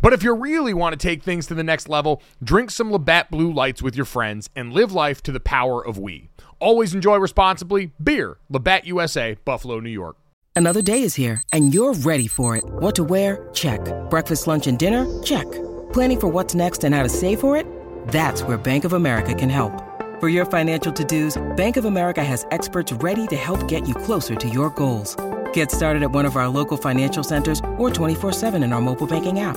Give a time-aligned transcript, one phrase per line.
[0.00, 3.30] But if you really want to take things to the next level, drink some Labatt
[3.30, 6.30] Blue Lights with your friends and live life to the power of we.
[6.58, 7.92] Always enjoy responsibly.
[8.02, 10.16] Beer, Labatt USA, Buffalo, New York.
[10.54, 12.64] Another day is here, and you're ready for it.
[12.64, 13.48] What to wear?
[13.52, 13.80] Check.
[14.10, 15.22] Breakfast, lunch, and dinner?
[15.22, 15.50] Check.
[15.92, 17.66] Planning for what's next and how to save for it?
[18.08, 19.72] That's where Bank of America can help.
[20.20, 23.94] For your financial to dos, Bank of America has experts ready to help get you
[23.94, 25.16] closer to your goals.
[25.52, 29.40] Get started at one of our local financial centers or 24-7 in our mobile banking
[29.40, 29.56] app.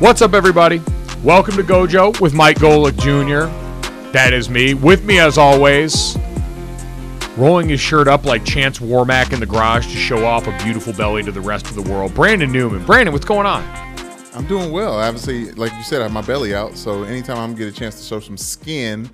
[0.00, 0.82] What's up, everybody?
[1.22, 3.46] Welcome to Gojo with Mike Golic Jr.
[4.10, 4.74] That is me.
[4.74, 6.18] With me, as always,
[7.36, 10.92] rolling his shirt up like Chance Warmack in the garage to show off a beautiful
[10.94, 12.12] belly to the rest of the world.
[12.12, 12.84] Brandon Newman.
[12.84, 13.62] Brandon, what's going on?
[14.34, 14.94] I'm doing well.
[14.94, 16.76] Obviously, like you said, I have my belly out.
[16.76, 19.08] So anytime I'm get a chance to show some skin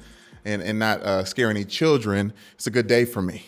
[0.46, 3.44] and, and not uh, scare any children, it's a good day for me.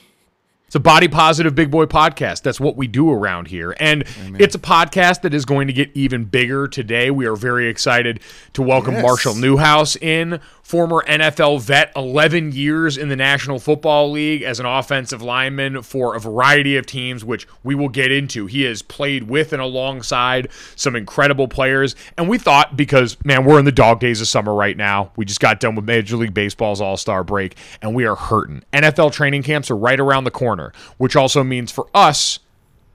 [0.73, 2.41] It's a body positive big boy podcast.
[2.41, 3.77] That's what we do around here.
[3.79, 4.41] And Amen.
[4.41, 7.11] it's a podcast that is going to get even bigger today.
[7.11, 8.21] We are very excited
[8.55, 9.03] to welcome Yes.
[9.03, 14.67] Marshall Newhouse in, former NFL vet, 11 years in the National Football League as an
[14.67, 18.47] offensive lineman for a variety of teams, which we will get into.
[18.47, 21.97] He has played with and alongside some incredible players.
[22.17, 25.25] And we thought, because, man, we're in the dog days of summer right now, we
[25.25, 28.63] just got done with Major League Baseball's All Star break, and we are hurting.
[28.73, 32.39] NFL training camps are right around the corner, which also means for us,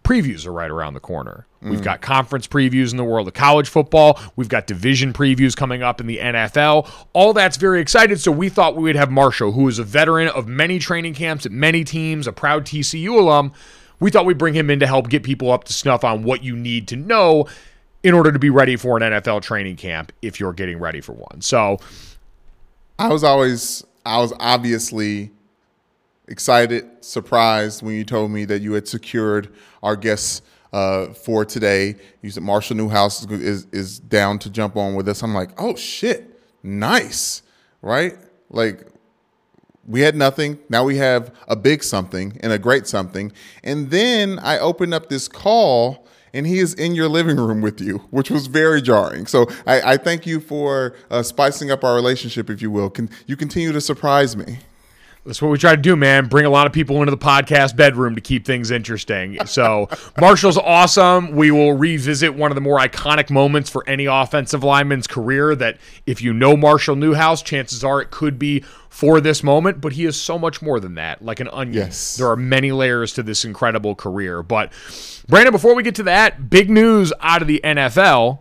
[0.03, 1.46] previews are right around the corner.
[1.61, 4.19] We've got conference previews in the world of college football.
[4.35, 6.89] We've got division previews coming up in the NFL.
[7.13, 8.19] All that's very excited.
[8.19, 11.45] So we thought we would have Marshall, who is a veteran of many training camps
[11.45, 13.53] at many teams, a proud TCU alum.
[13.99, 16.43] We thought we'd bring him in to help get people up to snuff on what
[16.43, 17.47] you need to know
[18.03, 21.13] in order to be ready for an NFL training camp if you're getting ready for
[21.13, 21.41] one.
[21.41, 21.79] So
[22.99, 25.31] I was always, I was obviously
[26.27, 30.43] excited, surprised when you told me that you had secured our guests
[30.73, 31.95] uh, for today.
[32.21, 35.23] You said Marshall Newhouse is, is is down to jump on with us.
[35.23, 37.41] I'm like, oh shit, nice,
[37.81, 38.13] right?
[38.49, 38.87] Like
[39.85, 40.59] we had nothing.
[40.69, 43.31] Now we have a big something and a great something.
[43.63, 47.79] And then I opened up this call and he is in your living room with
[47.79, 49.25] you, which was very jarring.
[49.25, 52.89] So I, I thank you for uh, spicing up our relationship, if you will.
[52.89, 54.59] Can you continue to surprise me?
[55.27, 56.27] That's what we try to do, man.
[56.27, 59.45] Bring a lot of people into the podcast bedroom to keep things interesting.
[59.45, 61.31] So, Marshall's awesome.
[61.31, 65.53] We will revisit one of the more iconic moments for any offensive lineman's career.
[65.53, 69.91] That if you know Marshall Newhouse, chances are it could be for this moment, but
[69.91, 71.75] he is so much more than that, like an onion.
[71.87, 72.15] Yes.
[72.15, 74.41] There are many layers to this incredible career.
[74.41, 74.71] But,
[75.27, 78.39] Brandon, before we get to that, big news out of the NFL.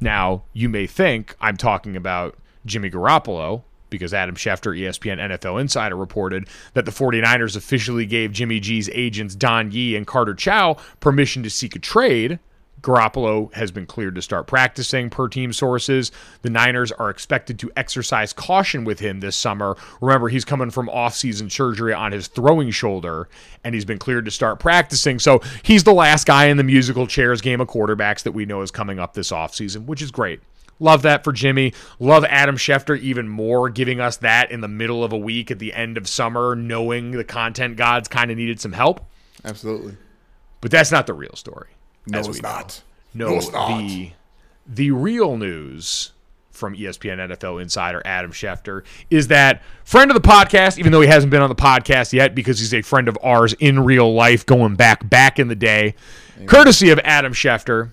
[0.00, 2.36] Now, you may think I'm talking about
[2.66, 3.62] Jimmy Garoppolo
[3.92, 9.36] because Adam Schefter, ESPN NFL Insider, reported that the 49ers officially gave Jimmy G's agents
[9.36, 12.40] Don Yee and Carter Chow permission to seek a trade.
[12.80, 16.10] Garoppolo has been cleared to start practicing per team sources.
[16.42, 19.76] The Niners are expected to exercise caution with him this summer.
[20.00, 23.28] Remember, he's coming from off-season surgery on his throwing shoulder,
[23.62, 25.20] and he's been cleared to start practicing.
[25.20, 28.62] So he's the last guy in the musical chairs game of quarterbacks that we know
[28.62, 30.40] is coming up this offseason, which is great.
[30.82, 31.72] Love that for Jimmy.
[32.00, 35.58] Love Adam Schefter even more, giving us that in the middle of a week at
[35.58, 39.00] the end of summer, knowing the content gods kind of needed some help.
[39.44, 39.96] Absolutely.
[40.60, 41.68] But that's not the real story.
[42.06, 42.82] No, it's not.
[43.14, 43.78] No, No, it's not.
[43.78, 44.10] the
[44.66, 46.12] the real news
[46.50, 51.08] from ESPN NFL insider Adam Schefter is that friend of the podcast, even though he
[51.08, 54.44] hasn't been on the podcast yet because he's a friend of ours in real life
[54.46, 55.94] going back back in the day,
[56.46, 57.90] courtesy of Adam Schefter.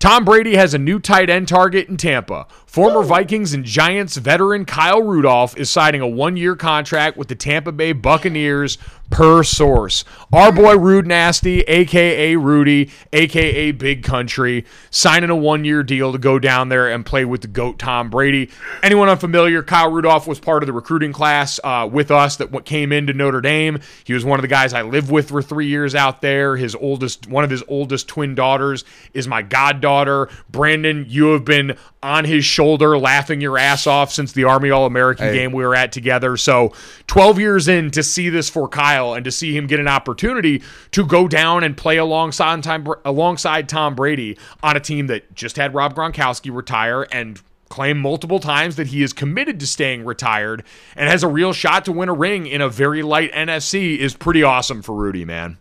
[0.00, 2.46] Tom Brady has a new tight end target in Tampa.
[2.70, 7.34] Former Vikings and Giants veteran Kyle Rudolph is signing a one year contract with the
[7.34, 8.78] Tampa Bay Buccaneers
[9.10, 10.04] per source.
[10.32, 16.18] Our boy Rude Nasty, aka Rudy, aka Big Country, signing a one year deal to
[16.18, 18.50] go down there and play with the GOAT Tom Brady.
[18.84, 22.92] Anyone unfamiliar, Kyle Rudolph was part of the recruiting class uh, with us that came
[22.92, 23.80] into Notre Dame.
[24.04, 26.56] He was one of the guys I lived with for three years out there.
[26.56, 30.28] His oldest, one of his oldest twin daughters is my goddaughter.
[30.48, 34.84] Brandon, you have been on his shoulder laughing your ass off since the Army All
[34.84, 35.32] American Hey.
[35.34, 36.36] game we were at together.
[36.36, 36.74] So
[37.06, 40.62] 12 years in to see this for Kyle and to see him get an opportunity
[40.90, 45.56] to go down and play alongside Tom, alongside Tom Brady on a team that just
[45.56, 47.40] had Rob Gronkowski retire and
[47.70, 50.62] claim multiple times that he is committed to staying retired
[50.96, 54.12] and has a real shot to win a ring in a very light NFC is
[54.14, 55.56] pretty awesome for Rudy, man.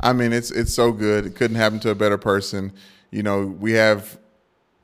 [0.00, 1.24] I mean, it's it's so good.
[1.24, 2.72] It couldn't happen to a better person.
[3.12, 4.18] You know, we have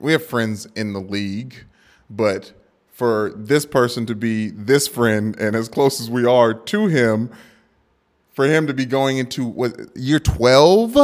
[0.03, 1.65] we have friends in the league,
[2.11, 2.53] but
[2.93, 7.31] for this person to be this friend and as close as we are to him,
[8.35, 10.97] for him to be going into what year twelve,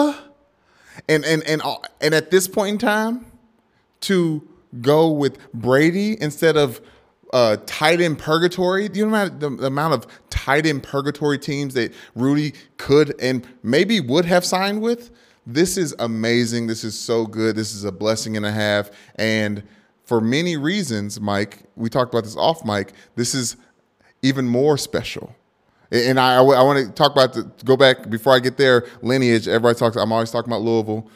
[1.09, 3.27] and and and uh, and at this point in time,
[4.01, 4.47] to
[4.81, 6.81] go with Brady instead of
[7.33, 8.89] uh, tight end purgatory.
[8.93, 14.01] You know the, the amount of tight end purgatory teams that Rudy could and maybe
[14.01, 15.11] would have signed with?
[15.51, 16.67] This is amazing.
[16.67, 17.57] This is so good.
[17.57, 18.91] This is a blessing and a half.
[19.15, 19.63] And
[20.05, 23.57] for many reasons, Mike, we talked about this off mic, this is
[24.21, 25.35] even more special.
[25.91, 28.87] And I, I want to talk about the go back before I get there.
[29.01, 29.49] Lineage.
[29.49, 29.97] Everybody talks.
[29.97, 31.09] I'm always talking about Louisville.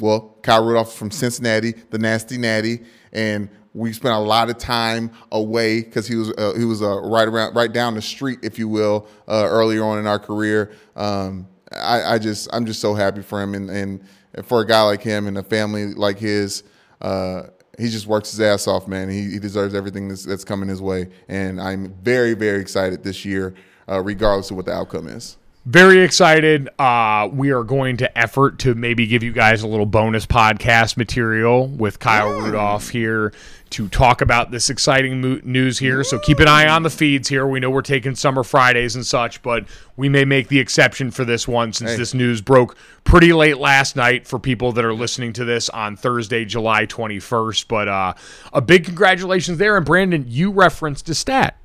[0.00, 2.80] Well, Kyle Rudolph from Cincinnati, the nasty natty,
[3.12, 7.00] and we spent a lot of time away because he was uh, he was uh,
[7.02, 10.72] right around right down the street, if you will, uh, earlier on in our career.
[10.96, 11.46] Um,
[11.76, 15.02] I, I just I'm just so happy for him and, and for a guy like
[15.02, 16.62] him and a family like his.
[17.00, 17.44] Uh,
[17.78, 19.10] he just works his ass off, man.
[19.10, 23.24] He, he deserves everything that's, that's coming his way, and I'm very very excited this
[23.24, 23.54] year,
[23.88, 25.36] uh, regardless of what the outcome is.
[25.66, 26.68] Very excited.
[26.78, 30.96] Uh, we are going to effort to maybe give you guys a little bonus podcast
[30.96, 33.32] material with Kyle Rudolph here
[33.70, 36.04] to talk about this exciting mo- news here.
[36.04, 37.48] So keep an eye on the feeds here.
[37.48, 39.64] We know we're taking summer Fridays and such, but
[39.96, 41.96] we may make the exception for this one since Hey.
[41.96, 45.96] this news broke pretty late last night for people that are listening to this on
[45.96, 47.66] Thursday, July 21st.
[47.66, 48.14] But uh,
[48.52, 49.76] a big congratulations there.
[49.76, 51.56] And Brandon, you referenced a stat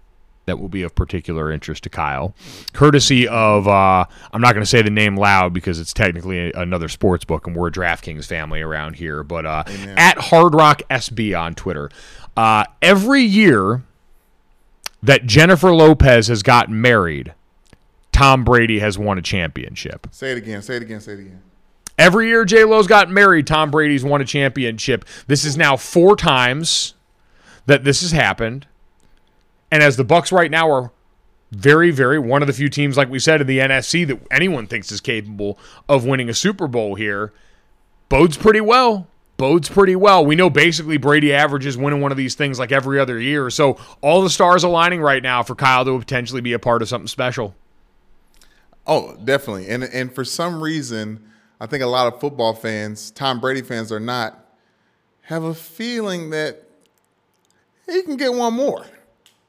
[0.45, 2.33] that will be of particular interest to Kyle,
[2.73, 6.59] courtesy of uh, I'm not going to say the name loud because it's technically a,
[6.59, 9.63] another sports book and we're a DraftKings family around here, but uh,
[9.97, 11.89] at Hard Rock SB on Twitter,
[12.35, 13.83] uh, every year
[15.03, 17.33] that Jennifer Lopez has gotten married,
[18.11, 20.07] Tom Brady has won a championship.
[20.11, 20.61] Say it again.
[20.61, 21.01] Say it again.
[21.01, 21.41] Say it again.
[21.97, 25.05] Every year J Lo's gotten married, Tom Brady's won a championship.
[25.27, 26.95] This is now four times
[27.67, 28.65] that this has happened.
[29.72, 30.92] And as the Bucs right now are
[31.51, 34.68] very, very one of the few teams, like we said, in the NFC that anyone
[34.68, 37.34] thinks is capable of winning a Super Bowl here,
[38.10, 39.08] bodes pretty well.
[39.38, 40.24] Bodes pretty well.
[40.24, 43.50] We know basically Brady averages winning one of these things like every other year.
[43.50, 46.90] So all the stars aligning right now for Kyle to potentially be a part of
[46.90, 47.56] something special.
[48.86, 49.68] Oh, definitely.
[49.68, 51.24] And and for some reason,
[51.60, 54.46] I think a lot of football fans, Tom Brady fans, are not
[55.22, 56.63] have a feeling that
[57.88, 58.86] he can get one more.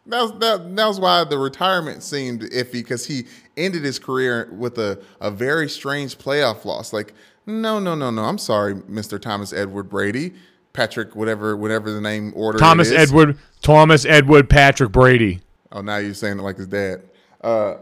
[0.04, 0.74] That's that.
[0.76, 3.24] That was why the retirement seemed iffy because he
[3.56, 6.92] ended his career with a a very strange playoff loss.
[6.92, 7.14] Like,
[7.46, 8.24] no, no, no, no.
[8.24, 9.20] I'm sorry, Mr.
[9.20, 10.34] Thomas Edward Brady,
[10.72, 12.58] Patrick, whatever, whatever the name order.
[12.58, 12.90] Thomas.
[12.90, 15.40] Edward, Thomas Edward Patrick Brady.
[15.70, 17.02] Oh, now you're saying it like his dad.
[17.40, 17.76] Uh,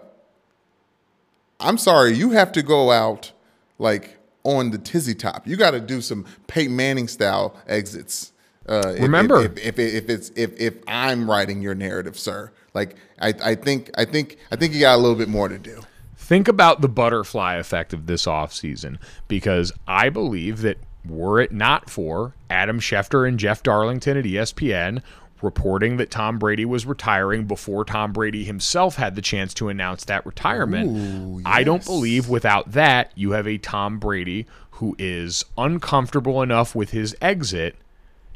[1.58, 3.32] I'm sorry, you have to go out
[3.78, 5.46] like on the tizzy top.
[5.46, 8.29] You got to do some Peyton Manning style exits.
[8.68, 9.42] Uh, if- Remember.
[9.44, 12.52] if, if, if, if it's if if I'm writing your narrative, sir.
[12.74, 15.58] Like I, I think I think I think you got a little bit more to
[15.58, 15.82] do.
[16.16, 21.90] Think about the butterfly effect of this offseason because I believe that were it not
[21.90, 25.02] for Adam Schefter and Jeff Darlington at ESPN
[25.42, 30.04] reporting that Tom Brady was retiring before Tom Brady himself had the chance to announce
[30.04, 30.96] that retirement.
[30.96, 36.74] Ooh, I don't believe without that you have a Tom Brady who is uncomfortable enough
[36.74, 37.74] with his exit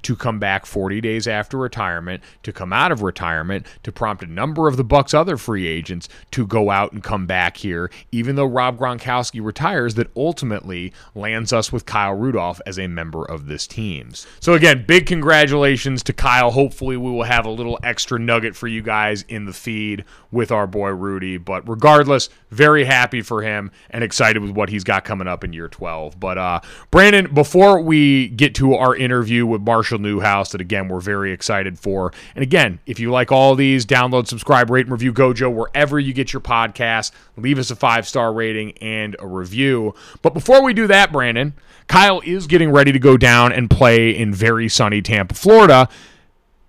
[0.04, 4.26] to come back 40 days after retirement, to come out of retirement, to prompt a
[4.26, 8.36] number of the Bucs other free agents to go out and come back here, even
[8.36, 13.46] though Rob Gronkowski retires, that ultimately lands us with Kyle Rudolph as a member of
[13.46, 14.10] this team.
[14.40, 16.50] So again, big congratulations to Kyle.
[16.50, 20.52] Hopefully we will have a little extra nugget for you guys in the feed with
[20.52, 21.38] our boy Rudy.
[21.38, 25.52] But regardless, very happy for him and excited with what he's got coming up in
[25.52, 26.18] year 12.
[26.20, 31.00] But uh Brandon, before we get to our interview with Marshall Newhouse, that again we're
[31.00, 32.12] very excited for.
[32.34, 36.12] And again, if you like all these, download, subscribe, rate, and review Gojo wherever you
[36.12, 37.12] get your podcast.
[37.36, 39.94] Leave us a five star rating and a review.
[40.22, 41.54] But before we do that, Brandon,
[41.88, 45.88] Kyle is getting ready to go down and play in very sunny Tampa, Florida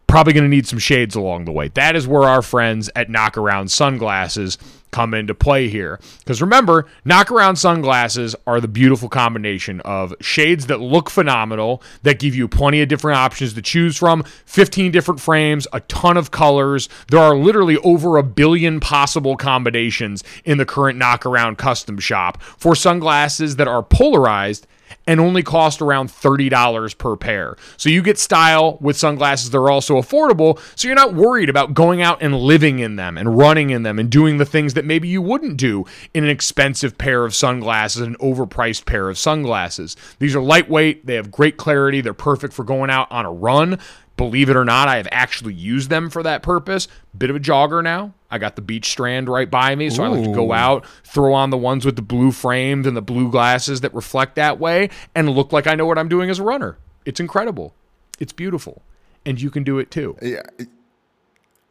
[0.07, 1.67] probably going to need some shades along the way.
[1.69, 4.57] That is where our friends at Knockaround Sunglasses
[4.95, 5.99] come into play here.
[6.19, 12.33] Because remember, Knockaround Sunglasses are the beautiful combination of shades that look phenomenal, that give
[12.33, 16.87] you plenty of different options to choose from, 15 different frames, a ton of colors.
[17.09, 22.73] There are literally over a billion possible combinations in the current Knockaround custom shop for
[22.73, 24.65] sunglasses that are polarized
[25.07, 27.55] and only cost around $30 per pair.
[27.77, 31.73] So you get style with sunglasses that are also affordable, so you're not worried about
[31.73, 34.85] going out and living in them and running in them and doing the things that
[34.85, 39.95] maybe you wouldn't do in an expensive pair of sunglasses, an overpriced pair of sunglasses.
[40.19, 43.79] These are lightweight, they have great clarity, they're perfect for going out on a run.
[44.17, 46.87] Believe it or not, I have actually used them for that purpose.
[47.17, 48.13] Bit of a jogger now.
[48.31, 51.33] I got the beach strand right by me, so I like to go out, throw
[51.33, 54.89] on the ones with the blue frames and the blue glasses that reflect that way,
[55.13, 56.77] and look like I know what I'm doing as a runner.
[57.05, 57.73] It's incredible.
[58.19, 58.81] It's beautiful.
[59.25, 60.17] And you can do it too.
[60.21, 60.43] Yeah,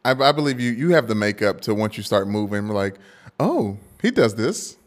[0.03, 0.71] I, I believe you.
[0.71, 2.95] You have the makeup to once you start moving, like,
[3.39, 4.77] oh, he does this.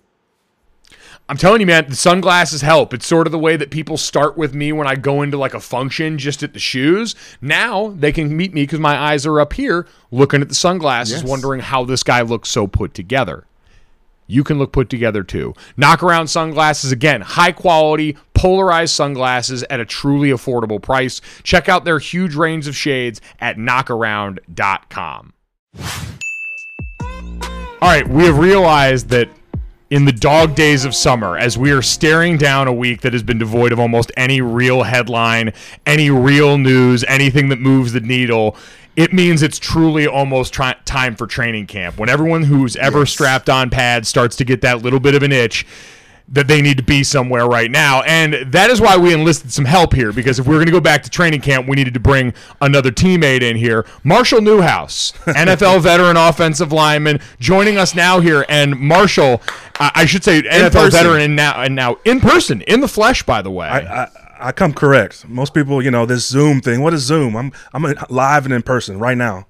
[1.30, 2.94] I'm telling you, man, the sunglasses help.
[2.94, 5.52] It's sort of the way that people start with me when I go into like
[5.52, 7.14] a function just at the shoes.
[7.42, 11.20] Now they can meet me because my eyes are up here looking at the sunglasses,
[11.20, 11.24] Yes.
[11.30, 13.44] wondering how this guy looks so put together.
[14.26, 15.52] You can look put together too.
[15.76, 21.20] Knockaround sunglasses, again, high quality, polarized sunglasses at a truly affordable price.
[21.42, 25.32] Check out their huge range of shades at knockaround.com.
[27.80, 29.28] All right, we have realized that
[29.90, 33.22] in the dog days of summer, as we are staring down a week that has
[33.22, 35.52] been devoid of almost any real headline,
[35.86, 38.54] any real news, anything that moves the needle,
[38.96, 41.98] it means it's truly almost time for training camp.
[41.98, 45.32] When everyone who's ever strapped on pads starts to get that little bit of an
[45.32, 45.64] itch,
[46.30, 48.02] that they need to be somewhere right now.
[48.02, 50.72] And that is why we enlisted some help here because if we were going to
[50.72, 53.86] go back to training camp, we needed to bring another teammate in here.
[54.04, 58.44] Marshall Newhouse, NFL veteran offensive lineman, joining us now here.
[58.48, 59.40] And Marshall,
[59.80, 60.90] I I should say NFL person.
[60.90, 63.66] veteran and now and now in person, in the flesh, by the way.
[63.66, 64.08] I, I,
[64.40, 65.28] I come correct.
[65.28, 66.82] Most people, you know, this Zoom thing.
[66.82, 67.36] What is Zoom?
[67.36, 69.46] I'm I'm live and in person right now.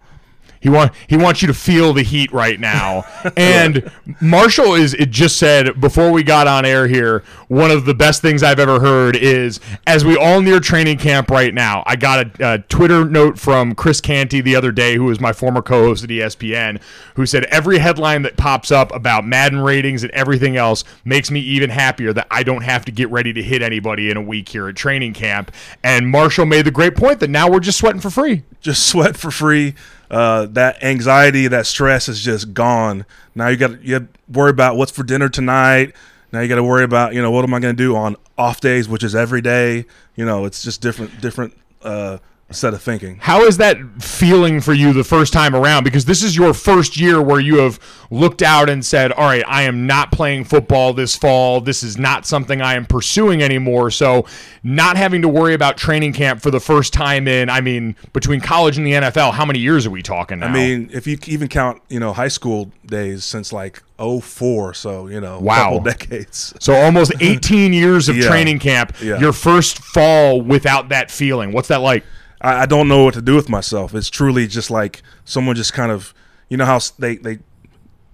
[0.60, 3.04] He want he wants you to feel the heat right now.
[3.36, 7.94] and Marshall is it just said before we got on air here, one of the
[7.94, 11.82] best things I've ever heard is as we all near training camp right now.
[11.86, 15.32] I got a, a Twitter note from Chris Canty the other day, who is my
[15.32, 16.80] former co-host at ESPN,
[17.14, 21.40] who said every headline that pops up about Madden ratings and everything else makes me
[21.40, 24.48] even happier that I don't have to get ready to hit anybody in a week
[24.48, 25.52] here at training camp.
[25.82, 28.42] And Marshall made the great point that now we're just sweating for free.
[28.60, 29.74] Just sweat for free.
[30.10, 33.04] Uh, that anxiety, that stress is just gone.
[33.34, 35.94] Now you got you worry about what's for dinner tonight.
[36.32, 38.16] Now you got to worry about you know what am I going to do on
[38.36, 39.84] off days, which is every day.
[40.16, 42.18] You know, it's just different different uh,
[42.50, 43.18] set of thinking.
[43.20, 45.84] How is that feeling for you the first time around?
[45.84, 47.78] Because this is your first year where you have
[48.10, 51.60] looked out and said, All right, I am not playing football this fall.
[51.60, 53.90] This is not something I am pursuing anymore.
[53.90, 54.24] So,
[54.62, 58.40] not having to worry about training camp for the first time in, I mean, between
[58.40, 60.46] college and the NFL, how many years are we talking now?
[60.46, 65.06] I mean, if you even count, you know, high school days since like 04, so
[65.08, 65.64] you know, Wow.
[65.64, 66.54] couple decades.
[66.60, 68.28] so almost 18 years of Yeah.
[68.28, 69.18] training camp, Yeah.
[69.20, 71.52] your first fall without that feeling.
[71.52, 72.04] What's that like?
[72.40, 73.94] I, I don't know what to do with myself.
[73.94, 76.14] It's truly just like someone just kind of,
[76.48, 77.38] you know how they they,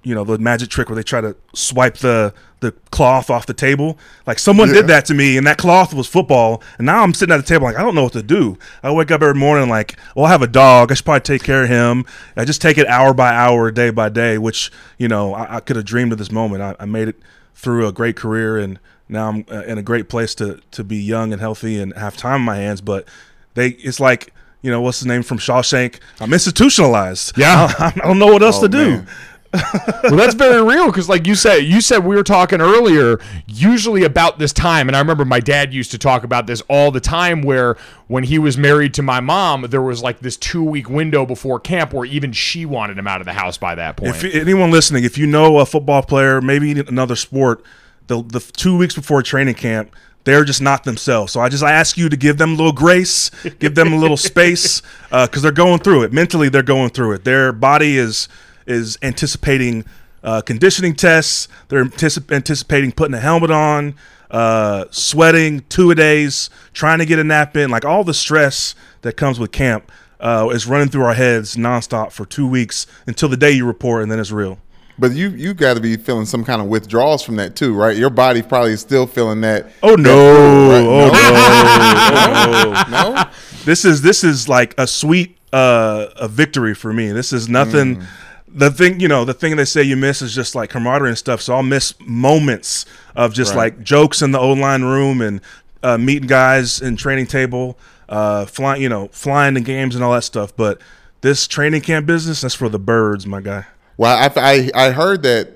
[0.02, 3.54] you know, the magic trick where they try to swipe the the cloth off the
[3.54, 3.98] table.
[4.26, 6.62] Like someone did that to me, and that cloth was football.
[6.78, 8.58] And now I'm sitting at the table like I don't know what to do.
[8.82, 10.90] I wake up every morning like, well, I have a dog.
[10.90, 12.04] I should probably take care of him.
[12.36, 14.38] I just take it hour by hour, day by day.
[14.38, 16.62] Which you know I, I could have dreamed of this moment.
[16.62, 17.16] I, I made it
[17.54, 18.78] through a great career and
[19.08, 22.16] now I'm uh, in a great place to to be young and healthy and have
[22.16, 22.80] time in my hands.
[22.80, 23.06] But
[23.54, 24.32] they, it's like
[24.62, 25.98] you know, what's the name from Shawshank?
[26.20, 27.36] I'm institutionalized.
[27.36, 27.70] Yeah.
[27.78, 28.88] I, I don't know what else Oh, to do.
[28.90, 29.08] man.
[30.02, 33.20] well, that's very real because, like you said, you said we were talking earlier.
[33.46, 36.90] Usually about this time, and I remember my dad used to talk about this all
[36.90, 37.40] the time.
[37.42, 37.76] Where
[38.08, 41.60] when he was married to my mom, there was like this two week window before
[41.60, 44.16] camp where even she wanted him out of the house by that point.
[44.16, 47.62] If anyone listening, if you know a football player, maybe another sport,
[48.08, 51.32] the the two weeks before training camp, they're just not themselves.
[51.32, 53.96] So I just I ask you to give them a little grace, give them a
[53.96, 56.48] little space, because they're going through it mentally.
[56.48, 57.24] They're going through it.
[57.24, 58.28] Their body is
[58.66, 59.84] is anticipating
[60.22, 61.48] uh, conditioning tests.
[61.68, 63.94] They're anticip- anticipating putting a helmet on,
[64.30, 67.70] uh, sweating two a days, trying to get a nap in.
[67.70, 72.10] Like all the stress that comes with camp uh, is running through our heads nonstop
[72.10, 74.58] for two weeks until the day you report, and then it's real.
[74.98, 77.96] But you you got to be feeling some kind of withdrawals from that too, right?
[77.96, 79.70] Your body probably is still feeling that.
[79.82, 80.70] Oh no!
[80.70, 80.86] Right,
[82.86, 83.14] Oh no!
[83.14, 83.24] No,
[83.64, 87.10] This is this is like a sweet uh, a victory for me.
[87.12, 88.02] This is nothing.
[88.46, 91.18] The thing you know, the thing they say you miss is just like camaraderie and
[91.18, 91.42] stuff.
[91.42, 92.86] So I'll miss moments
[93.16, 93.74] of just Right.
[93.74, 95.40] like jokes in the O line room and
[95.82, 97.76] uh, meeting guys in training table,
[98.08, 100.54] uh, flying you know, flying to games and all that stuff.
[100.56, 100.80] But
[101.20, 103.64] this training camp business, that's for the birds, my guy.
[103.96, 105.48] Well, I, I I heard that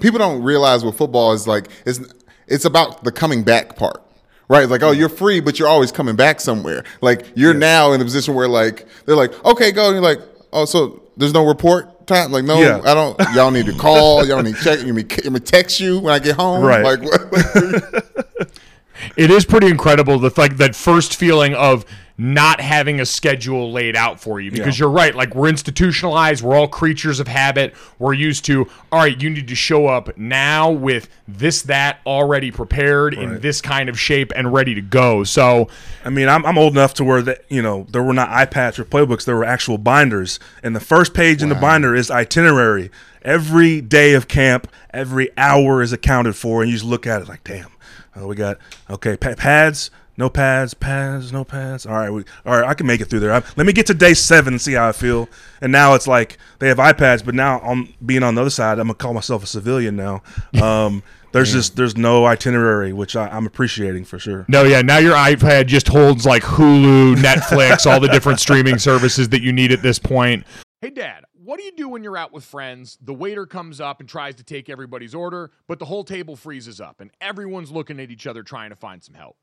[0.00, 1.68] people don't realize what football is like.
[1.86, 2.00] It's
[2.46, 4.02] it's about the coming back part,
[4.48, 4.68] right?
[4.68, 5.00] Like, oh, mm-hmm.
[5.00, 6.84] you're free, but you're always coming back somewhere.
[7.00, 9.86] Like, you're now in a position where like they're like, okay, go.
[9.86, 10.20] And you're like,
[10.52, 12.32] oh, so there's no report time.
[12.32, 12.80] Like, no, Yeah.
[12.84, 13.18] I don't.
[13.34, 14.26] Y'all need to call.
[14.26, 14.84] Y'all need to check.
[14.84, 16.64] You me text you when I get home?
[16.64, 16.82] Right.
[16.82, 18.28] Like, what?
[19.16, 21.84] it is pretty incredible the like that first feeling of
[22.20, 24.50] not having a schedule laid out for you.
[24.50, 24.84] Because Yeah.
[24.84, 29.22] you're right like we're institutionalized we're all creatures of habit we're used to all right
[29.22, 33.98] you need to show up now with this that already prepared in this kind of
[34.00, 35.22] shape and ready to go.
[35.24, 35.68] So
[36.04, 38.78] I mean, I'm, I'm old enough to where that you know there were not iPads
[38.78, 42.90] or playbooks; there were actual binders, and the first page in the binder is itinerary.
[43.22, 47.28] Every day of camp, every hour is accounted for, and you just look at it
[47.28, 47.70] like, damn,
[48.16, 48.58] oh, we got
[48.88, 51.86] okay pa- pads, no pads, pads, no pads.
[51.86, 53.32] All right, we, all right, I can make it through there.
[53.32, 55.28] I, let me get to day seven and see how I feel.
[55.62, 58.80] And now it's like they have iPads, but now I'm being on the other side.
[58.80, 60.22] I'm gonna call myself a civilian now.
[60.62, 61.02] Um,
[61.32, 64.44] there's just there's no itinerary, which I, I'm appreciating for sure.
[64.48, 69.28] no yeah now your ipad just holds like hulu netflix all the different streaming services
[69.28, 70.44] that you need at this point
[70.80, 74.00] hey dad what do you do when you're out with friends the waiter comes up
[74.00, 78.00] and tries to take everybody's order but the whole table freezes up and everyone's looking
[78.00, 79.36] at each other trying to find some help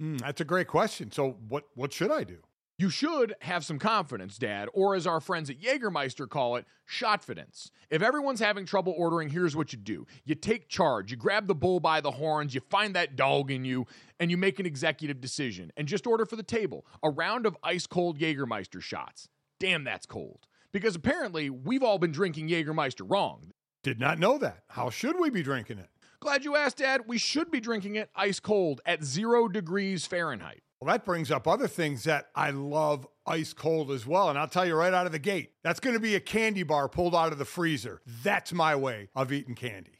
[0.00, 1.12] Hmm, that's a great question.
[1.12, 2.38] So, what what should I do?
[2.78, 7.70] You should have some confidence, Dad, or as our friends at Jägermeister call it, shotfidence.
[7.90, 11.54] If everyone's having trouble ordering, here's what you do you take charge, you grab the
[11.54, 13.86] bull by the horns, you find that dog in you,
[14.18, 17.54] and you make an executive decision and just order for the table a round of
[17.62, 19.28] ice cold Jägermeister shots.
[19.58, 20.46] Damn, that's cold.
[20.72, 23.52] Because apparently, we've all been drinking Jägermeister wrong.
[23.82, 24.62] Did not know that.
[24.68, 25.90] How should we be drinking it?
[26.20, 27.02] Glad you asked, Dad.
[27.06, 30.60] We should be drinking it ice cold at zero degrees Fahrenheit.
[30.78, 34.28] Well, that brings up other things that I love ice cold as well.
[34.28, 36.62] And I'll tell you right out of the gate, that's going to be a candy
[36.62, 38.02] bar pulled out of the freezer.
[38.22, 39.99] That's my way of eating candy.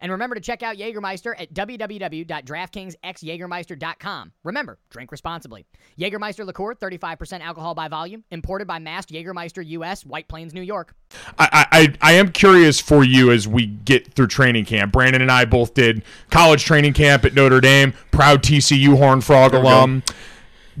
[0.00, 4.32] And remember to check out Jägermeister at www.draftkingsxjagermeister.com.
[4.44, 5.64] Remember, drink responsibly.
[5.98, 10.94] Jägermeister liqueur, 35% alcohol by volume, imported by Mast Jägermeister US, White Plains, New York.
[11.38, 14.92] I, I, I am curious for you as we get through training camp.
[14.92, 19.54] Brandon and I both did college training camp at Notre Dame, proud TCU Horn Frog
[19.54, 20.02] alum.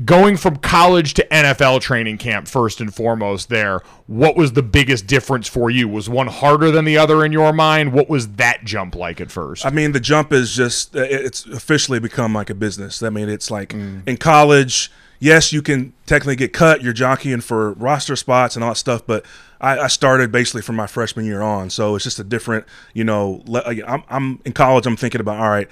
[0.04, 5.06] Going from college to NFL training camp, first and foremost, there, what was the biggest
[5.06, 5.88] difference for you?
[5.88, 7.92] Was one harder than the other in your mind?
[7.92, 9.64] What was that jump like at first?
[9.64, 13.02] I mean, the jump is just uh, it's officially become like a business.
[13.02, 16.82] I mean, it's like in college, yes, you can technically get cut.
[16.82, 19.24] You're jockeying for roster spots and all that stuff, but
[19.60, 23.04] I, I started basically from my freshman year on, so it's just a different, you
[23.04, 24.86] know I'm, I'm in college.
[24.86, 25.68] I'm thinking about all right.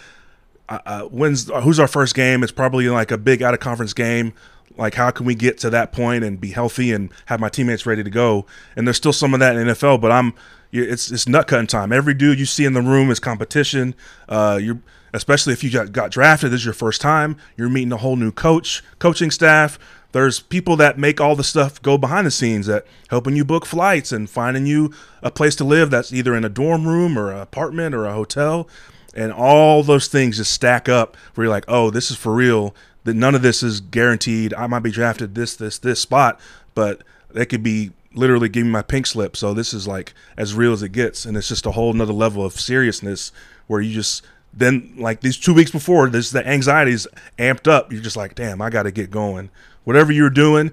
[0.69, 2.43] Uh, uh, when's who's our first game?
[2.43, 4.33] It's probably like a big out of conference game.
[4.77, 7.87] Like, how can we get to that point and be healthy and have my teammates
[7.87, 8.47] ready to go?
[8.75, 10.35] And there's still some of that in NFL, but I'm
[10.73, 11.93] it's it's nut cutting time.
[11.93, 13.95] Every dude you see in the room is competition.
[14.29, 14.81] Uh, you're
[15.15, 16.51] especially if you got, got drafted.
[16.51, 17.37] This is your first time.
[17.57, 19.79] You're meeting a whole new coach, coaching staff.
[20.13, 23.65] There's people that make all the stuff go behind the scenes that helping you book
[23.65, 27.33] flights and finding you a place to live that's either in a dorm room or
[27.33, 28.69] an apartment or a hotel.
[29.15, 32.75] And all those things just stack up where you're like, oh, this is for real.
[33.05, 34.55] That none of this is guaranteed.
[34.55, 36.41] I might be drafted this, this, this spot,
[36.75, 39.37] but that could be literally giving me my pink slip.
[39.37, 42.13] So this is like as real as it gets, and it's just a whole nother
[42.13, 43.33] level of seriousness
[43.67, 44.23] where you just
[44.53, 47.07] then like these two weeks before this the anxiety's
[47.39, 47.93] amped up.
[47.93, 49.51] You're just like, damn, I got to get going.
[49.85, 50.71] Whatever you're doing,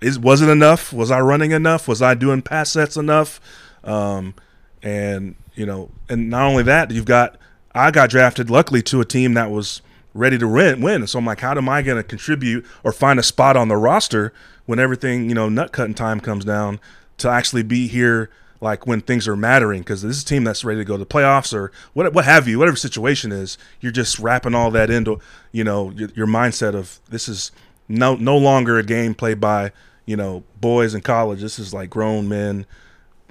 [0.00, 0.92] is was it enough?
[0.92, 1.88] Was I running enough?
[1.88, 3.40] Was I doing pass sets enough?
[3.82, 4.34] Um,
[4.82, 7.36] and you know, and not only that, you've got
[7.74, 9.82] I got drafted luckily to a team that was
[10.14, 10.80] ready to win.
[10.80, 11.06] Win.
[11.06, 13.76] So I'm like, how am I going to contribute or find a spot on the
[13.76, 14.32] roster
[14.66, 16.80] when everything you know nut cutting time comes down
[17.18, 18.30] to actually be here?
[18.60, 20.98] Like when things are mattering, because this is a team that's ready to go to
[20.98, 24.88] the playoffs or what, what have you, whatever situation is, you're just wrapping all that
[24.88, 25.18] into,
[25.52, 27.52] you know, your, your mindset of this is
[27.88, 29.72] no no longer a game played by
[30.06, 31.40] you know boys in college.
[31.40, 32.64] This is like grown men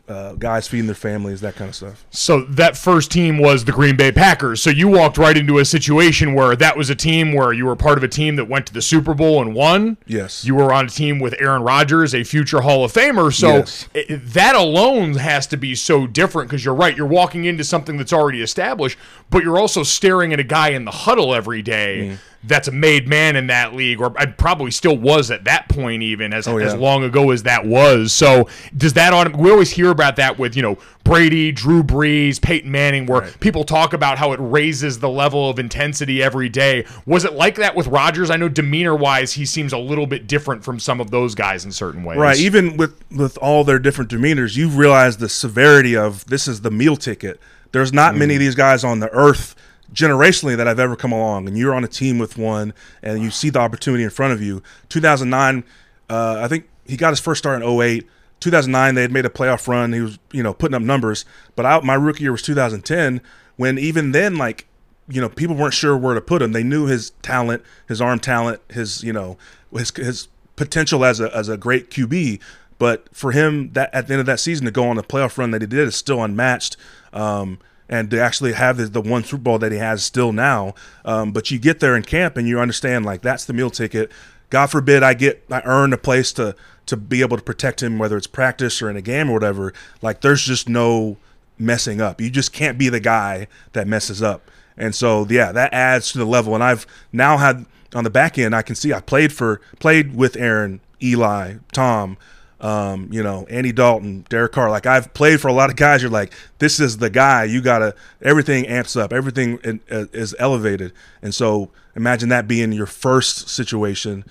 [0.06, 2.06] uh, guys feeding their families, that kind of stuff.
[2.10, 4.62] So that first team was the Green Bay Packers.
[4.62, 7.76] So you walked right into a situation where that was a team where you were
[7.78, 9.96] part of a team that went to the Super Bowl and won.
[10.06, 10.44] Yes.
[10.44, 13.34] You were on a team with Aaron Rodgers, a future Hall of Famer.
[13.34, 13.88] So Yes.
[13.94, 16.98] it, that alone has to be so different because you're right.
[16.98, 18.98] You're walking into something that's already established,
[19.30, 22.18] but you're also staring at a guy in the huddle every day Mm.
[22.46, 26.04] That's a made man in that league, or I probably still was at that point,
[26.04, 26.66] even as, Oh, yeah.
[26.66, 28.12] as long ago as that was.
[28.12, 29.32] So, does that on?
[29.38, 33.64] we always hear about that with you know Brady, Drew Brees, Peyton Manning, where people
[33.64, 36.86] talk about how it raises the level of intensity every day.
[37.06, 38.30] Was it like that with Rodgers?
[38.30, 41.66] I know demeanor wise, he seems a little bit different from some of those guys
[41.66, 42.18] in certain ways.
[42.18, 42.38] Right.
[42.38, 46.72] Even with with all their different demeanors, you realize the severity of this is the
[46.72, 47.40] meal ticket.
[47.72, 48.38] There's not many mm.
[48.38, 49.56] of these guys on the earth
[49.94, 53.32] generationally that I've ever come along, and you're on a team with one, and you
[53.32, 54.62] see the opportunity in front of you.
[54.90, 55.64] 2009,
[56.10, 58.08] uh, I think he got his first start in 08.
[58.40, 59.94] 2009, they had made a playoff run.
[59.94, 61.24] He was, you know, putting up numbers.
[61.56, 63.22] But I, my rookie year was 2010,
[63.56, 64.68] when even then, like,
[65.08, 66.52] you know, people weren't sure where to put him.
[66.52, 69.38] They knew his talent, his arm talent, his, you know,
[69.72, 72.40] his his potential as a as a great QB.
[72.80, 75.38] But for him, that at the end of that season to go on the playoff
[75.38, 76.78] run that he did is still unmatched.
[77.12, 80.74] Um, and to actually have the, the one Super Bowl that he has still now.
[81.06, 84.12] Um, but you get there in camp and you understand like that's the meal ticket.
[84.50, 87.98] God forbid I get I earn a place to to be able to protect him,
[87.98, 89.74] whether it's practice or in a game or whatever.
[90.02, 91.18] Like there's just no
[91.58, 92.20] messing up.
[92.20, 94.50] You just can't be the guy that messes up.
[94.78, 96.56] And so yeah, that adds to the level.
[96.56, 97.66] And I've now had
[97.96, 102.18] on the back end, I can see I played for played with Aaron, Eli, Tom,
[102.64, 104.72] um, you know, Andy Dalton, Derek Carr.
[104.72, 106.02] Like I've played for a lot of guys.
[106.02, 107.44] You're like, this is the guy.
[107.44, 110.94] You gotta everything amps up, everything in, uh, is elevated.
[111.22, 114.24] And so imagine that being your first situation.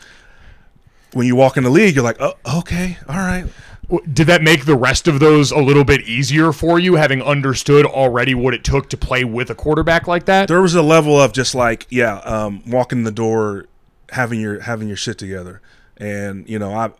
[1.12, 3.44] When you walk in the league, you're like, oh, okay, all right.
[4.10, 7.84] Did that make the rest of those a little bit easier for you, having understood
[7.84, 10.48] already what it took to play with a quarterback like that?
[10.48, 13.66] there was a level of just like yeah um, walking the door
[14.10, 15.60] having your having your shit together
[15.96, 16.90] and you know i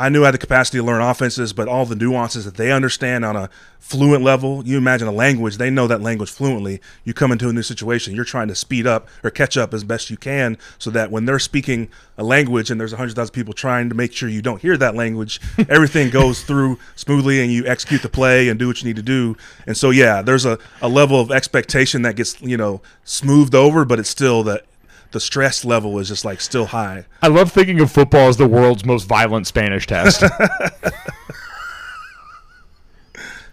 [0.00, 2.72] i knew i had the capacity to learn offenses but all the nuances that they
[2.72, 3.48] understand on a
[3.80, 6.80] fluent level you imagine a language they know that language fluently.
[7.02, 9.82] You come into a new situation you're trying to speed up or catch up as
[9.82, 13.88] best you can so that when they're speaking a language and there's 100000 people trying
[13.88, 18.02] to make sure you don't hear that language everything goes through smoothly and you execute
[18.02, 19.36] the play and do what you need to do.
[19.66, 23.84] And so yeah there's a, a level of expectation that gets you know smoothed over
[23.84, 24.62] but it's still the
[25.12, 28.46] the stress level is just like still high I love thinking of football as the
[28.46, 30.22] world's most violent Spanish test.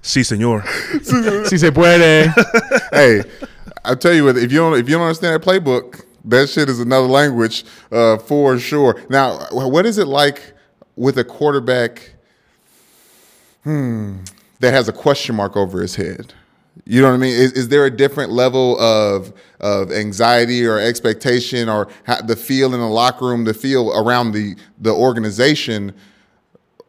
[0.02, 0.64] si senor
[1.46, 2.34] si se puede.
[2.92, 3.24] hey,
[3.84, 4.38] I'll tell you what.
[4.38, 8.18] If you don't, if you don't understand that playbook, that shit is another language uh,
[8.18, 9.02] for sure.
[9.10, 10.54] Now, what is it like
[10.96, 12.14] with a quarterback?
[13.64, 14.20] Hmm,
[14.60, 16.34] that has a question mark over his head.
[16.86, 17.36] You know what I mean?
[17.36, 22.74] Is, is there a different level of of anxiety or expectation or ha- the feel
[22.74, 25.94] in the locker room, the feel around the the organization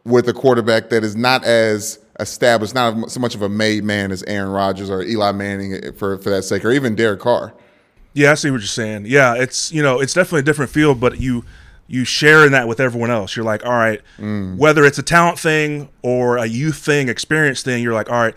[0.04, 4.10] with a quarterback that is not as established, not so much of a made man
[4.10, 7.54] as Aaron Rodgers or Eli Manning eh, for for that sake, or even Derek Carr.
[8.14, 9.06] Yeah, I see what you're saying.
[9.06, 11.44] Yeah, it's you know it's definitely a different feel, but you
[11.86, 13.34] you share in that with everyone else.
[13.36, 14.02] You're like, all right,
[14.58, 18.34] whether it's a talent thing or a youth thing, experience thing, you're like, all right.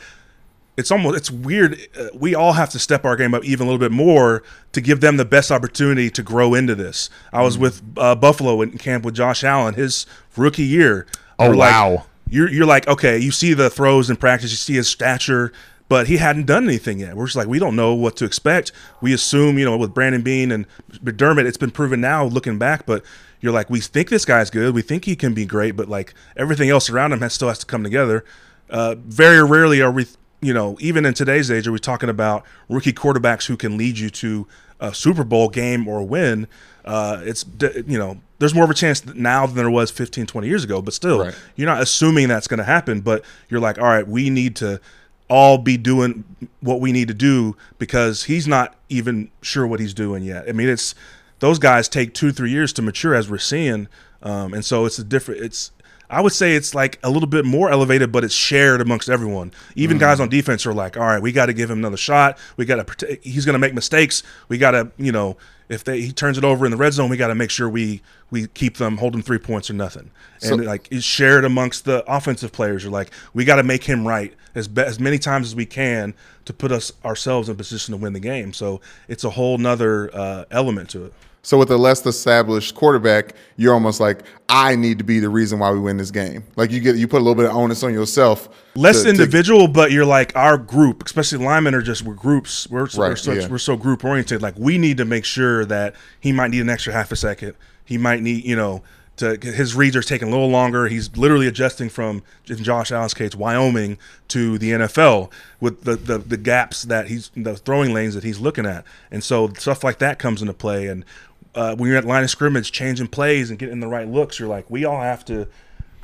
[0.78, 1.78] It's almost it's weird.
[1.98, 4.82] Uh, we all have to step our game up even a little bit more to
[4.82, 7.10] give them the best opportunity to grow into this.
[7.34, 10.06] I was with uh, Buffalo in camp with Josh Allen his
[10.38, 11.06] rookie year.
[11.38, 12.06] Oh, We're like- wow.
[12.30, 15.52] you're you're like okay, you see the throws in practice, you see his stature,
[15.90, 17.16] but he hadn't done anything yet.
[17.18, 18.72] We're just like, we don't know what to expect.
[19.02, 20.66] We assume, you know, with Brandon Beane and
[21.04, 23.04] McDermott, it's been proven now looking back, but
[23.42, 24.74] you're like, we think this guy's good.
[24.74, 27.60] We think he can be great, but like everything else around him has, still has
[27.60, 28.24] to come together.
[28.70, 30.06] Uh, very rarely are we,
[30.42, 33.98] you know, even in today's age, are we talking about rookie quarterbacks who can lead
[33.98, 34.48] you to
[34.80, 36.48] a Super Bowl game or win?
[36.84, 37.46] Uh, it's,
[37.88, 40.82] you know, there's more of a chance now than there was 15, 20 years ago,
[40.82, 41.36] but still, right.
[41.56, 44.82] you're not assuming that's going to happen, but you're like, all right, we need to
[45.30, 46.26] all be doing
[46.60, 50.50] what we need to do because he's not even sure what he's doing yet.
[50.50, 50.96] I mean, it's
[51.40, 53.88] those guys take two, three years to mature as we're seeing.
[54.24, 55.72] Um, and so it's a different, it's,
[56.12, 59.52] I would say it's like a little bit more elevated, but it's shared amongst everyone.
[59.76, 61.98] Even mm guys on defense are like, all right, we got to give him another
[61.98, 62.40] shot.
[62.58, 64.24] We got to, he's going to make mistakes.
[64.48, 65.38] We got to, you know,
[65.70, 67.70] if they he turns it over in the red zone, we got to make sure
[67.70, 70.10] we we keep them holding three points or nothing.
[70.42, 72.84] And so, like it's shared amongst the offensive players.
[72.84, 75.66] You're like, we got to make him right as be, as many times as we
[75.66, 76.14] can
[76.46, 78.54] to put us ourselves in position to win the game.
[78.54, 81.14] So it's a whole nother uh, element to it.
[81.44, 85.58] So with a less established quarterback, you're almost like, I need to be the reason
[85.60, 86.44] why we win this game.
[86.56, 88.48] Like you get you put a little bit of onus on yourself.
[88.76, 92.70] Less to, individual, to, but you're like our group, especially linemen are just we're groups.
[92.70, 93.48] We're, right, we're such, yeah.
[93.48, 94.42] we're so group oriented.
[94.42, 97.56] Like we need to make sure that he might need an extra half a second.
[97.86, 98.84] He might need, you know,
[99.18, 100.88] to his reads are taking a little longer.
[100.88, 103.98] He's literally adjusting from in Josh Allen's case, Wyoming
[104.30, 108.40] to the NFL with the, the the gaps that he's the throwing lanes that he's
[108.40, 110.88] looking at, and so stuff like that comes into play.
[110.88, 111.06] And
[111.56, 114.50] uh, when you're at line of scrimmage, changing plays and getting the right looks, you're
[114.50, 115.48] like, we all have to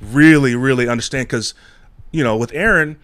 [0.01, 1.53] really, really understand because,
[2.11, 2.97] you know, with Aaron,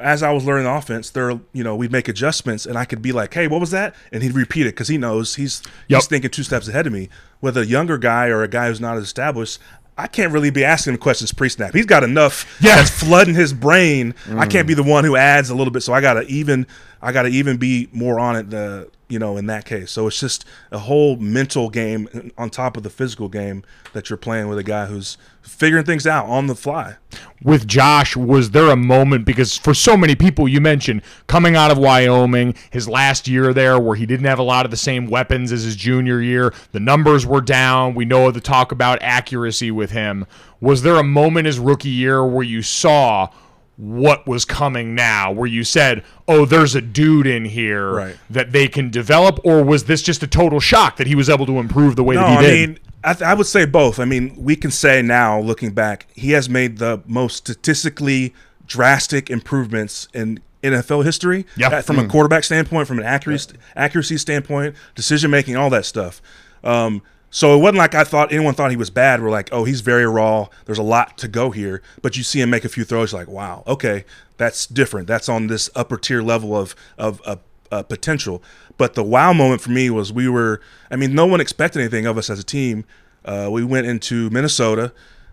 [0.00, 3.00] as I was learning the offense, there, you know, we'd make adjustments, and I could
[3.00, 5.98] be like, "Hey, what was that?" And he'd repeat it because he knows he's yep.
[5.98, 7.08] he's thinking two steps ahead of me.
[7.40, 9.58] With a younger guy or a guy who's not as established,
[9.98, 11.74] I can't really be asking him questions pre-snap.
[11.74, 12.76] He's got enough yeah.
[12.76, 14.14] that's flooding his brain.
[14.24, 14.38] Mm.
[14.38, 15.82] I can't be the one who adds a little bit.
[15.82, 16.66] So I gotta even
[17.02, 18.50] I gotta even be more on it.
[18.50, 19.90] The you know in that case.
[19.92, 24.16] So it's just a whole mental game on top of the physical game that you're
[24.16, 26.96] playing with a guy who's figuring things out on the fly.
[27.42, 31.70] With Josh, was there a moment because for so many people you mentioned coming out
[31.70, 35.06] of Wyoming, his last year there where he didn't have a lot of the same
[35.06, 37.94] weapons as his junior year, the numbers were down.
[37.94, 40.26] We know the talk about accuracy with him.
[40.60, 43.28] Was there a moment his rookie year where you saw
[43.76, 48.16] what was coming now where you said oh there's a dude in here right.
[48.30, 51.44] that they can develop or was this just a total shock that he was able
[51.44, 53.66] to improve the way no, that he I did mean, I, th- I, would say
[53.66, 54.00] both.
[54.00, 58.34] I mean, we can say now, looking back, he has made the most statistically
[58.66, 61.46] drastic improvements in NFL history.
[61.56, 61.84] Yep.
[61.84, 62.06] From mm.
[62.06, 66.20] a quarterback standpoint, from an accuracy accuracy standpoint, decision making, all that stuff.
[66.64, 69.22] Um, so it wasn't like I thought anyone thought he was bad.
[69.22, 70.48] We're like, oh, he's very raw.
[70.64, 71.82] There's a lot to go here.
[72.02, 74.04] But you see him make a few throws, like, wow, okay,
[74.36, 75.06] that's different.
[75.06, 78.42] That's on this upper tier level of of, of uh, potential.
[78.78, 80.60] But the wow moment for me was we were,
[80.90, 82.84] I mean, no one expected anything of us as a team.
[83.24, 84.92] Uh, we went into Minnesota.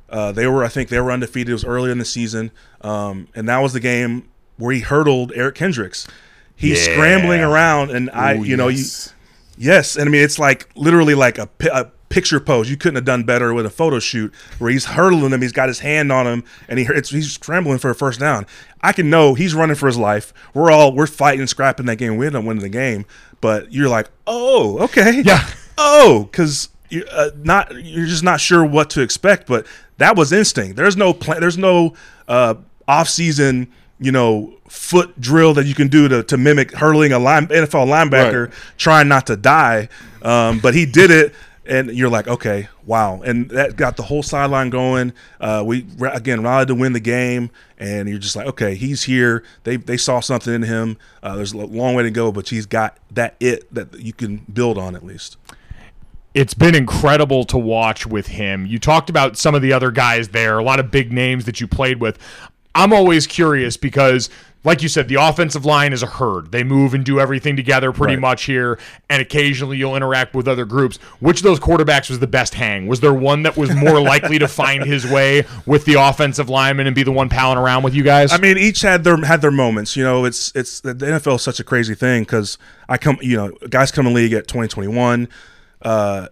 [0.10, 1.49] Uh, they were, I think, they were undefeated.
[1.49, 2.51] It was early in the season,
[2.82, 6.08] um, and that was the game where he hurdled Eric Kendricks.
[6.56, 6.93] He's yeah.
[6.93, 9.08] scrambling around, and I, Ooh, you know, yes.
[9.08, 9.12] you,
[9.58, 12.70] yes, and I mean, it's like literally like a, a picture pose.
[12.70, 15.42] You couldn't have done better with a photo shoot where he's hurdling him.
[15.42, 18.46] He's got his hand on him, and he he's scrambling for a first down.
[18.82, 20.34] I can know he's running for his life.
[20.54, 22.18] We're all we're fighting, scrapping that game.
[22.18, 23.06] We end up winning the game,
[23.42, 28.63] but you're like, oh, okay, yeah, oh, because you're uh, not you're just not sure
[28.63, 29.48] what to expect.
[29.48, 29.66] But
[29.98, 30.76] that was instinct.
[30.76, 31.42] There's no plan.
[31.42, 31.96] There's no
[32.28, 32.56] uh,
[32.88, 37.19] off season you know, foot drill that you can do to, to mimic hurling a
[37.19, 38.56] line, NFL linebacker right.
[38.77, 39.89] trying not to die.
[40.21, 41.34] Um, but he did it
[41.65, 45.13] and you're like, okay, wow, and that got the whole sideline going.
[45.39, 49.43] Uh, we again rallied to win the game, and you're just like, okay, he's here.
[49.63, 50.97] They they saw something in him.
[51.21, 54.38] Uh, there's a long way to go, but he's got that it that you can
[54.51, 55.38] build on at least.
[56.34, 58.65] It's been incredible to watch with him.
[58.65, 61.62] You talked about some of the other guys there, a lot of big names that
[61.62, 62.17] you played with.
[62.75, 64.29] I'm always curious because
[64.63, 66.51] like you said, the offensive line is a herd.
[66.51, 68.21] They move and do everything together pretty right.
[68.21, 70.97] much here, and occasionally you'll interact with other groups.
[71.19, 72.88] Which of those quarterbacks was the best hang?
[72.88, 76.88] Was there one that was more likely to find his way with the offensive lineman
[76.88, 78.31] and be the one palling around with you guys?
[78.31, 79.97] I mean, each had their had their moments.
[79.97, 82.57] You know, it's it's the NFL is such a crazy thing because
[82.88, 85.27] I come, you know, guys come in league at 2021.
[85.81, 86.27] Uh,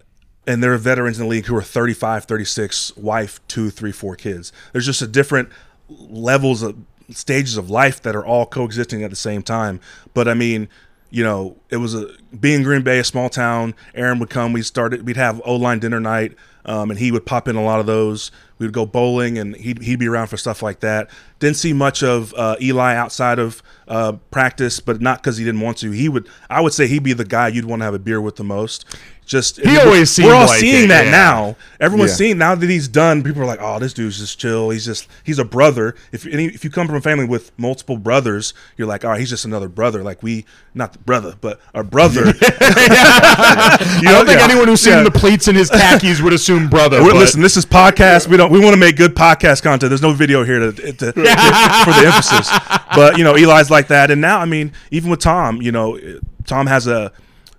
[0.48, 4.16] and there are veterans in the league who are 35, 36, wife, two, three, four
[4.16, 4.52] kids.
[4.72, 5.50] There's just a different
[6.10, 6.76] levels of
[7.10, 9.80] stages of life that are all coexisting at the same time.
[10.14, 10.70] But I mean,
[11.10, 13.76] you know, it was a being Green Bay, a small town.
[13.94, 14.54] Aaron would come.
[14.54, 15.06] We started.
[15.06, 16.36] We'd have O line dinner night.
[16.66, 18.32] um, and he would pop in a lot of those.
[18.60, 21.10] We would go bowling, and he'd, he'd be around for stuff like that.
[21.40, 25.62] Didn't see much of uh, Eli outside of uh, practice, but not because he didn't
[25.62, 25.92] want to.
[25.92, 28.22] He would, I would say, he'd be the guy you'd want to have a beer
[28.22, 28.86] with the most.
[29.32, 31.12] Just He always seemed we're all like seeing it, that yeah.
[31.12, 31.56] now.
[31.80, 32.16] Everyone's Yeah.
[32.18, 33.24] seeing now that he's done.
[33.24, 34.72] People are like, "Oh, this dude's just chill.
[34.72, 37.96] He's just he's a brother." If any, if you come from a family with multiple
[37.96, 41.62] brothers, you're like, "All right, he's just another brother." Like we, not the brother, but
[41.74, 42.26] a brother.
[42.26, 44.48] you I don't think yeah.
[44.50, 47.00] anyone who's seen the pleats in his khakis would assume brother.
[47.00, 48.28] But- listen, this is podcast.
[48.28, 48.52] We don't.
[48.52, 49.92] We want to make good podcast content.
[49.92, 52.50] There's no video here to, to, for the emphasis.
[52.94, 55.98] But you know, Eli's like that, and now I mean, even with Tom, you know,
[56.46, 57.14] Tom has a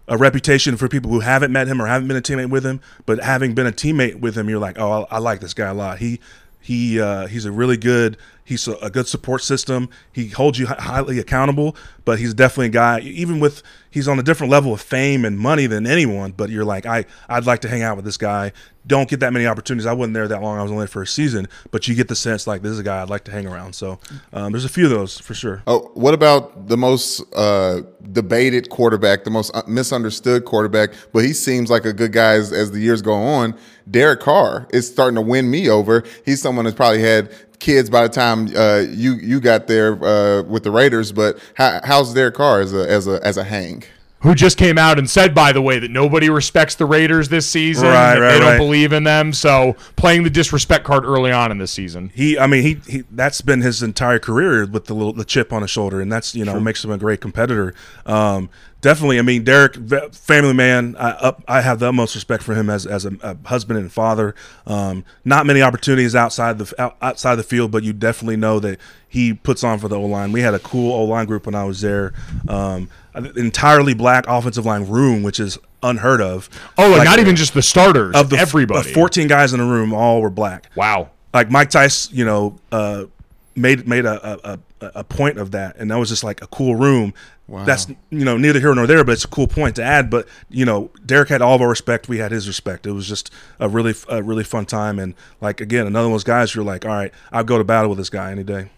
[0.08, 2.80] a reputation for people who haven't met him or haven't been a teammate with him,
[3.06, 5.68] but having been a teammate with him, you're like, oh, I, I like this guy
[5.68, 5.98] a lot.
[5.98, 6.20] He
[6.60, 8.16] he uh, he's a really good.
[8.44, 9.88] He's a, good support system.
[10.12, 13.00] He holds you hi- highly accountable, but he's definitely a guy.
[13.00, 16.32] Even with he's on a different level of fame and money than anyone.
[16.32, 18.52] But you're like, I I'd like to hang out with this guy.
[18.84, 19.86] Don't get that many opportunities.
[19.86, 20.58] I wasn't there that long.
[20.58, 22.80] I was only there for a season, but you get the sense like this is
[22.80, 23.74] a guy I'd like to hang around.
[23.74, 24.00] So
[24.32, 25.62] um, there's a few of those for sure.
[25.68, 31.32] Oh, what about the most uh, debated quarterback, the most uh, misunderstood quarterback, but he
[31.32, 33.56] seems like a good guy as, as the years go on?
[33.88, 36.02] Derek Carr is starting to win me over.
[36.24, 40.42] He's someone that's probably had kids by the time uh, you you got there uh,
[40.42, 41.12] with the Raiders.
[41.12, 43.84] But how, how's Derek Carr as a as a as a hang?
[44.22, 47.48] Who just came out and said, by the way, that nobody respects the Raiders this
[47.48, 47.88] season.
[47.88, 48.58] Right, right, They don't right.
[48.58, 49.32] believe in them.
[49.32, 52.12] So playing the disrespect card early on in this season.
[52.14, 55.52] He, I mean, he, he that's been his entire career with the little the chip
[55.52, 57.74] on his shoulder, and that's you know makes him a great competitor.
[58.06, 58.48] Um,
[58.80, 59.76] definitely, I mean, Derek,
[60.12, 63.36] family man, I up, I have the utmost respect for him as as a, a
[63.48, 64.36] husband and father.
[64.66, 69.34] Um, not many opportunities outside the outside the field, but you definitely know that he
[69.34, 70.30] puts on for the O line.
[70.30, 72.12] We had a cool O line group when I was there.
[72.46, 76.48] Um, an entirely black offensive line room, which is unheard of.
[76.78, 78.14] Oh, like, not even just the starters.
[78.16, 78.88] of the everybody.
[78.88, 81.10] of 14 guys in the room, all were black Wow.
[81.34, 83.04] like Mike Tice, you know, uh,
[83.54, 86.46] made made a, a, a, a point of that, and that was just like a
[86.46, 87.12] cool room.
[87.48, 87.64] Wow.
[87.64, 90.08] That's you know neither here nor there, but it's a cool point to add.
[90.08, 92.08] But you know, Derek had all of our respect.
[92.08, 92.86] We had his respect.
[92.86, 96.20] It was just a really a really fun time, and like again, another one of
[96.20, 96.54] those guys.
[96.54, 98.70] You're like, all right, I'll go to battle with this guy any day.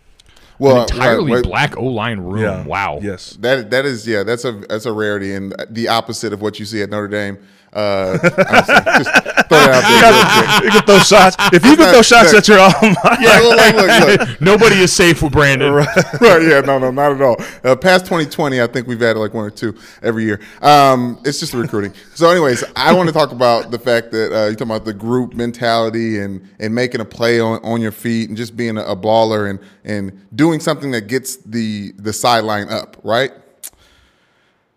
[0.58, 2.42] Well, an Entirely wait, wait, black O line room.
[2.42, 2.64] Yeah.
[2.64, 3.00] Wow.
[3.02, 3.36] Yes.
[3.40, 6.64] That that is yeah, that's a that's a rarity and the opposite of what you
[6.64, 7.38] see at Notre Dame.
[7.74, 9.10] Uh, honestly, just
[9.48, 10.64] throw it out there.
[10.64, 11.36] You can throw shots.
[11.52, 12.76] If you can throw shots at your alma
[13.20, 14.40] Yeah, look, look, look.
[14.40, 15.72] Nobody is safe with Brandon.
[15.72, 15.88] right,
[16.20, 17.36] yeah, no, no, not at all.
[17.64, 20.40] Uh, past 2020, I think we've had like one or two every year.
[20.62, 21.92] Um, it's just the recruiting.
[22.14, 24.94] So, anyways, I want to talk about the fact that uh, you're talking about the
[24.94, 28.82] group mentality and and making a play on, on your feet and just being a,
[28.82, 33.32] a baller and and doing something that gets the the sideline up, right?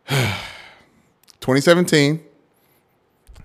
[1.41, 2.21] 2017,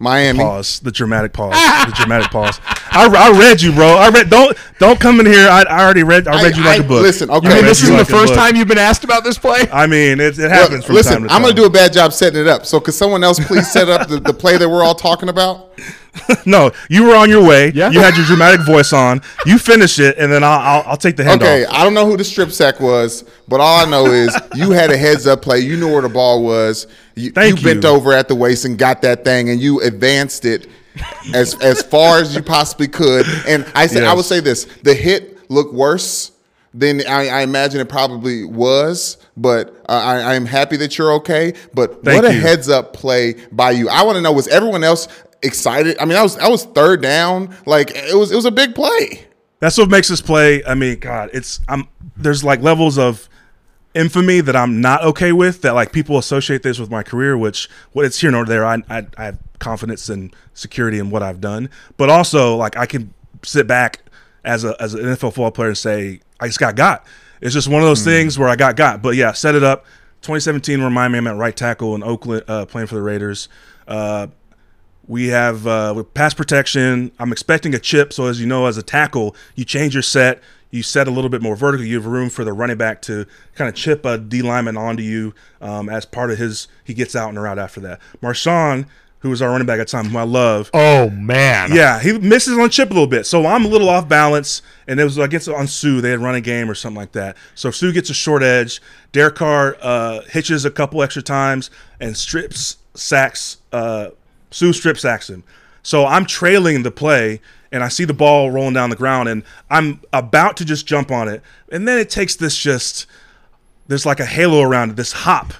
[0.02, 0.40] Miami.
[0.40, 0.80] pause.
[0.80, 1.54] The dramatic pause.
[1.86, 2.58] the dramatic pause.
[2.94, 3.86] I, I read you, bro.
[3.88, 4.28] I read.
[4.30, 5.48] Don't don't come in here.
[5.48, 6.28] I, I already read.
[6.28, 7.02] I read you like a I- book.
[7.02, 7.48] listen, okay.
[7.48, 9.24] I You mean This you isn't the like a first time you've been asked about
[9.24, 9.66] this play?
[9.72, 10.84] I mean, it, it Well, happens.
[10.84, 12.66] from listen, time to I'm gonna do a bad job setting it up.
[12.66, 15.70] So, could someone else please set up the, the play that we're all talking about?
[16.44, 17.72] No, you were on your way.
[17.74, 17.90] Yeah.
[17.90, 19.22] You had your dramatic voice on.
[19.46, 21.36] You finish it, and then I'll I'll, I'll take the handoff.
[21.36, 24.72] Okay, I don't know who the strip sack was, but all I know is you
[24.72, 25.60] had a heads up play.
[25.60, 26.86] You knew where the ball was.
[27.14, 30.44] You, Thank you bent over at the waist and got that thing, and you advanced
[30.44, 30.68] it
[31.34, 33.26] as as far as you possibly could.
[33.46, 34.16] And I I Yes.
[34.16, 36.32] would say this: the hit looked worse
[36.74, 39.18] than I, I imagine it probably was.
[39.36, 41.54] But uh, I, I'm happy that you're okay.
[41.74, 42.40] But Thank what a you.
[42.40, 43.88] heads up play by you!
[43.88, 45.08] I want to know was everyone else
[45.42, 45.96] excited?
[45.98, 47.54] I mean, I was I was third down.
[47.66, 49.26] Like it was it was a big play.
[49.60, 50.64] That's what makes this play.
[50.64, 53.28] I mean, God, it's I'm there's like levels of
[53.94, 55.62] infamy that I'm not okay with.
[55.62, 58.64] That like people associate this with my career, which what it's here nor there.
[58.66, 63.14] I, I I confidence and security in what I've done, but also like I can
[63.44, 64.00] sit back
[64.44, 67.06] as a as an NFL football player and say I just got got.
[67.40, 69.02] It's just one of those things where I got got.
[69.02, 69.84] But yeah, set it up.
[70.22, 73.48] 2017 remind me I'm at right tackle in Oakland uh, playing for the Raiders.
[73.88, 74.28] Uh,
[75.08, 77.10] we have uh, with pass protection.
[77.18, 78.12] I'm expecting a chip.
[78.12, 80.42] So as you know, as a tackle, you change your set.
[80.70, 81.84] You set a little bit more vertical.
[81.84, 85.02] You have room for the running back to kind of chip a D lineman onto
[85.02, 86.68] you um, as part of his.
[86.84, 88.00] He gets out and around after that.
[88.22, 88.86] Marshawn,
[89.22, 90.68] who was our running back at the time, who I love.
[90.74, 91.72] Oh man.
[91.72, 93.24] Yeah, he misses on chip a little bit.
[93.24, 96.00] So I'm a little off balance, and it was against on Suh.
[96.00, 97.36] They had run a game or something like that.
[97.54, 98.82] So Suh gets a short edge.
[99.12, 103.58] Derek Carr uh, hitches a couple extra times and strips sacks.
[103.70, 104.10] Uh,
[104.50, 105.44] Suh strip sacks him.
[105.84, 109.44] So I'm trailing the play, and I see the ball rolling down the ground, and
[109.70, 113.06] I'm about to just jump on it, and then it takes this just
[113.86, 115.52] there's like a halo around it, this hop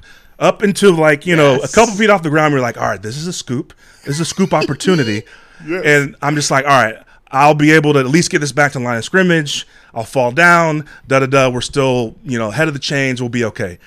[0.43, 2.53] up into like, you know, a couple feet off the ground.
[2.53, 3.73] We're like, all right, this is a scoop.
[4.05, 5.23] This is a scoop opportunity.
[5.65, 6.97] And I'm just like, all right,
[7.31, 9.65] I'll be able to at least get this back to the line of scrimmage.
[9.95, 11.49] I'll fall down, da da da.
[11.51, 13.23] We're still, you know, head of the chains.
[13.23, 13.79] We'll be okay.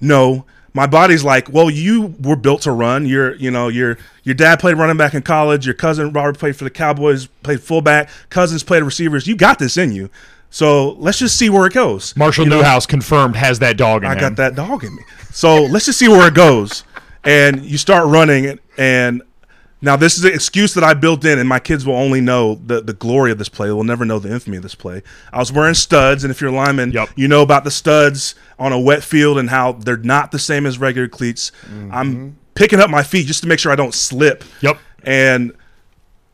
[0.00, 3.04] No, my body's like, well, you were built to run.
[3.04, 5.66] Your, you know, your your dad played running back in college.
[5.66, 8.08] Your cousin Robert played for the Cowboys, played fullback.
[8.30, 9.26] Cousins played receivers.
[9.26, 10.08] You got this in you.
[10.54, 12.16] So let's just see where it goes.
[12.16, 14.20] Marshall You know, Newhouse confirmed has that dog in I him.
[14.20, 15.02] got that dog in me.
[15.32, 16.84] So let's just see where it goes.
[17.24, 19.20] And you start running, and
[19.82, 22.54] now this is an excuse that I built in, and my kids will only know
[22.54, 23.66] the, the glory of this play.
[23.66, 25.02] They'll never know the infamy of this play.
[25.32, 27.08] I was wearing studs, and if you're a lineman, Yep.
[27.16, 30.66] you know about the studs on a wet field and how they're not the same
[30.66, 31.50] as regular cleats.
[31.66, 31.92] Mm-hmm.
[31.92, 34.44] I'm picking up my feet just to make sure I don't slip.
[34.60, 34.78] Yep.
[35.02, 35.52] And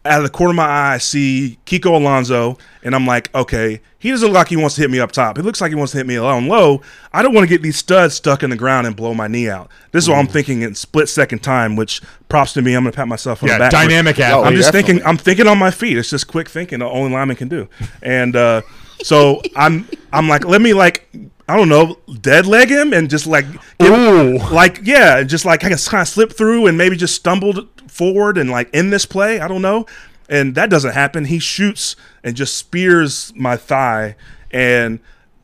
[0.05, 3.81] out of the corner of my eye, I see Kiko Alonso, and I'm like, okay,
[4.01, 5.37] he doesn't look like he wants to hit me up top.
[5.37, 6.83] He looks like he wants to hit me on low.
[7.13, 9.49] I don't want to get these studs stuck in the ground and blow my knee
[9.49, 9.71] out.
[9.93, 12.75] This is what I'm thinking in split second time, which props to me.
[12.75, 13.71] I'm gonna pat myself on Yeah, the back.
[13.71, 14.95] dynamic I'm just definitely.
[14.95, 15.07] thinking.
[15.07, 15.97] I'm thinking on my feet.
[15.99, 16.81] It's just quick thinking.
[16.81, 17.69] The only lineman can do.
[18.03, 18.63] And uh,
[19.03, 21.07] so I'm I'm like, let me like.
[21.49, 23.45] I don't know, dead leg him and just like,
[23.81, 24.39] give- Ooh.
[24.53, 27.67] like yeah, and just like I can kind of slip through and maybe just stumbled
[27.91, 29.41] forward and like in this play.
[29.41, 29.85] I don't know,
[30.31, 31.27] and that doesn't happen.
[31.27, 34.17] He shoots and just spears my thigh,
[34.51, 35.01] and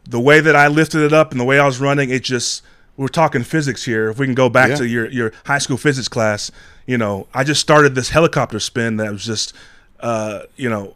[0.09, 2.63] the way that I lifted it up and the way I was running, it just
[2.97, 4.09] we're talking physics here.
[4.09, 4.77] If we can go back Yeah.
[4.77, 6.51] to your your high school physics class,
[6.87, 9.53] you know, I just started this helicopter spin that was just,
[10.01, 10.95] uh, you know.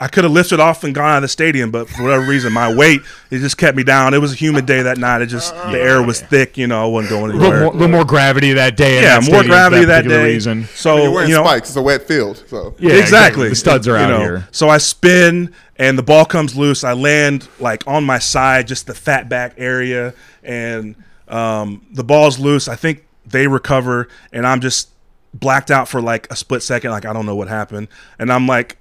[0.00, 2.52] I could have lifted off and gone out of the stadium, but for whatever reason,
[2.52, 4.14] my weight it just kept me down.
[4.14, 5.22] It was a humid day that night.
[5.22, 6.84] It just the air was thick, you know.
[6.84, 7.64] I wasn't going a little anywhere.
[7.64, 9.02] more, little more gravity that day.
[9.02, 10.34] yeah, that more gravity that, particular day.
[10.34, 10.64] Reason.
[10.66, 11.70] So You're wearing you know, spikes.
[11.70, 12.44] It's a wet field.
[12.46, 13.48] So Yeah, exactly.
[13.48, 14.48] The studs are You out know, here.
[14.52, 16.84] So I spin and the ball comes loose.
[16.84, 20.96] I land like on my side, just the fat back area, and
[21.28, 22.68] um, the ball's loose.
[22.68, 24.90] I think they recover, and I'm just
[25.34, 26.90] blacked out for like a split second.
[26.90, 27.88] Like I don't know what happened,
[28.18, 28.76] and I'm like.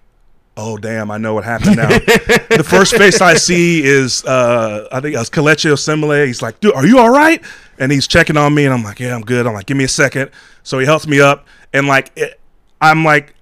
[0.57, 1.11] Oh damn!
[1.11, 1.87] I know what happened now.
[1.87, 6.25] the first face I see is uh, I think it was Kelechi Osemele.
[6.25, 7.41] He's like, "Dude, are you all right?"
[7.77, 9.83] And he's checking on me, and I'm like, "Yeah, I'm good." I'm like, "Give me
[9.83, 10.31] a second.
[10.63, 12.39] So he helps me up, and like, it,
[12.81, 13.35] I'm like,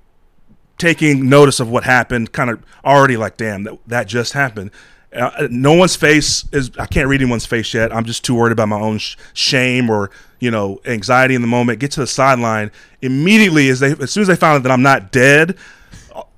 [0.78, 4.72] taking notice of what happened, kind of already like, damn, that, that just happened.
[5.14, 7.96] Uh, no one's face is, I can't read anyone's face yet.
[7.96, 11.48] I'm just too worried about my own sh- shame or, you know, anxiety in the
[11.48, 11.80] moment.
[11.80, 12.70] Get to the sideline.
[13.02, 15.58] Immediately, as, they, as soon as they found out that I'm not dead,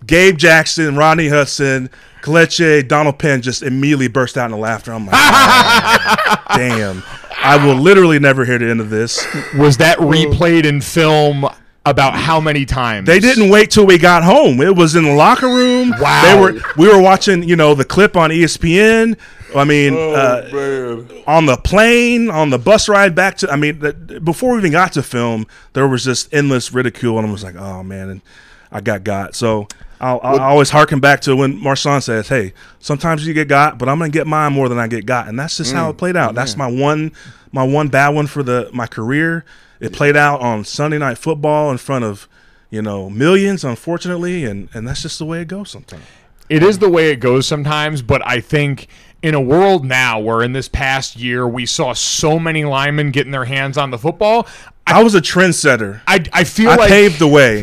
[0.05, 1.89] Gabe Jackson, Rodney Hudson,
[2.21, 4.93] Kelechi, Donald Penn just immediately burst out into laughter.
[4.93, 7.03] I'm like, "Oh, damn.
[7.39, 9.25] I will literally never hear the end of this.
[9.55, 11.45] Was that replayed in film
[11.85, 13.07] about how many times?
[13.07, 14.59] They didn't wait till we got home.
[14.59, 15.93] It was in the locker room.
[15.99, 16.23] Wow.
[16.23, 19.17] They were we were watching, you know, the clip on ESPN.
[19.55, 24.19] I mean, uh, on the plane, on the bus ride back to I mean, the,
[24.21, 27.55] before we even got to film, there was just endless ridicule and I was like,
[27.55, 28.21] "Oh man, and
[28.71, 29.67] I got got." So
[29.99, 33.89] I'll, I'll always harken back to when Marshawn says, "Hey, sometimes you get got, but
[33.89, 35.97] I'm gonna get mine more than I get got," and that's just how it mm.
[35.97, 36.35] played out.
[36.35, 37.11] That's my one,
[37.51, 39.45] my one bad one for the my career.
[39.79, 42.27] It played out on Sunday Night Football in front of,
[42.71, 46.03] you know, millions, unfortunately, and and that's just the way it goes sometimes.
[46.49, 48.87] It is the way it goes sometimes, but I think
[49.21, 53.31] in a world now where in this past year we saw so many linemen getting
[53.31, 54.47] their hands on the football,
[54.85, 56.01] I was a trendsetter.
[56.07, 57.61] I, I feel I like paved the way.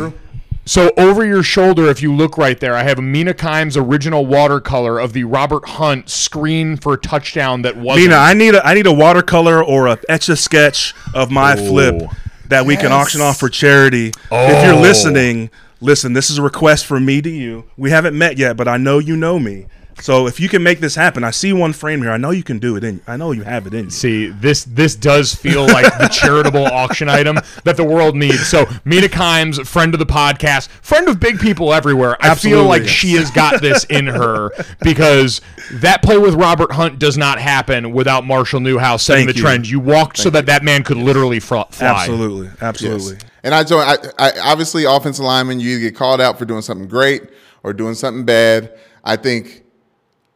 [0.66, 4.98] So over your shoulder, if you look right there, I have Mina Kimes' original watercolor
[4.98, 8.06] of the Robert Hunt screen for a touchdown that wasn't.
[8.08, 11.54] Mina, I need a I need a watercolor or a etch a sketch of my
[11.54, 12.02] flip
[12.48, 14.08] that we can auction off for charity.
[14.32, 14.80] If you're Oh.
[14.80, 15.50] listening,
[15.82, 16.14] listen.
[16.14, 17.64] This is a request from me to you.
[17.76, 19.66] We haven't met yet, but I know you know me.
[20.00, 22.10] So if you can make this happen, I see one frame here.
[22.10, 22.84] I know you can do it.
[22.84, 23.90] In I know you have it in you.
[23.90, 28.46] See, this this does feel like the charitable auction item that the world needs.
[28.46, 32.16] So, Mina Kimes, friend of the podcast, friend of big people everywhere.
[32.20, 32.68] I feel Absolutely.
[32.68, 34.50] like she has got this in her
[34.82, 35.40] because
[35.72, 39.42] that play with Robert Hunt does not happen without Marshall Newhouse setting Thank the you.
[39.42, 39.68] trend.
[39.68, 41.86] You walked so that that man could literally fr- fly.
[41.86, 43.18] Absolutely, absolutely.
[43.42, 43.86] And I join.
[43.86, 45.60] I, I obviously offensive lineman.
[45.60, 47.22] You get called out for doing something great
[47.62, 48.76] or doing something bad.
[49.04, 49.63] I think,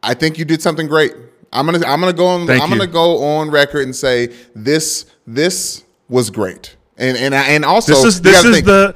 [0.03, 1.13] I think you did something great.
[1.51, 2.47] I'm gonna I'm gonna go on.
[2.47, 2.77] Thank I'm you.
[2.77, 6.75] gonna go on record and say this this was great.
[6.97, 8.95] And and I- and also This is this is think- the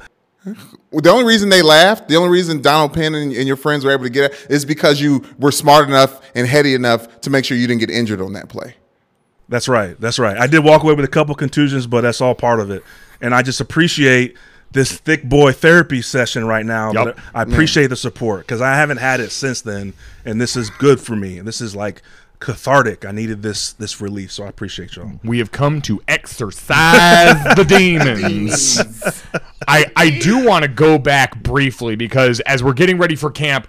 [0.92, 3.90] the only reason they laughed, the only reason Donald Penn and, and your friends were
[3.90, 7.44] able to get it is because you were smart enough and heady enough to make
[7.44, 8.76] sure you didn't get injured on that play.
[9.48, 10.00] That's right.
[10.00, 10.36] That's right.
[10.38, 12.84] I did walk away with a couple contusions, but that's all part of it.
[13.20, 14.36] And I just appreciate
[14.74, 16.92] this thick boy therapy session right now.
[16.92, 19.94] But I appreciate the support because I haven't had it since then,
[20.24, 21.38] and this is good for me.
[21.38, 22.02] And this is like
[22.40, 23.06] cathartic.
[23.06, 25.12] I needed this this relief, so I appreciate y'all.
[25.24, 28.80] We have come to exercise the demons.
[29.66, 33.68] I I do want to go back briefly because as we're getting ready for camp,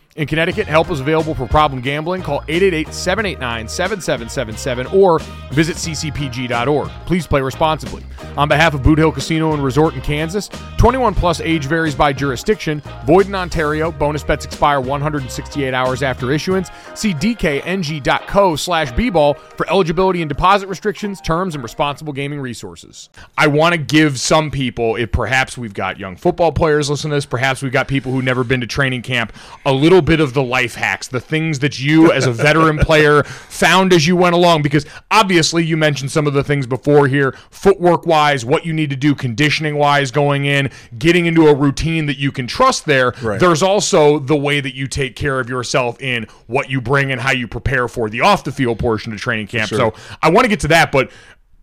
[0.21, 2.21] In Connecticut, help is available for problem gambling.
[2.21, 5.17] Call 888 789 7777 or
[5.51, 6.89] visit ccpg.org.
[7.07, 8.03] Please play responsibly.
[8.37, 10.47] On behalf of Boot Hill Casino and Resort in Kansas,
[10.77, 13.91] 21 plus age varies by jurisdiction, void in Ontario.
[13.91, 16.69] Bonus bets expire 168 hours after issuance.
[16.93, 23.09] See dkng.co slash bball for eligibility and deposit restrictions, terms, and responsible gaming resources.
[23.39, 27.15] I want to give some people, if perhaps we've got young football players listening to
[27.15, 29.33] this, perhaps we've got people who've never been to training camp,
[29.65, 33.23] a little bit of the life hacks, the things that you as a veteran player
[33.23, 34.61] found as you went along.
[34.63, 38.89] Because obviously, you mentioned some of the things before here, footwork wise, what you need
[38.89, 43.13] to do conditioning wise going in, getting into a routine that you can trust there.
[43.21, 43.39] Right.
[43.39, 47.21] There's also the way that you take care of yourself in what you bring and
[47.21, 49.69] how you prepare for the off the field portion of training camp.
[49.69, 51.11] So I want to get to that, but.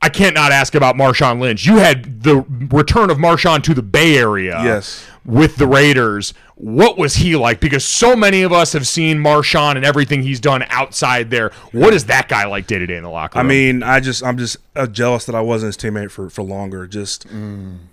[0.01, 1.67] I can't not ask about Marshawn Lynch.
[1.67, 5.05] You had the return of Marshawn to the Bay Area Yes.
[5.25, 6.35] with the Raiders.
[6.61, 7.61] What was he like?
[7.61, 11.53] Because so many of us have seen Marshawn and everything he's done outside there.
[11.71, 13.47] What is that guy like day to day in the locker room?
[13.47, 16.43] I mean, I just I'm just uh, jealous that I wasn't his teammate for for
[16.43, 16.89] longer.
[16.89, 17.27] Just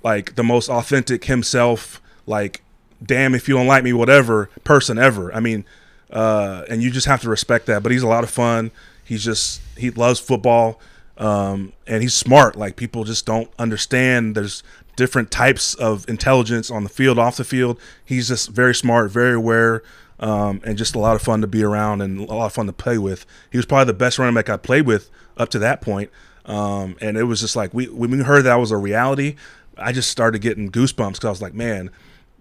[0.02, 2.02] like the most authentic himself.
[2.26, 2.64] Like,
[3.04, 5.32] damn, if you don't like me, whatever person ever.
[5.32, 5.64] I mean,
[6.10, 7.84] uh, and you just have to respect that.
[7.84, 8.72] But he's a lot of fun.
[9.04, 10.80] He's just he loves football,
[11.20, 12.56] um, and he's smart.
[12.56, 14.34] Like people just don't understand.
[14.34, 14.64] There's
[14.96, 17.80] different types of intelligence on the field, off the field.
[18.04, 19.84] He's just very smart, very aware.
[20.18, 22.68] Um, and just a lot of fun to be around and a lot of fun
[22.68, 23.26] to play with.
[23.52, 26.10] He was probably the best running back I played with up to that point.
[26.46, 29.36] Um, and it was just like we when we heard that was a reality,
[29.78, 31.90] I just started getting goosebumps because I was like, man,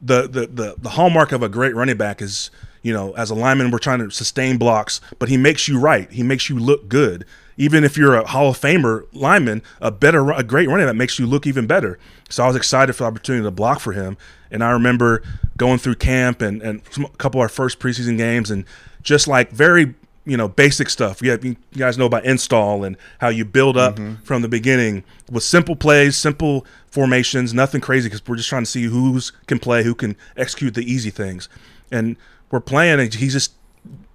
[0.01, 2.51] the, the the the hallmark of a great running back is
[2.83, 6.11] you know as a lineman we're trying to sustain blocks, but he makes you right.
[6.13, 7.25] He makes you look good.
[7.57, 11.19] Even if you're a Hall of Famer lineman, a better a great running back makes
[11.19, 11.99] you look even better.
[12.29, 14.17] So I was excited for the opportunity to block for him.
[14.51, 15.23] And I remember
[15.57, 18.65] going through camp and, and some- a couple of our first preseason games and
[19.03, 19.95] just like very
[20.27, 21.23] you know basic stuff.
[21.23, 24.23] You, have, you guys know about install and how you build up mm-hmm.
[24.25, 28.71] from the beginning with simple plays, simple formations, nothing crazy because we're just trying to
[28.71, 31.49] see who's can play, who can execute the easy things.
[31.91, 32.17] And
[32.51, 33.53] we're playing, and he's just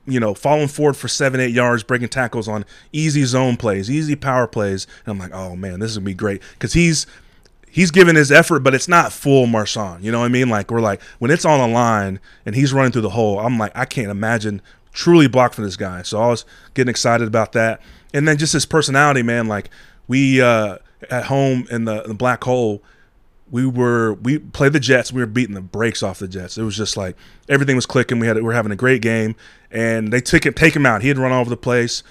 [0.10, 4.16] you know falling forward for seven, eight yards, breaking tackles on easy zone plays, easy
[4.16, 4.88] power plays.
[5.05, 7.05] And I'm like, oh man, this is gonna be great because he's
[7.70, 10.03] he's giving his effort, but it's not full Marshawn.
[10.03, 10.49] You know what I mean?
[10.49, 13.57] Like we're like when it's on the line and he's running through the hole, I'm
[13.57, 16.01] like I can't imagine truly block for this guy.
[16.01, 17.82] So I was getting excited about that,
[18.14, 19.47] and then just his personality, man.
[19.47, 19.70] Like
[20.07, 20.78] we uh,
[21.10, 22.84] at home in the, the black hole.
[23.52, 25.12] We were we played the Jets.
[25.12, 26.58] We were beating the brakes off the Jets.
[26.58, 27.16] It was just like
[27.47, 28.20] everything was clicking.
[28.20, 29.36] We had we were having a great game,
[29.72, 31.02] and they took him take him out.
[31.02, 32.04] He had run all over the place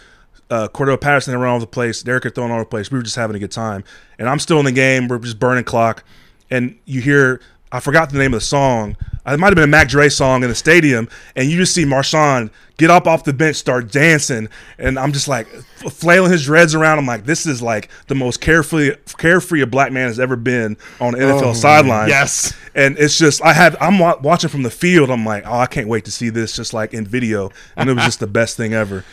[0.50, 2.02] uh, Cordarrelle Patterson had run all over the place.
[2.02, 2.90] Derek had thrown all over the place.
[2.90, 3.84] We were just having a good time.
[4.18, 5.08] And I'm still in the game.
[5.08, 6.04] We're just burning clock.
[6.50, 8.96] And you hear, I forgot the name of the song.
[9.32, 11.08] It might have been a Mac Dre song in the stadium.
[11.36, 14.48] And you just see Marshawn get up off the bench, start dancing.
[14.78, 15.46] And I'm just like
[15.90, 16.98] flailing his dreads around.
[16.98, 20.76] I'm like, this is like the most carefree, carefree a black man has ever been
[21.00, 22.08] on oh, an NFL sideline.
[22.08, 22.56] Yes.
[22.74, 25.10] And it's just, I had, I'm wa- watching from the field.
[25.10, 27.50] I'm like, oh, I can't wait to see this just like in video.
[27.76, 29.04] And it was just the best thing ever.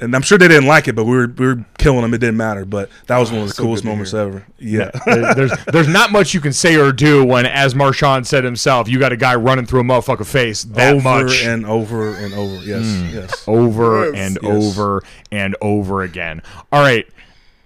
[0.00, 2.14] And I'm sure they didn't like it, but we were we were killing them.
[2.14, 2.64] It didn't matter.
[2.64, 4.46] But that was one of the so coolest moments ever.
[4.58, 4.90] Yeah.
[5.06, 8.88] There- there's there's not much you can say or do when, as Marshawn said himself,
[8.88, 12.32] you got a guy running through a motherfucker face that over much and over and
[12.34, 12.54] over.
[12.64, 12.84] Yes.
[12.84, 13.14] Hmm.
[13.16, 13.44] Yes.
[13.46, 14.14] over Yes.
[14.16, 14.52] and Yes.
[14.76, 16.42] over and over again.
[16.72, 17.06] All right,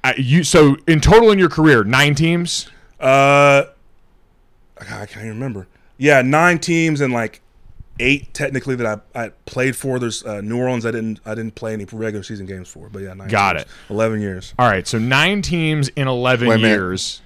[0.03, 2.69] uh, you so in total in your career, nine teams.
[3.01, 3.65] Uh,
[4.81, 5.67] I can't even remember.
[5.99, 7.41] Yeah, nine teams and like
[8.01, 9.99] eight technically that I, I played for.
[9.99, 10.85] There's uh, New Orleans.
[10.87, 13.63] I didn't I didn't play any regular season games for, but yeah, nine Got teams.
[13.65, 13.69] it.
[13.93, 14.55] Eleven years.
[14.59, 17.21] All right, so nine teams in eleven Wait a years.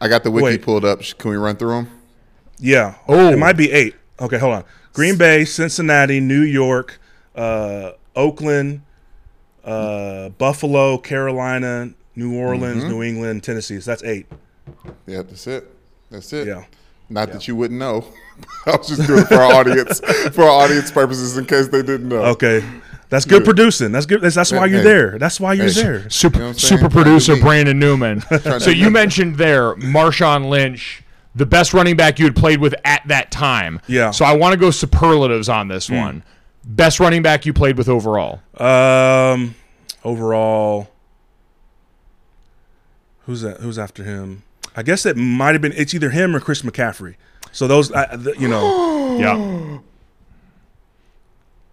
[0.00, 0.62] I got the wiki Wait.
[0.62, 1.00] pulled up.
[1.18, 1.90] Can we run through them?
[2.58, 2.94] Yeah.
[3.08, 3.32] Oh.
[3.32, 3.94] it might be eight.
[4.20, 4.64] Okay, hold on.
[4.92, 7.00] Green Bay, Cincinnati, New York,
[7.36, 8.82] uh, Oakland,
[9.64, 12.92] uh, Buffalo, Carolina, New Orleans, Mm-hmm.
[12.92, 13.80] New England, Tennessee.
[13.80, 14.26] So that's eight.
[15.06, 15.68] Yeah, that's it.
[16.10, 16.46] That's it.
[16.48, 16.64] Yeah.
[17.08, 18.04] Not that you wouldn't know.
[18.66, 20.00] I was just doing it for our audience,
[20.34, 22.16] for our audience purposes, in case they didn't know.
[22.24, 22.62] Okay,
[23.08, 23.92] that's good producing.
[23.92, 24.20] That's good.
[24.20, 24.84] That's, that's why you're Hey.
[24.84, 25.18] there.
[25.18, 25.82] That's why you're Hey.
[25.82, 26.10] there.
[26.10, 26.78] Super, You know what I'm saying?
[26.80, 28.20] super producer Brandon Newman.
[28.58, 31.02] so you mentioned there Marshawn Lynch,
[31.34, 33.80] the best running back you had played with at that time.
[33.86, 34.10] Yeah.
[34.10, 36.22] So I want to go superlatives on this one.
[36.64, 38.40] Best running back you played with overall.
[38.58, 39.54] Um,
[40.04, 40.88] overall,
[43.24, 43.60] who's that?
[43.60, 44.42] Who's after him?
[44.76, 45.72] I guess it might have been.
[45.72, 47.14] It's either him or Chris McCaffrey.
[47.52, 49.78] So those, I, the, you know, Yeah.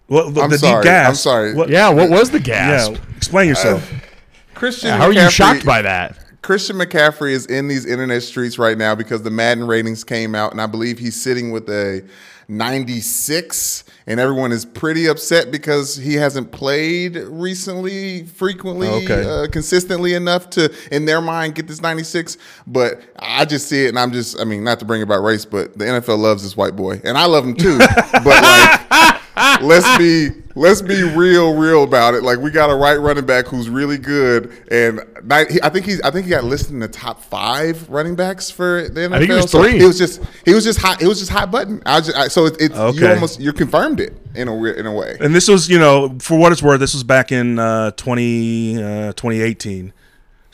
[0.08, 0.82] well, the, I'm the sorry.
[0.82, 1.08] deep gas.
[1.10, 1.54] I'm sorry.
[1.54, 1.90] What, Yeah.
[1.90, 2.94] What was the gasp?
[2.94, 3.00] yeah.
[3.18, 3.92] Explain yourself.
[4.54, 4.92] Christian.
[4.98, 6.18] How are you McCaffrey- shocked by that?
[6.46, 10.52] Christian McCaffrey is in these internet streets right now because the Madden ratings came out,
[10.52, 12.08] and I believe he's sitting with a
[12.48, 19.24] 96, and everyone is pretty upset because he hasn't played recently, frequently, Okay.
[19.28, 22.38] uh, consistently enough to, in their mind, get this 96.
[22.68, 25.46] But I just see it, and I'm just, I mean, not to bring about race,
[25.46, 27.80] but the NFL loves this white boy, and I love him too.
[28.24, 32.24] but like, let's be let's be real real about it.
[32.24, 36.12] Like we got a right running back who's really good, and I think he's I
[36.12, 39.14] think he got listed in the top five running backs for the NFL.
[39.14, 39.78] I think he was So three.
[39.78, 41.02] he was just he was just hot.
[41.02, 41.82] It was just hot button.
[41.86, 44.94] I just, I, so it, it's you almost you confirmed it in a in a
[44.94, 45.18] way.
[45.20, 48.78] And this was, you know, for what it's worth, this was back in uh, 20,
[48.78, 49.94] uh, 2018.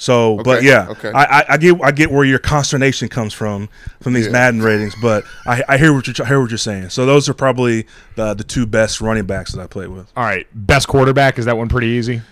[0.02, 1.12] So, but yeah, okay.
[1.12, 3.70] I, I, I get I get where your consternation comes from
[4.02, 4.32] from these Yeah.
[4.32, 6.90] Madden ratings, but I, I hear what you're I hear what you're saying.
[6.90, 7.86] So those are probably
[8.16, 10.12] the the two best running backs that I played with.
[10.18, 10.48] All right.
[10.56, 11.38] Best quarterback.
[11.38, 12.24] Is that one pretty easy?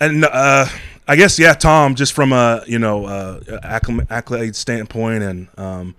[0.00, 0.64] And uh,
[1.06, 5.96] I guess yeah, Tom, just from a you know uh, acclim- accolade standpoint, and um,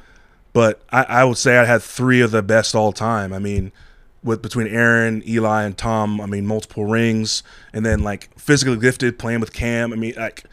[0.53, 3.31] but I, I would say I had three of the best all time.
[3.31, 3.71] I mean,
[4.23, 7.43] with between Aaron, Eli, and Tom, I mean multiple rings,
[7.73, 9.93] and then like physically gifted, playing with Cam.
[9.93, 10.45] I mean, like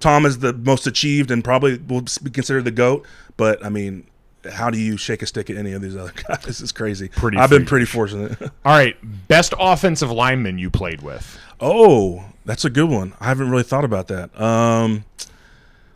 [0.00, 3.06] Tom is the most achieved and probably will be considered the goat.
[3.36, 4.06] But I mean.
[4.52, 6.42] How do you shake a stick at any of these other guys?
[6.44, 7.08] This is crazy.
[7.08, 8.38] Pretty I've been pretty fortunate.
[8.42, 8.94] All right.
[9.26, 11.38] Best offensive lineman you played with.
[11.60, 13.14] Oh, that's a good one.
[13.20, 14.38] I haven't really thought about that.
[14.38, 15.06] Um,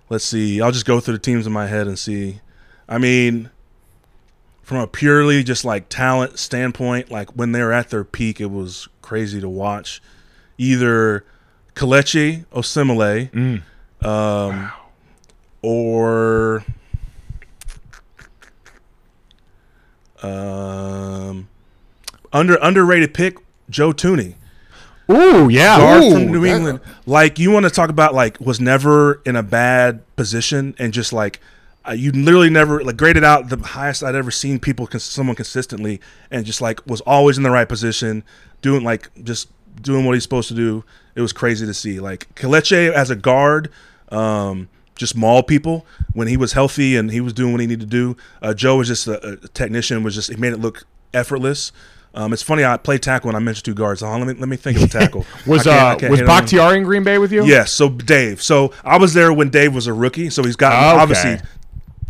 [0.08, 0.62] let's see.
[0.62, 2.40] I'll just go through the teams in my head and see.
[2.88, 3.50] I mean,
[4.62, 8.50] from a purely just like talent standpoint, like when they were at their peak, it
[8.50, 10.00] was crazy to watch.
[10.56, 11.22] Either
[11.74, 13.60] Kelechi Osemele,
[14.02, 14.70] um,
[15.62, 16.64] or
[20.22, 21.48] um,
[22.32, 23.38] under underrated pick
[23.70, 24.34] Joe Thuney
[25.10, 25.78] Ooh, yeah.
[25.78, 26.80] guard Ooh, from New that- England.
[27.06, 31.12] Like you want to talk about like was never in a bad position and just
[31.12, 31.40] like
[31.88, 35.36] uh, you literally never like graded out the highest I'd ever seen people cons- someone
[35.36, 38.24] consistently and just like was always in the right position
[38.60, 39.48] doing like just
[39.80, 40.84] doing what he's supposed to do.
[41.18, 41.98] It was crazy to see.
[41.98, 43.70] Like Kelechi as a guard,
[44.10, 47.80] um, just maul people when he was healthy and he was doing what he needed
[47.90, 48.16] to do.
[48.40, 50.04] Uh, Joe was just a, a technician.
[50.04, 51.72] Was just he made it look effortless.
[52.14, 54.00] Um, it's funny I played tackle when I mentioned two guards.
[54.02, 55.26] On, let me let me think of a tackle.
[55.46, 56.40] Was I can't- I uh can't was hit on him.
[56.40, 57.44] Bakhtiari in Green Bay with you?
[57.44, 57.72] Yes.
[57.72, 58.40] So Dave.
[58.42, 60.30] So I was there when Dave was a rookie.
[60.30, 61.00] So he's gotten Okay.
[61.02, 61.48] obviously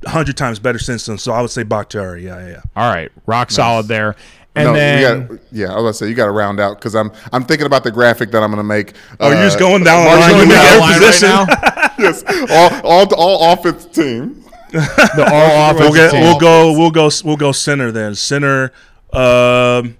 [0.06, 1.18] a hundred times better since then.
[1.18, 2.24] So I would say Bakhtiari.
[2.24, 2.60] Yeah, yeah, yeah.
[2.76, 3.10] All right.
[3.26, 4.14] Rock solid there.
[4.54, 6.78] And no, then you gotta, yeah, I was gonna say you got to round out
[6.78, 8.94] because I'm I'm thinking about the graphic that I'm gonna make.
[9.20, 10.40] Oh, you're just going down the Mark line.
[10.40, 11.28] You make down every line position.
[11.28, 11.90] right now?
[11.98, 14.44] yes, all all all offense team.
[14.72, 16.10] the all offensive We'll get.
[16.10, 16.20] team.
[16.22, 16.72] We'll go.
[16.72, 17.10] We'll go.
[17.24, 18.14] We'll go center then.
[18.16, 18.72] Center.
[19.12, 19.96] Um,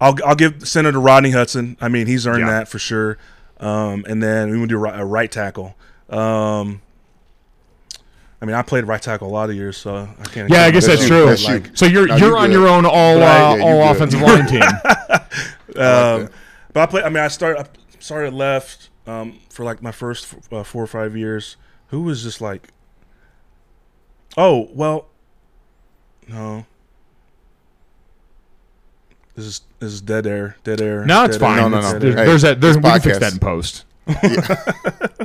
[0.00, 1.76] I'll I'll give center to Rodney Hudson.
[1.80, 2.50] I mean, he's earned Yeah.
[2.50, 3.18] that for sure.
[3.60, 5.76] Um, and then we will do right, a right tackle.
[6.10, 6.82] Um,
[8.44, 10.50] I mean, I played right tackle a lot of years, so I can't.
[10.50, 11.24] Yeah, I guess That's that's true.
[11.24, 11.64] That's you.
[11.72, 12.52] So you're No, you're you on good.
[12.52, 13.96] your own all Right, uh, yeah, all good.
[13.96, 14.60] offensive line team.
[15.76, 16.28] Um,
[16.72, 17.04] but I played.
[17.04, 17.62] I mean, I started.
[17.62, 17.66] I
[18.00, 21.56] started left um, for like my first uh, four or five years.
[21.88, 22.68] Who was just like,
[24.36, 25.06] oh well,
[26.28, 26.66] no.
[29.34, 30.56] This is this is dead air.
[30.62, 31.04] Dead air.
[31.06, 31.70] No, it's dead air, fine.
[31.72, 31.98] No, no, no.
[31.98, 32.60] There's, Hey, there's that.
[32.60, 33.84] There's, this we can fix that in post.
[34.06, 35.24] Yeah,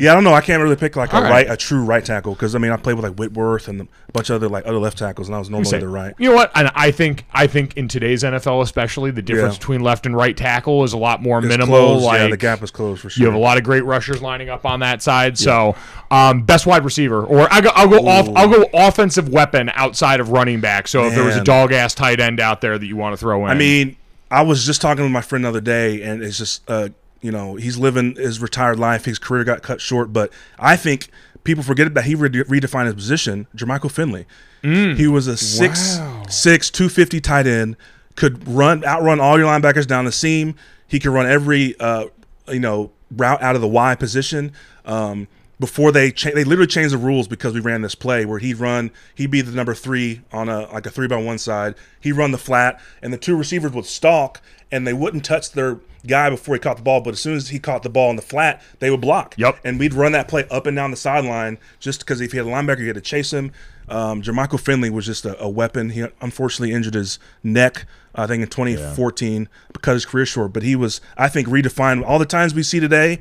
[0.00, 0.32] I don't know.
[0.34, 1.30] I can't really pick like a All right.
[1.30, 3.86] right, a true right tackle because I mean I played with like Whitworth and a
[4.12, 6.14] bunch of other like other left tackles, and I was normally the right.
[6.18, 6.52] You know what?
[6.54, 9.58] And I think I think in today's NFL, especially, the difference Yeah.
[9.58, 11.76] between left and right tackle is a lot more It's minimal.
[11.78, 12.04] closed.
[12.04, 13.20] Like yeah, the gap is closed for sure.
[13.20, 15.36] you have a lot of great rushers lining up on that side.
[15.38, 15.74] So,
[16.10, 18.28] um, best wide receiver, or I go, I'll go off.
[18.36, 20.86] I'll go offensive weapon outside of running back.
[20.88, 21.44] So if there was a Man.
[21.44, 23.96] dog ass tight end out there that you want to throw in, I mean,
[24.30, 26.90] I was just talking with my friend the other day, and it's just, uh,
[27.20, 29.04] you know, he's living his retired life.
[29.04, 31.08] His career got cut short, but I think
[31.44, 33.46] people forget that he re- redefined his position.
[33.56, 34.26] Jermichael Finley.
[34.62, 37.76] He was a six six two fifty tight end.
[38.16, 40.56] Could run outrun all your linebackers down the seam.
[40.88, 42.06] He could run every uh,
[42.48, 44.52] you know route out of the Y position.
[44.84, 45.28] Um,
[45.60, 48.58] before they cha- they literally changed the rules because we ran this play where he'd
[48.58, 52.12] run he'd be the number three on a like a three by one side he'd
[52.12, 54.40] run the flat and the two receivers would stalk
[54.70, 57.48] and they wouldn't touch their guy before he caught the ball but as soon as
[57.48, 59.58] he caught the ball in the flat they would block Yep.
[59.64, 62.46] and we'd run that play up and down the sideline just because if he had
[62.46, 63.50] a linebacker, he had to chase him.
[63.88, 65.90] Um, Jermichael Finley was just a, a weapon.
[65.90, 69.48] He unfortunately injured his neck, I think, in 2014,
[69.80, 70.52] cut his career short.
[70.52, 72.04] But he was, I think, redefined.
[72.04, 73.18] All the times we see today,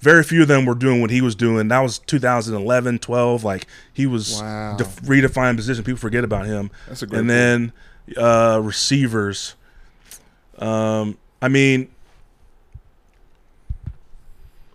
[0.00, 1.68] very few of them were doing what he was doing.
[1.68, 3.44] That was 2011, 12.
[3.44, 4.76] Like he was Wow.
[4.76, 5.84] def- redefined position.
[5.84, 6.72] People forget about him.
[6.88, 7.72] That's a great And then
[8.16, 9.54] uh, receivers.
[10.58, 11.88] Um, I mean,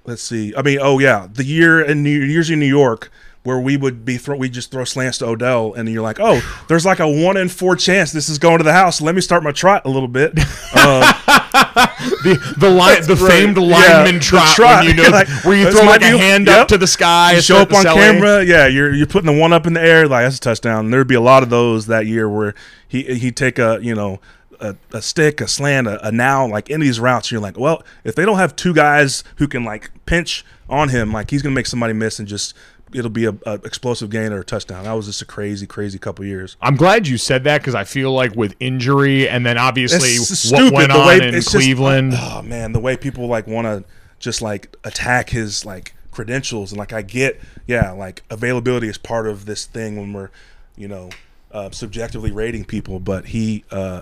[0.05, 0.53] let's see.
[0.55, 3.11] I mean, oh yeah, the year in New years in New York
[3.43, 6.41] where we would be throw we just throw slants to Odell, and you're like, oh,
[6.67, 9.01] there's like a one in four chance this is going to the house.
[9.01, 10.33] Let me start my trot a little bit.
[10.73, 11.13] Uh,
[12.23, 13.31] the the line, the right.
[13.31, 14.85] famed lineman the trot, trot.
[14.85, 16.61] you know Like, where you throw like a hand yep.
[16.61, 19.53] up to the sky, you show up on camera, yeah, you're you're putting the one
[19.53, 20.85] up in the air, like that's a touchdown.
[20.85, 22.55] And there'd be a lot of those that year where
[22.87, 24.19] he he'd take a you know
[24.63, 27.83] a, a stick, a slant, a, a now, like in these routes, you're like, well,
[28.03, 31.53] if they don't have two guys who can like pinch on him, like he's gonna
[31.55, 32.55] make somebody miss and just
[32.93, 34.83] it'll be a, a explosive gain or a touchdown.
[34.83, 36.57] That was just a crazy, crazy couple years.
[36.61, 40.17] I'm glad you said that because I feel like with injury and then obviously
[40.55, 42.13] what went the on way- in it's just- Cleveland.
[42.15, 43.83] oh man, the way people like want to
[44.19, 49.27] just like attack his like credentials and like I get, yeah, like availability is part
[49.27, 50.29] of this thing when we're,
[50.77, 51.09] you know,
[51.51, 54.01] uh, subjectively rating people, but he uh,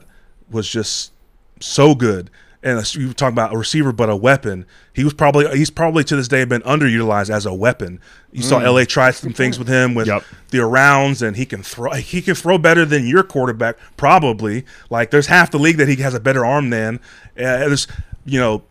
[0.51, 1.11] was just
[1.59, 2.29] so good.
[2.63, 4.67] And you talk about a receiver, but a weapon.
[4.93, 7.99] He was probably he's probably to this day been underutilized as a weapon.
[8.31, 10.23] You saw LA try some things with him with Yep.
[10.51, 11.91] the arounds, and he can throw.
[11.93, 14.63] He can throw better than your quarterback, probably.
[14.91, 16.97] Like there's half the league that he has a better arm than.
[17.35, 17.87] Uh, there's
[18.25, 18.61] you know,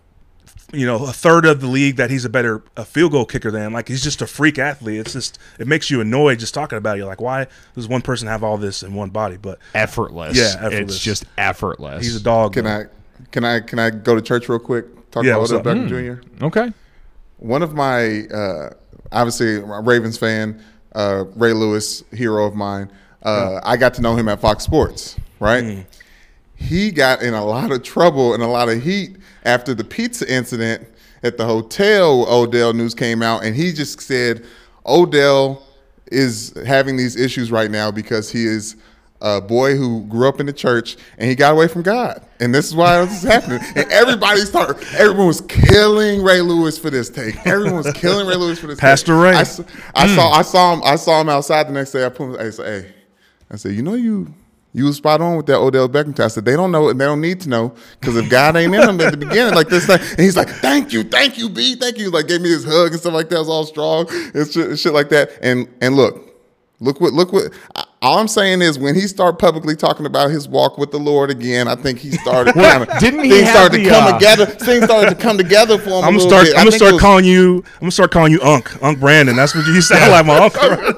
[0.73, 3.51] you know, a third of the league that he's a better a field goal kicker
[3.51, 3.73] than.
[3.73, 5.01] Like he's just a freak athlete.
[5.01, 6.99] It's just it makes you annoyed just talking about it.
[7.01, 9.37] You're like, why does one person have all this in one body?
[9.37, 10.37] But effortless.
[10.37, 10.95] Yeah, effortless.
[10.97, 12.05] It's just effortless.
[12.05, 12.53] he's a dog.
[12.55, 12.89] Can man.
[12.89, 15.11] I can I can I go to church real quick?
[15.11, 15.79] Talk Yeah, about what's Odell up?
[15.79, 16.45] Beckham Jr.
[16.45, 16.73] Okay.
[17.39, 18.71] One of my uh,
[19.11, 20.63] obviously Ravens fan,
[20.95, 22.91] uh, Ray Lewis, hero of mine.
[23.23, 25.87] Uh, I got to know him at Fox Sports, right?
[26.55, 30.31] He got in a lot of trouble and a lot of heat after the pizza
[30.33, 30.87] incident
[31.23, 32.27] at the hotel.
[32.29, 34.45] Odell news came out, and he just said
[34.87, 35.63] Odell
[36.11, 38.77] is having these issues right now because he is
[39.23, 42.25] a boy who grew up in the church and he got away from God.
[42.41, 43.61] And this is why this is happening.
[43.77, 47.37] And everybody started, everyone was killing Ray Lewis for this take.
[47.47, 49.23] Everyone was killing Ray Lewis for this Pastor take.
[49.23, 49.37] Ray.
[49.37, 50.39] I, I saw hmm.
[50.39, 52.05] I saw him I saw him outside the next day.
[52.05, 52.95] I put him I said, hey,
[53.51, 54.33] I said, you know you
[54.73, 56.15] you was spot on with that Odell Beckham.
[56.15, 58.57] test." I said they don't know and they don't need to know because if God
[58.57, 61.39] ain't in them at the beginning like this thing, and he's like, thank you, thank
[61.39, 62.11] you, B, thank you.
[62.11, 63.37] Like gave me his hug and stuff like that.
[63.37, 65.31] It was all strong and shit, shit like that.
[65.43, 66.35] And and look,
[66.81, 67.53] look what look what.
[67.75, 70.97] I- All I'm saying is when he started publicly talking about his walk with the
[70.99, 73.91] Lord again, I think he started kind of didn't he things have started the, to
[73.91, 74.47] come uh, together.
[74.47, 76.05] Things started to come together for him.
[76.05, 76.45] I'm gonna start.
[76.47, 76.57] bit.
[76.57, 77.57] I'm gonna start was- calling you.
[77.75, 78.83] I'm gonna start calling you Unc.
[78.83, 79.37] Unc Brandon.
[79.37, 80.95] That's what you sound like, my uncle.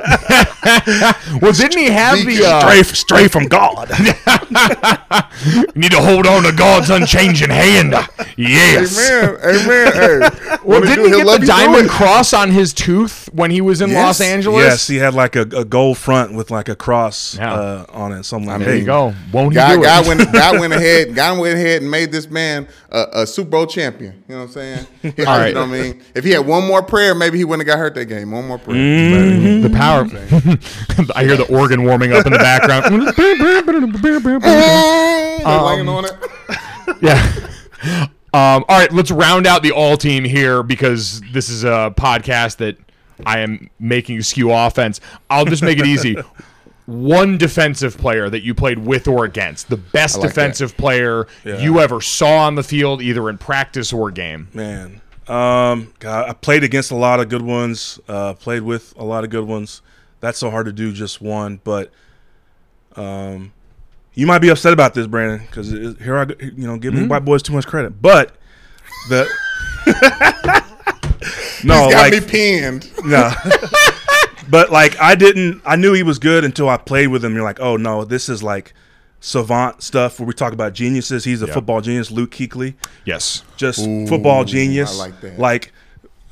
[1.42, 3.88] Well, didn't he have the uh, stray, stray from God.
[5.44, 7.94] You need to hold on to God's unchanging hand?
[8.36, 8.96] Yes.
[9.10, 9.38] Amen.
[9.42, 9.92] Amen.
[9.92, 13.60] Hey, Well, didn't do, he he'll get the diamond cross on his tooth when he
[13.60, 14.20] was in Yes.
[14.20, 14.62] Los Angeles?
[14.64, 17.52] yes, he had like a, a gold front with like a cross Yeah.
[17.54, 18.24] uh, on it.
[18.24, 18.78] Something like There that.
[18.78, 19.14] you go.
[19.32, 20.08] Won't he God, do God it?
[20.08, 21.14] went, God went ahead.
[21.14, 24.22] God went ahead and made this man a, a Super Bowl champion.
[24.28, 24.86] You know what I'm saying?
[25.02, 25.48] He- All right.
[25.48, 26.02] You know what I mean?
[26.14, 28.30] If he had one more prayer, maybe he wouldn't have got hurt that game.
[28.30, 28.76] One more prayer.
[29.62, 30.02] the power.
[31.16, 32.84] I hear the organ warming up in the background.
[34.42, 36.12] They're Um, laying on it.
[37.00, 38.06] yeah.
[38.34, 42.56] Um, all right, let's round out the all team here because this is a podcast
[42.58, 42.78] that
[43.26, 45.00] I am making skew offense.
[45.28, 46.16] I'll just make it easy.
[46.86, 50.28] One defensive player that you played with or against, the best like that.
[50.34, 54.48] defensive player you ever saw on the field, either in practice or game.
[54.52, 58.00] Man, um, God, I played against a lot of good ones.
[58.08, 59.80] Uh, played with a lot of good ones.
[60.20, 61.92] That's so hard to do just one, but
[62.96, 63.52] um,
[64.14, 67.24] you might be upset about this, Brandon, because here I, you know, give me white
[67.24, 68.36] boys too much credit, but
[69.08, 69.28] the
[71.64, 72.90] no, He's got like me pinned.
[73.04, 73.32] no.
[74.48, 77.34] but like I didn't I knew he was good until I played with him.
[77.34, 78.74] You're like, oh no, this is like
[79.20, 81.24] savant stuff where we talk about geniuses.
[81.24, 82.74] He's a football genius, Luke Kuechly.
[83.04, 83.44] Yes.
[83.56, 84.98] Just football genius.
[84.98, 85.38] I like that.
[85.38, 85.72] Like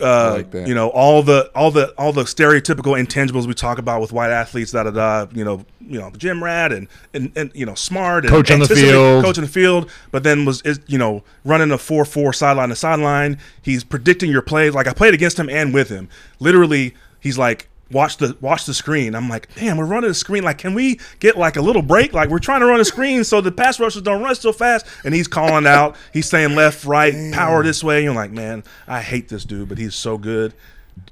[0.01, 0.67] uh, like that.
[0.67, 4.31] you know all the all the all the stereotypical intangibles we talk about with white
[4.31, 5.27] athletes, da da da.
[5.33, 8.61] You know, you know, gym rat and and, and you know, smart and Coach on
[8.61, 9.25] the field.
[9.25, 9.91] coach in the field.
[10.11, 13.39] But then was is you know running a four four sideline to sideline.
[13.63, 14.75] He's predicting your plays.
[14.75, 16.09] Like I played against him and with him.
[16.39, 17.69] Literally, he's like.
[17.91, 19.15] Watch the watch the screen.
[19.15, 20.45] I'm like, man, we're running a screen.
[20.45, 22.13] Like, can we get like a little break?
[22.13, 24.87] Like, we're trying to run a screen so the pass rushers don't run so fast.
[25.05, 25.97] And he's calling out.
[26.13, 28.03] He's saying left, right, power this way.
[28.05, 30.55] You're like, man, I hate this dude, but he's so good.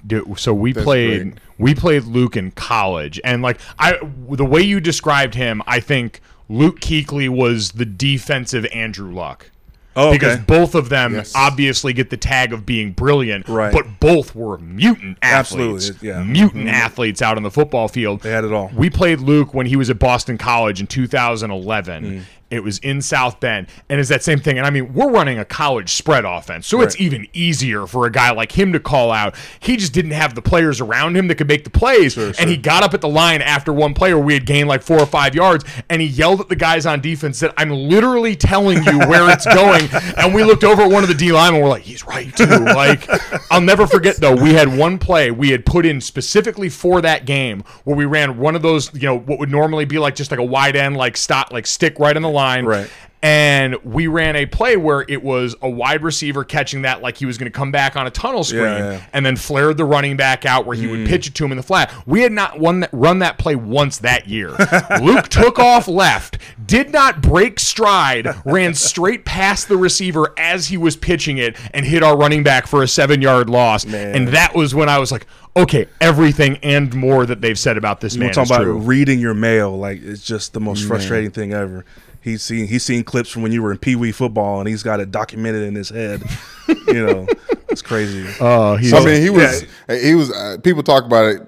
[0.05, 1.39] Dude, so we That's played great.
[1.57, 3.97] we played Luke in college and like I
[4.29, 9.49] the way you described him I think Luke Kuechly was the defensive Andrew Luck.
[9.95, 10.43] Oh, Because okay.
[10.47, 11.33] both of them Yes.
[11.35, 13.73] obviously get the tag of being brilliant, Right.
[13.73, 15.89] but both were mutant athletes.
[15.89, 16.23] Absolutely, yeah.
[16.23, 18.21] Mutant athletes out on the football field.
[18.21, 18.71] They had it all.
[18.73, 22.03] We played Luke when he was at Boston College in 2011.
[22.03, 22.21] Mm.
[22.49, 23.67] It was in South Bend.
[23.89, 24.57] And it's that same thing.
[24.57, 26.65] And I mean, we're running a college spread offense.
[26.67, 29.35] So it's even easier for a guy like him to call out.
[29.59, 32.15] He just didn't have the players around him that could make the plays.
[32.39, 34.81] And he got up at the line after one play where We had gained like
[34.81, 35.63] four or five yards.
[35.89, 39.45] And he yelled at the guys on defense that I'm literally telling you where it's
[39.53, 39.87] going.
[40.17, 42.35] And we looked over at one of the D linemen and we're like, he's right
[42.35, 42.45] too.
[42.45, 43.07] Like,
[43.51, 47.25] I'll never forget though, we had one play we had put in specifically for that
[47.25, 50.31] game where we ran one of those, you know, what would normally be like just
[50.31, 52.38] like a wide end, like stop, like stick right on the line.
[52.65, 52.89] Right.
[53.21, 57.25] And we ran a play where it was a wide receiver catching that like he
[57.25, 59.01] was going to come back on a tunnel screen Yeah, yeah.
[59.11, 61.05] and then flared the running back out where he would hmm.
[61.05, 61.93] pitch it to him in the flat.
[62.07, 64.51] We had not won that, run that play once that year.
[65.01, 70.77] Luke took off left, did not break stride, ran straight past the receiver as he
[70.77, 73.83] was pitching it and hit our running back for a seven yard loss.
[73.83, 75.25] And that was when I was like,
[75.57, 78.29] okay, everything and more that they've said about this man.
[78.29, 78.79] We're talking about true.
[78.79, 79.77] reading your mail.
[79.77, 81.83] Like it's just the most frustrating thing ever.
[82.21, 84.83] He's seen he's seen clips from when you were in Pee Wee football, and he's
[84.83, 86.21] got it documented in his head.
[86.67, 87.27] you know,
[87.69, 88.27] it's crazy.
[88.41, 89.65] Oh, he's I mean, he was.
[89.89, 90.31] He was.
[90.31, 91.41] Uh, people talk about it.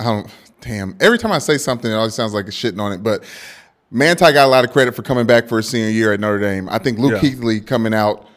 [0.00, 0.28] I don't.
[0.60, 0.96] Damn.
[1.00, 3.02] Every time I say something, it always sounds like a shitting on it.
[3.02, 3.22] But
[3.90, 6.40] Manti got a lot of credit for coming back for his senior year at Notre
[6.40, 6.68] Dame.
[6.68, 7.30] I think Luke Yeah.
[7.30, 8.27] Kuechly coming out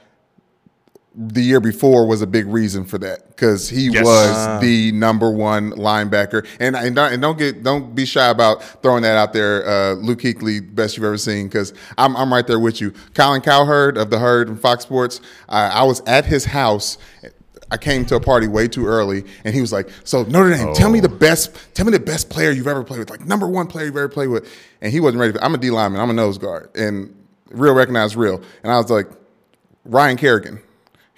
[1.13, 4.05] the year before was a big reason for that because he Yes.
[4.05, 6.45] was the number one linebacker.
[6.59, 9.67] And and don't, and don't get don't be shy about throwing that out there.
[9.67, 12.93] Uh, Luke Kuechly, best you've ever seen, because I'm I'm right there with you.
[13.13, 15.19] Colin Cowherd of the Herd and Fox Sports.
[15.49, 16.97] I I was at his house.
[17.69, 20.73] I came to a party way too early, and he was like, "So Notre Dame,
[20.73, 23.47] tell me the best, tell me the best player you've ever played with, like number
[23.47, 24.49] one player you've ever played with."
[24.81, 25.33] And he wasn't ready.
[25.33, 25.99] For, I'm a D lineman.
[26.01, 27.13] I'm a nose guard, and
[27.49, 28.41] real recognized real.
[28.63, 29.07] And I was like,
[29.85, 30.59] Ryan Kerrigan.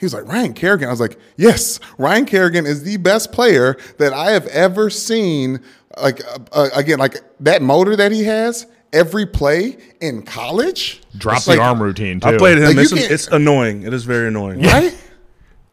[0.04, 0.90] He was like, Ryan Kerrigan.
[0.90, 5.62] I was like, yes, Ryan Kerrigan is the best player that I have ever seen.
[5.96, 11.02] Like, uh, uh, again, like that motor that he has every play in college.
[11.18, 12.28] drop the like- arm routine too.
[12.28, 12.66] I played him.
[12.66, 13.84] Like, you it's, it's annoying.
[13.84, 14.62] It is very annoying.
[14.66, 14.94] Right?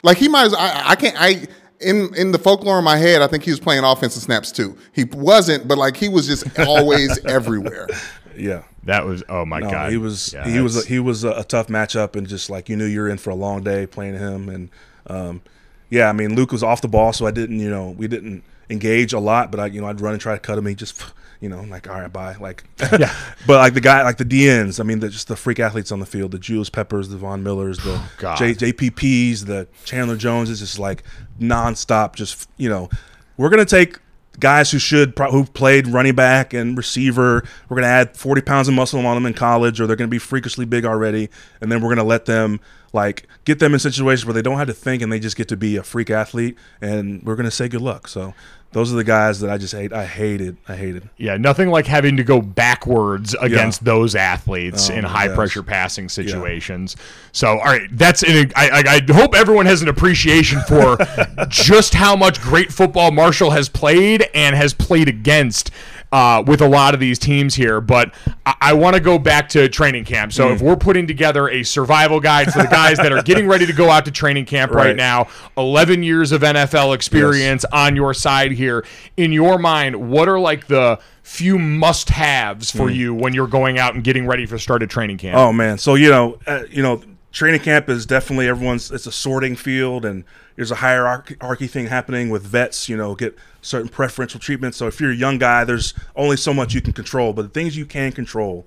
[0.05, 1.49] Like, he might as I, I can't, I,
[1.81, 4.78] in, in the folklore in my head, I think he was playing offensive snaps too.
[4.93, 7.89] He wasn't, but like he was just always everywhere.
[8.37, 8.62] Yeah.
[8.85, 9.91] That was oh my No, god.
[9.93, 12.68] he was Yeah, he was that's- he was a, a tough matchup, and just like
[12.68, 14.70] you knew you were in for a long day playing him, and
[15.07, 15.43] um,
[15.91, 18.43] yeah, I mean Luke was off the ball, so I didn't you know we didn't
[18.70, 20.64] engage a lot, but I you know I'd run and try to cut him.
[20.66, 21.03] He just
[21.41, 22.64] you know like all right bye like
[22.99, 23.14] Yeah.
[23.47, 26.01] but like the guy like the DNs, I mean the, just the freak athletes on
[26.01, 28.39] the field, the Julius Peppers, the Von Millers, the Oh, God.
[28.39, 31.03] J, JPPs, the Chandler Joneses, just like
[31.41, 32.14] nonstop.
[32.14, 32.89] Just you know
[33.37, 33.99] we're gonna take
[34.41, 37.45] guys who should who played running back and receiver.
[37.68, 40.18] We're gonna add forty pounds of muscle on them in college, or they're gonna be
[40.18, 41.28] freakishly big already,
[41.61, 42.61] and then we're gonna let them
[42.93, 45.47] like get them in situations where they don't have to think and they just get
[45.49, 48.09] to be a freak athlete, and we're gonna say good luck.
[48.09, 48.34] So
[48.72, 49.92] those are the guys that I just hate.
[49.92, 50.56] I hated.
[50.68, 51.08] I hated.
[51.16, 55.34] Yeah, nothing like having to go backwards against those athletes Oh, in high gosh.
[55.36, 56.96] pressure passing situations.
[57.32, 60.96] So, all right, that's an, I, I, I hope everyone has an appreciation for
[61.48, 65.70] just how much great football Marshall has played and has played against.
[66.12, 68.12] Uh, with a lot of these teams here, but
[68.44, 70.32] I, I want to go back to training camp.
[70.32, 70.54] So, Mm.
[70.56, 73.72] if we're putting together a survival guide for the guys that are getting ready to
[73.72, 74.96] go out to training camp right, Right.
[74.96, 78.84] now, 11 years of NFL experience on your side here.
[79.16, 83.94] In your mind, what are like the few must-haves for you when you're going out
[83.94, 85.36] and getting ready for started training camp?
[85.38, 87.00] Oh man, so you know, uh, you know,
[87.33, 88.91] training camp is definitely everyone's.
[88.91, 90.24] It's a sorting field, and
[90.57, 92.89] there's a hierarchy thing happening with vets.
[92.89, 94.74] You know, get certain preferential treatment.
[94.74, 97.33] So if you're a young guy, there's only so much you can control.
[97.33, 98.66] But the things you can control,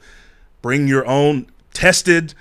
[0.62, 2.34] bring your own tested,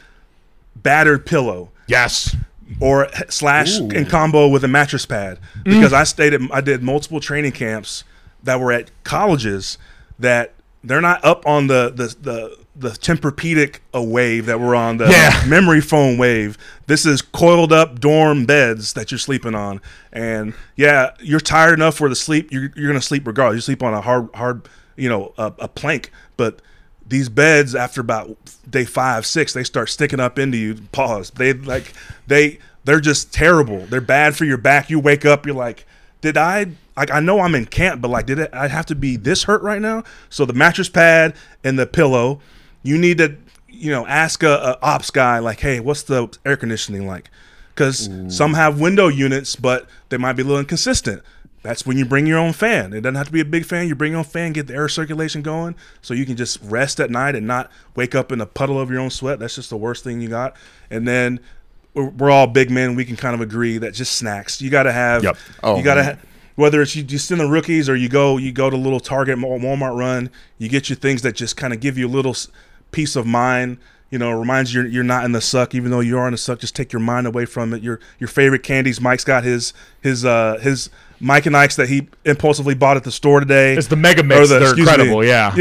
[0.77, 2.37] battered pillow yes.
[2.81, 5.64] or slash in combo with a mattress pad mm.
[5.64, 8.05] because I stayed at I did multiple training camps
[8.43, 9.79] that were at colleges
[10.18, 10.53] that
[10.85, 15.07] they're not up on the the the the Tempur-Pedic a wave that we're on the
[15.09, 15.43] Yeah.
[15.47, 16.57] memory foam wave.
[16.87, 19.81] This is coiled up dorm beds that you're sleeping on,
[20.12, 23.57] and yeah, you're tired enough for the sleep you're, you're gonna sleep regardless.
[23.59, 26.62] You sleep on a hard hard you know a, a plank, but
[27.07, 28.37] these beds after about
[28.70, 30.77] day five six they start sticking up into you.
[30.93, 31.31] Pause.
[31.33, 31.93] They like
[32.27, 33.81] they they're just terrible.
[33.87, 34.89] They're bad for your back.
[34.89, 35.85] You wake up, you're like,
[36.23, 38.95] did I like I know I'm in camp, but like did it I have to
[38.95, 40.05] be this hurt right now?
[40.31, 42.41] So the mattress pad and the pillow,
[42.83, 43.37] you need to
[43.68, 47.30] you know ask a, a ops guy like, hey, what's the air conditioning like?
[47.74, 51.22] Because some have window units, but they might be a little inconsistent.
[51.62, 52.93] That's when you bring your own fan.
[52.93, 53.87] It doesn't have to be a big fan.
[53.87, 57.01] You bring your own fan, get the air circulation going, so you can just rest
[57.01, 59.39] at night and not wake up in a puddle of your own sweat.
[59.39, 60.57] That's just the worst thing you got.
[60.91, 61.41] And then
[61.95, 62.95] we're, all big men.
[62.95, 64.61] We can kind of agree that just snacks.
[64.61, 65.22] You got to have.
[65.22, 65.37] Yep.
[65.62, 66.16] Oh, you got to ha-
[66.57, 69.39] whether it's you just in the rookies or you go you go to little Target,
[69.39, 70.30] Walmart run.
[70.59, 72.35] You get your things that just kind of give you a little
[72.93, 73.78] peace of mind.
[74.11, 76.38] You know, reminds you you're, not in the suck, even though you are in the
[76.38, 76.59] suck.
[76.59, 77.82] Just take your mind away from it.
[77.82, 79.01] Your your favorite candies.
[79.01, 79.72] Mike's got his
[80.03, 83.74] his uh his Mike and Ike's that he impulsively bought at the store today.
[83.74, 84.51] It's the Mega Mix.
[84.51, 84.93] the- They're excuse me.
[84.93, 85.24] incredible.
[85.24, 85.55] Yeah.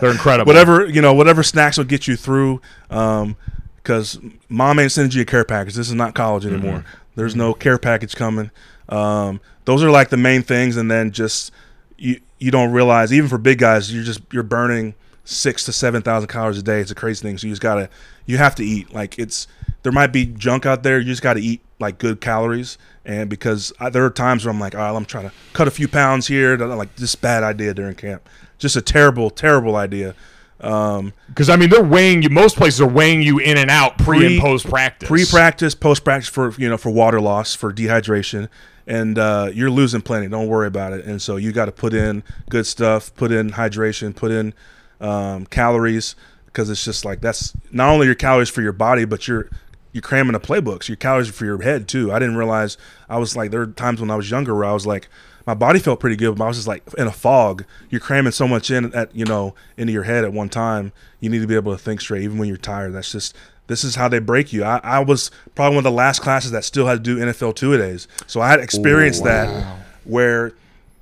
[0.00, 0.48] They're incredible.
[0.50, 2.60] whatever you know, whatever snacks will get you through.
[2.90, 3.36] Um,
[3.76, 5.74] because mom ain't sending you a care package.
[5.74, 6.84] This is not college anymore.
[7.14, 8.50] There's no care package coming.
[8.88, 11.52] Um, those are like the main things, and then just
[11.96, 14.94] you you don't realize even for big guys, you're just you're burning
[15.26, 16.80] six to seven thousand calories a day.
[16.80, 17.36] It's a crazy thing.
[17.36, 17.90] So you just gotta
[18.24, 18.94] you have to eat.
[18.94, 19.46] Like it's
[19.82, 20.98] there might be junk out there.
[20.98, 22.76] You just got to eat like good calories.
[23.04, 25.70] And because I, there are times where I'm like, oh, I'm trying to cut a
[25.70, 26.56] few pounds here.
[26.56, 28.28] Like this bad idea during camp.
[28.58, 30.14] Just a terrible, terrible idea.
[30.60, 32.30] Um, Because I mean, they're weighing you.
[32.30, 35.08] Most places are weighing you in and out pre, Pre- and post practice.
[35.08, 38.48] pre-practice, post-practice for you know for water loss, for dehydration,
[38.86, 40.28] and uh, you're losing plenty.
[40.28, 41.04] Don't worry about it.
[41.04, 44.54] And so you got to put in good stuff, put in hydration, put in
[45.00, 46.16] um, calories,
[46.46, 49.48] because it's just like that's not only your calories for your body, but you're
[49.92, 50.88] you're cramming the playbooks.
[50.88, 52.12] Your calories for your head too.
[52.12, 52.76] I didn't realize
[53.08, 55.08] I was like there were times when I was younger where I was like
[55.46, 57.64] my body felt pretty good, but I was just like in a fog.
[57.88, 60.92] You're cramming so much in at you know into your head at one time.
[61.20, 62.92] You need to be able to think straight, even when you're tired.
[62.92, 63.36] That's just
[63.68, 64.64] this is how they break you.
[64.64, 67.54] I, I was probably one of the last classes that still had to do NFL
[67.54, 70.52] two a days, so I had experienced that where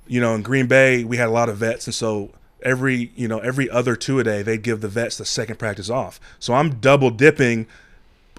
[0.07, 2.29] you know in Green Bay we had a lot of vets, and so
[2.61, 5.89] every you know every other two a day they'd give the vets the second practice
[5.89, 6.19] off.
[6.39, 7.67] So I'm double dipping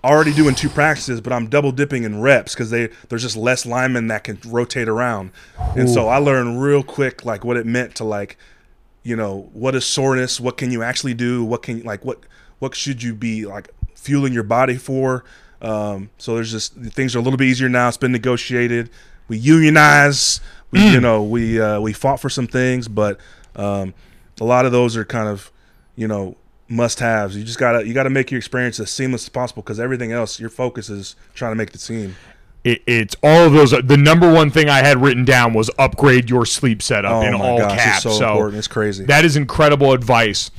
[0.05, 3.67] already doing two practices, but I'm double dipping in reps because they there's just less
[3.67, 5.33] linemen that can rotate around,
[5.75, 8.37] and so I learned real quick like what it meant to like,
[9.03, 10.41] you know, what is soreness?
[10.41, 11.45] What can you actually do?
[11.45, 12.21] What can like what
[12.59, 15.25] what should you be like fueling your body for?
[15.61, 17.89] Um, so there's just things are a little bit easier now.
[17.89, 18.91] It's been negotiated.
[19.29, 20.41] We unionize.
[20.71, 23.19] We you know we uh, we fought for some things, but
[23.57, 23.95] um,
[24.41, 25.51] a lot of those are kind of
[25.97, 26.37] you know
[26.69, 27.37] must haves.
[27.37, 30.41] You just gotta you gotta make your experience as seamless as possible because everything else
[30.41, 32.17] your focus is trying to make the team.
[32.65, 33.71] It, it's all of those.
[33.71, 37.33] The number one thing I had written down was upgrade your sleep setup Oh in
[37.35, 38.03] all gosh, caps.
[38.03, 38.59] so important.
[38.59, 39.05] It's crazy.
[39.05, 40.51] That is incredible advice.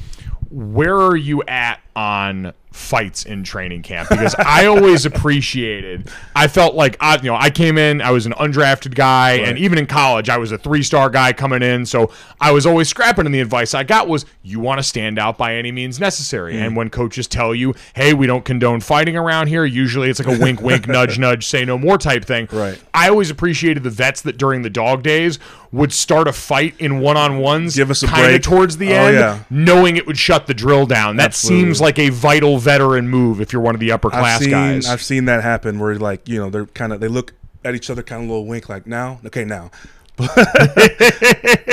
[0.49, 4.09] Where are you at on fights in training camp?
[4.09, 6.09] Because I always appreciated.
[6.35, 8.01] I felt like I, you know, I came in.
[8.01, 11.61] I was an undrafted guy, and even in college, I was a three-star guy coming
[11.61, 11.85] in.
[11.85, 13.25] So I was always scrapping.
[13.25, 16.53] And the advice I got was, you want to stand out by any means necessary.
[16.53, 16.67] Mm.
[16.67, 20.37] And when coaches tell you, hey, we don't condone fighting around here, usually it's like
[20.37, 22.47] a wink, wink, nudge, nudge, say no more type thing.
[22.51, 22.81] Right.
[22.93, 25.39] I always appreciated the vets that during the dog days
[25.71, 28.41] would start a fight in one-on-ones, Give us a break.
[28.41, 29.39] towards the Oh, end, yeah.
[29.49, 31.17] knowing it would shut the drill down.
[31.17, 31.63] That Absolutely.
[31.65, 34.51] seems like a vital veteran move if you're one of the upper class I've seen
[34.51, 34.87] guys.
[34.87, 37.33] I've seen that happen where like you know they're kind of they look
[37.65, 39.69] at each other kind of a little wink like now okay now,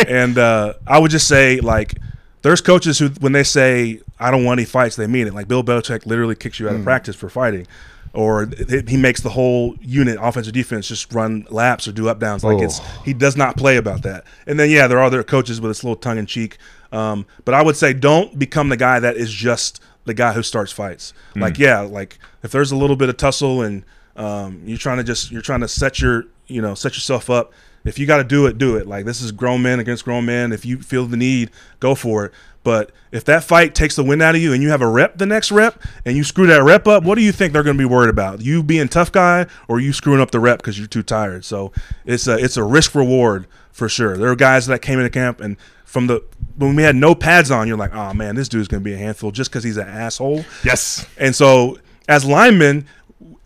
[0.09, 1.95] and uh, I would just say like
[2.43, 5.49] there's coaches who when they say I don't want any fights they mean it like
[5.49, 7.67] Bill Belichick literally kicks you out of practice for fighting.
[8.15, 8.49] Or
[8.87, 12.45] he makes the whole unit, offensive defense, just run laps or do up downs.
[12.45, 14.25] Like it's he does not play about that.
[14.47, 16.59] And then yeah, there are other coaches with this little tongue in cheek.
[16.93, 20.45] Um, but I would say don't become the guy that is just the guy who
[20.45, 21.13] starts fights.
[21.43, 23.85] Like yeah, like if there's a little bit of tussle and
[24.17, 27.53] um, you're trying to just you're trying to set your you know set yourself up.
[27.85, 28.87] If you got to do it, do it.
[28.87, 30.53] Like this is grown men against grown men.
[30.53, 32.33] If you feel the need, go for it.
[32.63, 35.19] But if that fight takes the wind out of you and you have a rep
[35.19, 37.77] the next rep and you screw that rep up, what do you think they're going
[37.77, 38.41] to be worried about?
[38.41, 41.45] You being tough guy or you screwing up the rep because you're too tired?
[41.45, 41.73] So
[42.07, 44.17] it's a it's a risk reward for sure.
[44.17, 46.25] There are guys that came into camp and from the
[46.57, 48.95] when we had no pads on, you're like, oh man, this dude's going to be
[48.95, 50.45] a handful just because he's an asshole.
[50.65, 51.07] yes.
[51.19, 51.79] And so
[52.09, 52.87] as linemen,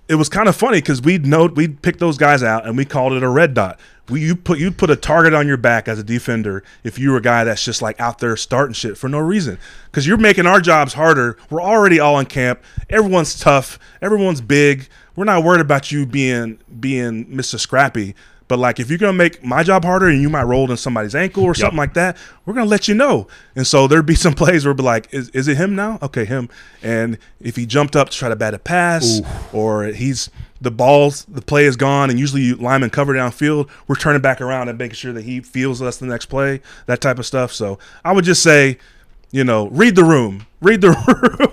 [0.09, 2.85] it was kind of funny because we'd know we'd pick those guys out and we
[2.85, 3.79] called it a red dot.
[4.11, 7.19] You put you put a target on your back as a defender if you were
[7.19, 10.47] a guy that's just like out there starting shit for no reason because you're making
[10.47, 11.37] our jobs harder.
[11.51, 12.63] We're already all in camp.
[12.89, 13.79] Everyone's tough.
[14.01, 14.89] Everyone's big.
[15.17, 17.59] We're not worried about you being being Mr.
[17.59, 18.15] Scrappy.
[18.49, 21.15] But like, if you're gonna make my job harder and you might roll in somebody's
[21.15, 23.29] ankle or something like that, we're gonna let you know.
[23.55, 25.99] And so there'd be some plays where it'd be like, is, is it him now?
[26.03, 26.49] Okay, him.
[26.83, 29.21] And if he jumped up to try to bat a pass,
[29.53, 30.31] or he's
[30.61, 34.69] the balls, the play is gone, and usually linemen cover downfield, we're turning back around
[34.69, 37.53] and making sure that he feels us the next play, that type of stuff.
[37.53, 38.79] So I would just say,
[39.31, 40.91] you know, read the room, read the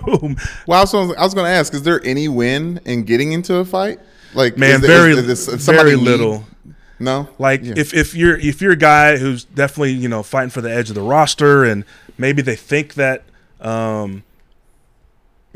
[0.06, 0.36] room.
[0.66, 3.56] Well, I was, I was going to ask: Is there any win in getting into
[3.56, 4.00] a fight?
[4.34, 6.44] Like, Man, is there- very, is- is- very need- little.
[6.98, 7.74] No, Like Yeah.
[7.76, 10.88] if, if you're if you're a guy who's definitely you know fighting for the edge
[10.88, 11.84] of the roster and
[12.16, 13.22] maybe they think that
[13.60, 14.22] um,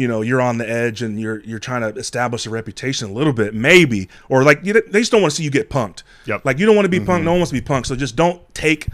[0.01, 3.12] you know you're on the edge and you're you're trying to establish a reputation a
[3.12, 6.03] little bit maybe or like you, they just don't want to see you get punked.
[6.24, 6.44] Yep.
[6.44, 7.16] Like you don't want to be punked.
[7.16, 7.24] Mm-hmm.
[7.24, 7.86] No one wants to be punked.
[7.86, 8.88] So just don't take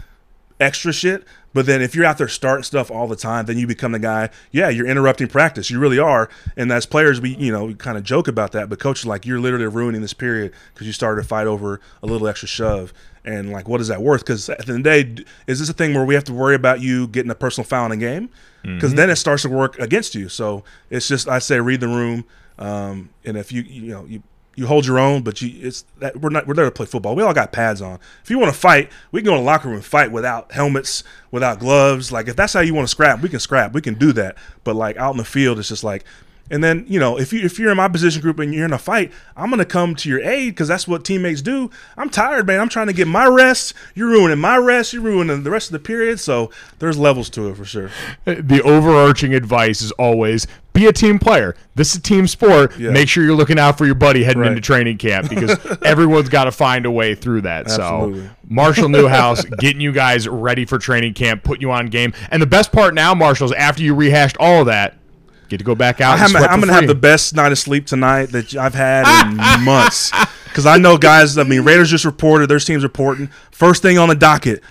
[0.59, 1.23] extra shit.
[1.53, 3.99] But then if you're out there starting stuff all the time, then you become the
[3.99, 4.29] guy.
[4.51, 5.71] Yeah, you're interrupting practice.
[5.71, 6.29] You really are.
[6.55, 8.69] And as players, we you know we kind of joke about that.
[8.69, 12.05] But coaches like you're literally ruining this period because you started to fight over a
[12.05, 12.93] little extra shove.
[13.23, 14.21] And like, what is that worth?
[14.21, 16.33] Because at the end of the day, is this a thing where we have to
[16.33, 18.29] worry about you getting a personal foul in a game?
[18.75, 20.29] Because then it starts to work against you.
[20.29, 22.25] So it's just I say read the room.
[22.59, 24.23] Um, and if you you know you
[24.55, 27.15] you hold your own, but you it's that we're not we're there to play football.
[27.15, 27.99] We all got pads on.
[28.23, 30.51] If you want to fight, we can go in the locker room and fight without
[30.51, 32.11] helmets, without gloves.
[32.11, 33.73] Like if that's how you want to scrap, we can scrap.
[33.73, 34.35] We can do that.
[34.63, 36.03] But like out in the field, it's just like.
[36.49, 38.73] And then you know if you if you're in my position group and you're in
[38.73, 41.69] a fight, I'm gonna come to your aid because that's what teammates do.
[41.97, 42.59] I'm tired, man.
[42.59, 43.73] I'm trying to get my rest.
[43.95, 44.93] You're ruining my rest.
[44.93, 46.19] You're ruining the rest of the period.
[46.19, 47.89] So there's levels to it for sure.
[48.25, 51.55] Uh, the overarching advice is always be a team player.
[51.75, 52.77] This is a team sport.
[52.77, 52.91] Yeah.
[52.91, 54.49] Make sure you're looking out for your buddy heading Right.
[54.49, 57.65] into training camp because everyone's got to find a way through that.
[57.65, 58.25] Absolutely.
[58.27, 62.13] So, Marshall Newhouse getting you guys ready for training camp, putting you on game.
[62.29, 64.97] And the best part now, Marshall, is after you rehashed all of that,
[65.49, 66.11] get to go back out.
[66.11, 68.75] I and have, sweat I'm gonna have the best night of sleep tonight that I've
[68.75, 70.11] had in months.
[70.45, 71.37] Because I know guys.
[71.37, 72.49] I mean, Raiders just reported.
[72.49, 73.29] Their team's reporting.
[73.51, 74.63] First thing on the docket: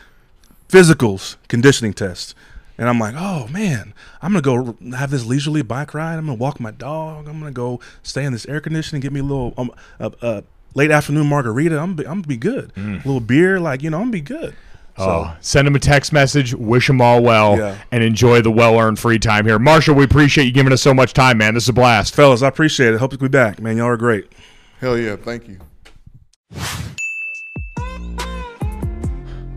[0.69, 2.35] physicals, conditioning test.
[2.79, 6.17] And I'm like, oh man, I'm gonna go have this leisurely bike ride.
[6.17, 7.27] I'm gonna walk my dog.
[7.27, 10.41] I'm gonna go stay in this air conditioning, get me a little um, uh, uh,
[10.75, 11.79] late afternoon margarita.
[11.79, 12.73] I'm be, I'm gonna be good.
[12.77, 14.55] A little beer, like you know, I'm gonna be good.
[14.99, 17.77] Oh, send him a text message, wish him all well, Yeah.
[17.93, 19.59] and enjoy the well earned free time here.
[19.59, 21.55] Marshall, we appreciate you giving us so much time, man.
[21.55, 22.15] This is a blast.
[22.15, 22.99] Fellas, I appreciate it.
[22.99, 23.77] Hope to be back, man.
[23.77, 24.33] Y'all are great.
[24.81, 25.59] hell yeah, thank you.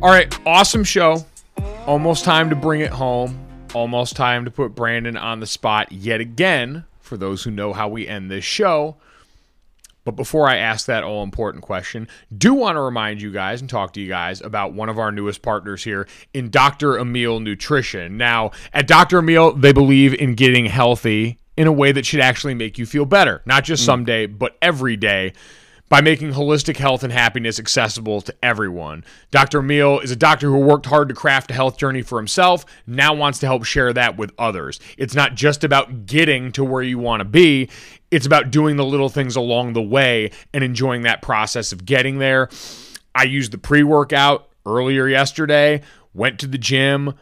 [0.01, 1.25] All right, awesome show.
[1.85, 3.37] Almost time to bring it home.
[3.73, 7.89] Almost time to put Brandon on the spot yet again for those who know how
[7.89, 8.95] we end this show.
[10.09, 13.69] But before I ask that all important question, do want to remind you guys and
[13.69, 16.97] talk to you guys about one of our newest partners here in Dr.
[16.97, 18.17] Emil Nutrition.
[18.17, 19.19] Now, at Dr.
[19.19, 23.05] Emil, they believe in getting healthy in a way that should actually make you feel
[23.05, 23.85] better, not just mm.
[23.85, 25.33] someday, but every day
[25.89, 29.03] by making holistic health and happiness accessible to everyone.
[29.31, 29.59] Dr.
[29.59, 33.13] Emil is a doctor who worked hard to craft a health journey for himself, now
[33.13, 34.79] wants to help share that with others.
[34.97, 37.69] It's not just about getting to where you want to be,
[38.11, 42.19] it's about doing the little things along the way and enjoying that process of getting
[42.19, 42.49] there.
[43.15, 45.81] I used the pre workout earlier yesterday,
[46.13, 47.15] went to the gym,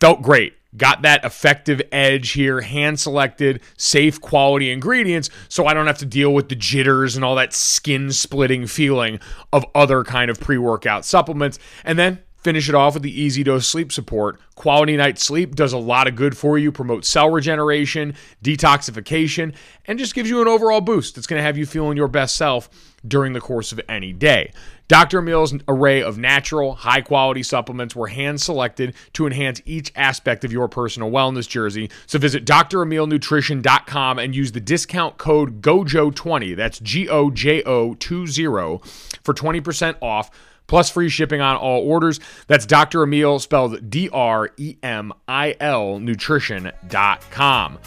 [0.00, 0.54] felt great.
[0.76, 6.06] Got that effective edge here, hand selected, safe quality ingredients, so I don't have to
[6.06, 9.20] deal with the jitters and all that skin splitting feeling
[9.52, 11.58] of other kind of pre workout supplements.
[11.84, 14.38] And then finish it off with the easy dose sleep support.
[14.54, 18.14] Quality night sleep does a lot of good for you, promotes cell regeneration,
[18.44, 19.54] detoxification,
[19.86, 21.14] and just gives you an overall boost.
[21.14, 22.68] that's going to have you feeling your best self
[23.06, 24.52] during the course of any day.
[24.88, 25.18] Dr.
[25.18, 30.52] Emil's array of natural, high quality supplements were hand selected to enhance each aspect of
[30.52, 31.90] your personal wellness jersey.
[32.06, 36.56] So visit dremilnutrition.com and use the discount code GOJO20.
[36.56, 38.80] That's G O J O 20
[39.22, 40.30] for 20% off
[40.66, 42.20] plus free shipping on all orders.
[42.46, 43.02] That's Dr.
[43.02, 47.78] Emil spelled D R E M I L nutrition.com.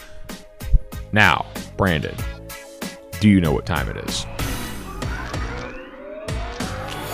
[1.11, 1.45] Now,
[1.77, 2.15] Brandon,
[3.19, 4.25] do you know what time it is?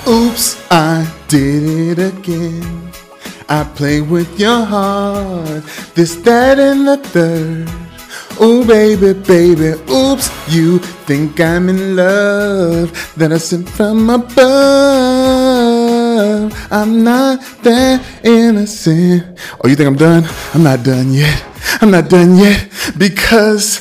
[0.05, 2.91] Oops, I did it again.
[3.47, 5.63] I play with your heart.
[5.95, 7.69] This, that, and the third.
[8.37, 9.79] Oh, baby, baby.
[9.89, 12.91] Oops, you think I'm in love.
[13.15, 14.33] That I sent from above.
[16.69, 19.39] I'm not that innocent.
[19.63, 20.27] Oh, you think I'm done?
[20.53, 21.45] I'm not done yet.
[21.79, 22.67] I'm not done yet.
[22.97, 23.79] Because,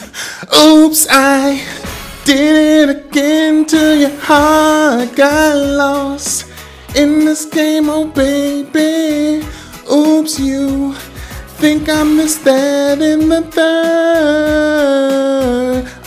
[0.57, 1.82] oops, I
[2.25, 6.47] did it again till your heart got lost
[6.95, 9.45] in this game, oh baby.
[9.91, 10.95] Oops, you
[11.59, 14.73] think I missed that in the third.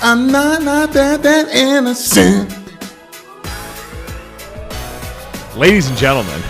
[0.02, 2.54] I'm not, not that, that innocent.
[5.58, 6.42] Ladies and gentlemen,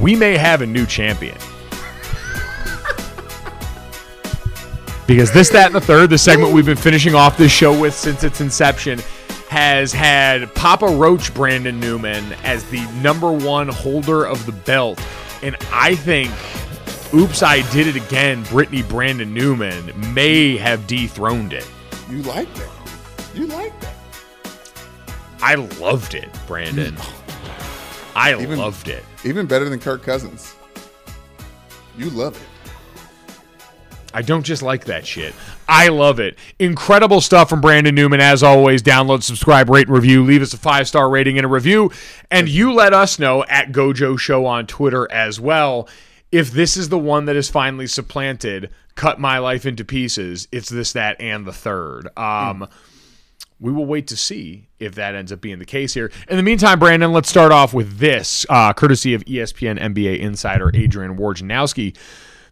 [0.00, 1.36] we may have a new champion.
[5.08, 7.94] Because this, that, and the third, the segment we've been finishing off this show with
[7.94, 9.00] since its inception,
[9.48, 15.02] has had Papa Roach Brandon Newman as the number one holder of the belt.
[15.42, 16.30] And I think
[17.14, 21.66] Oops, I Did It Again, Britney Brandon Newman may have dethroned it.
[22.10, 22.70] You like that?
[23.34, 23.94] You like that?
[25.40, 26.94] I loved it, Brandon.
[26.94, 28.12] Mm.
[28.14, 29.06] I Even- loved it.
[29.24, 30.54] Even better than Kirk Cousins.
[31.96, 32.57] You love it.
[34.14, 35.34] I don't just like that shit.
[35.68, 36.38] I love it.
[36.58, 38.20] Incredible stuff from Brandon Newman.
[38.20, 40.24] As always, download, subscribe, rate, and review.
[40.24, 41.90] Leave us a five star rating and a review.
[42.30, 45.88] And you let us know at Gojo Show on Twitter as well.
[46.32, 50.48] If this is the one that is finally supplanted, cut my life into pieces.
[50.52, 52.08] It's this, that, and the third.
[52.18, 52.68] Um,
[53.60, 56.10] we will wait to see if that ends up being the case here.
[56.28, 60.70] In the meantime, Brandon, let's start off with this, uh, courtesy of ESPN NBA insider
[60.74, 61.96] Adrian Wojnarowski.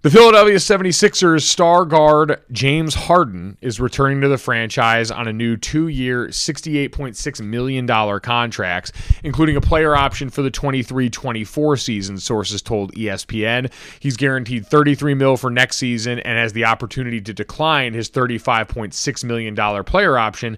[0.07, 5.57] The Philadelphia 76ers star guard James Harden is returning to the franchise on a new
[5.57, 8.93] two year, $68.6 million contract,
[9.25, 13.73] including a player option for the 23 24 season, sources told ESPN.
[13.99, 19.25] He's guaranteed 33 mil for next season and has the opportunity to decline his $35.6
[19.25, 20.57] million player option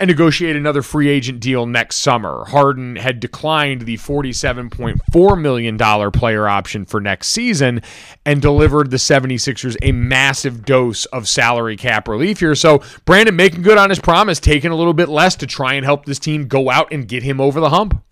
[0.00, 2.46] and negotiate another free agent deal next summer.
[2.46, 7.82] Harden had declined the $47.4 million player option for next season
[8.24, 12.54] and delivered the 76ers a massive dose of salary cap relief here.
[12.54, 15.84] So, Brandon making good on his promise, taking a little bit less to try and
[15.84, 18.02] help this team go out and get him over the hump.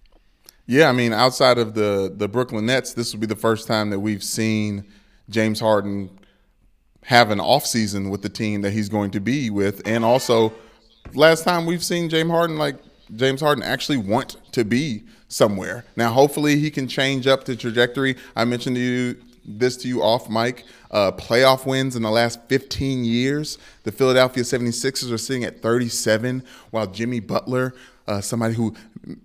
[0.66, 3.88] Yeah, I mean, outside of the the Brooklyn Nets, this will be the first time
[3.88, 4.84] that we've seen
[5.30, 6.10] James Harden
[7.04, 10.52] have an offseason with the team that he's going to be with, and also
[11.14, 12.76] last time we've seen James Harden like
[13.14, 15.84] James Harden actually want to be somewhere.
[15.96, 18.16] Now, hopefully, he can change up the trajectory.
[18.36, 20.64] I mentioned to you this to you off mic.
[20.90, 23.58] Uh, playoff wins in the last 15 years.
[23.84, 27.74] The Philadelphia 76ers are sitting at 37, while Jimmy Butler,
[28.06, 28.74] uh, somebody who,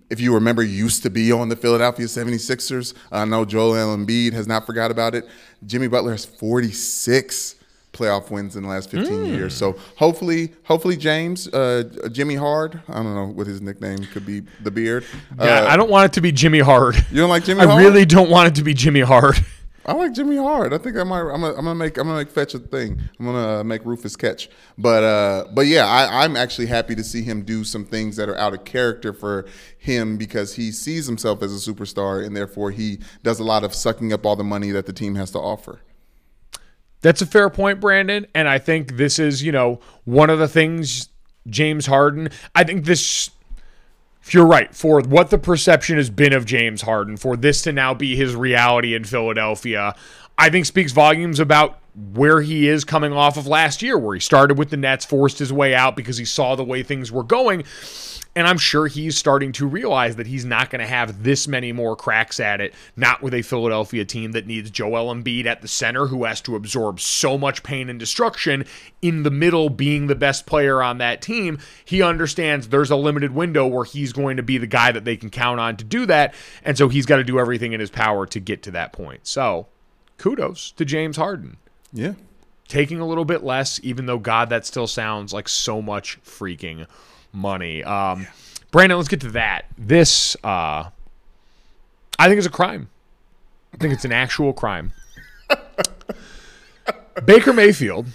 [0.08, 2.94] if you remember, used to be on the Philadelphia 76ers.
[3.12, 5.28] I know Joel Embiid has not forgot about it.
[5.66, 7.56] Jimmy Butler has 46
[7.94, 9.54] playoff wins in the last 15 years.
[9.56, 14.42] So hopefully, hopefully James, uh, Jimmy Hard, I don't know what his nickname could be,
[14.62, 15.04] the beard.
[15.38, 16.96] Yeah, Uh, I don't want it to be Jimmy Hard.
[17.10, 17.82] You don't like Jimmy I Hard?
[17.82, 19.36] really don't want it to be Jimmy Hard.
[19.86, 20.72] I like Jimmy Hard.
[20.72, 21.20] I think I might.
[21.20, 21.98] I'm gonna, I'm gonna make.
[21.98, 22.98] I'm gonna make fetch a thing.
[23.20, 24.48] I'm gonna make Rufus catch.
[24.78, 28.30] But uh, but yeah, I, I'm actually happy to see him do some things that
[28.30, 29.44] are out of character for
[29.76, 33.74] him because he sees himself as a superstar and therefore he does a lot of
[33.74, 35.80] sucking up all the money that the team has to offer.
[37.04, 38.26] That's a fair point, Brandon.
[38.34, 41.10] And I think this is, you know, one of the things
[41.46, 43.28] James Harden, I think this,
[44.22, 47.72] if you're right, for what the perception has been of James Harden, for this to
[47.72, 49.94] now be his reality in Philadelphia,
[50.38, 51.78] I think speaks volumes about
[52.14, 55.38] where he is coming off of last year, where he started with the Nets, forced
[55.38, 57.64] his way out because he saw the way things were going.
[58.36, 61.70] And I'm sure he's starting to realize that he's not going to have this many
[61.72, 65.68] more cracks at it, not with a Philadelphia team that needs Joel Embiid at the
[65.68, 68.64] center, who has to absorb so much pain and destruction,
[69.00, 71.58] in the middle being the best player on that team.
[71.84, 75.16] He understands there's a limited window where he's going to be the guy that they
[75.16, 76.34] can count on to do that.
[76.64, 79.28] And so he's got to do everything in his power to get to that point.
[79.28, 79.68] So
[80.18, 81.56] kudos to James Harden
[81.92, 82.14] Yeah.
[82.66, 86.86] taking a little bit less, even though God, that still sounds like so much freaking
[87.34, 87.82] money.
[87.84, 88.26] Um,
[88.70, 89.66] Brandon, let's get to that.
[89.76, 90.90] This, uh,
[92.18, 92.88] I think, is a crime.
[93.72, 94.92] I think it's an actual crime.
[97.24, 98.06] Baker Mayfield,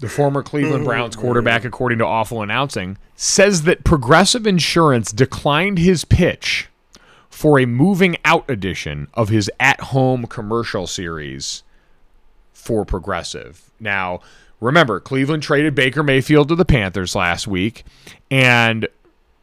[0.00, 6.04] the former Cleveland Browns quarterback, according to Awful Announcing, says that Progressive Insurance declined his
[6.04, 6.68] pitch
[7.28, 11.62] for a moving out edition of his at home commercial series
[12.52, 13.70] for Progressive.
[13.80, 14.20] Now,
[14.60, 17.84] remember, Cleveland traded Baker Mayfield to the Panthers last week,
[18.30, 18.86] and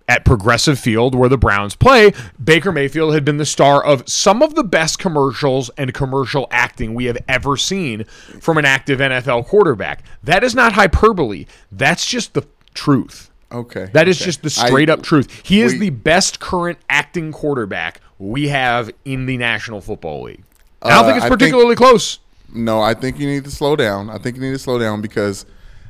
[0.07, 2.13] at Progressive Field, where the Browns play,
[2.43, 6.93] Baker Mayfield had been the star of some of the best commercials and commercial acting
[6.93, 8.03] we have ever seen
[8.39, 10.03] from an active NFL quarterback.
[10.23, 11.47] That is not hyperbole.
[11.71, 13.31] That's just the truth.
[13.51, 13.89] Okay.
[13.93, 14.25] That is okay.
[14.25, 15.41] just the I- straight up truth.
[15.43, 20.43] He is we- the best current acting quarterback we have in the National Football League.
[20.83, 22.19] I don't Uh, think it's I think- particularly close.
[22.53, 24.09] No, I think you need to slow down.
[24.09, 25.45] I think you need to slow down because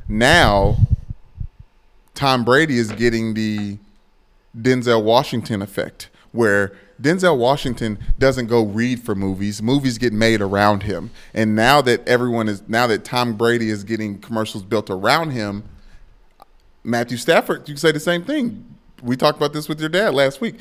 [0.08, 0.78] now
[2.14, 3.78] Tom Brady is getting the
[4.58, 6.72] Denzel Washington effect, where
[7.02, 9.62] Denzel Washington doesn't go read for movies.
[9.62, 11.12] Movies get made around him.
[11.34, 15.64] And now that everyone is now that Tom Brady is getting commercials built around him,
[16.84, 18.66] Matthew Stafford, you can say the same thing.
[19.04, 20.56] We talked about this with your dad last week.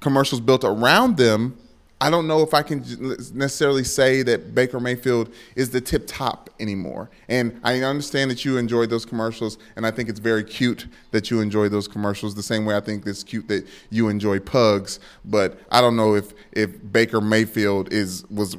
[0.00, 1.56] Commercials built around them
[1.98, 2.84] I don't know if I can
[3.32, 7.08] necessarily say that Baker Mayfield is the tip top anymore.
[7.28, 11.30] And I understand that you enjoyed those commercials, and I think it's very cute that
[11.30, 15.00] you enjoy those commercials the same way I think it's cute that you enjoy pugs.
[15.24, 18.58] But I don't know if if Baker Mayfield is was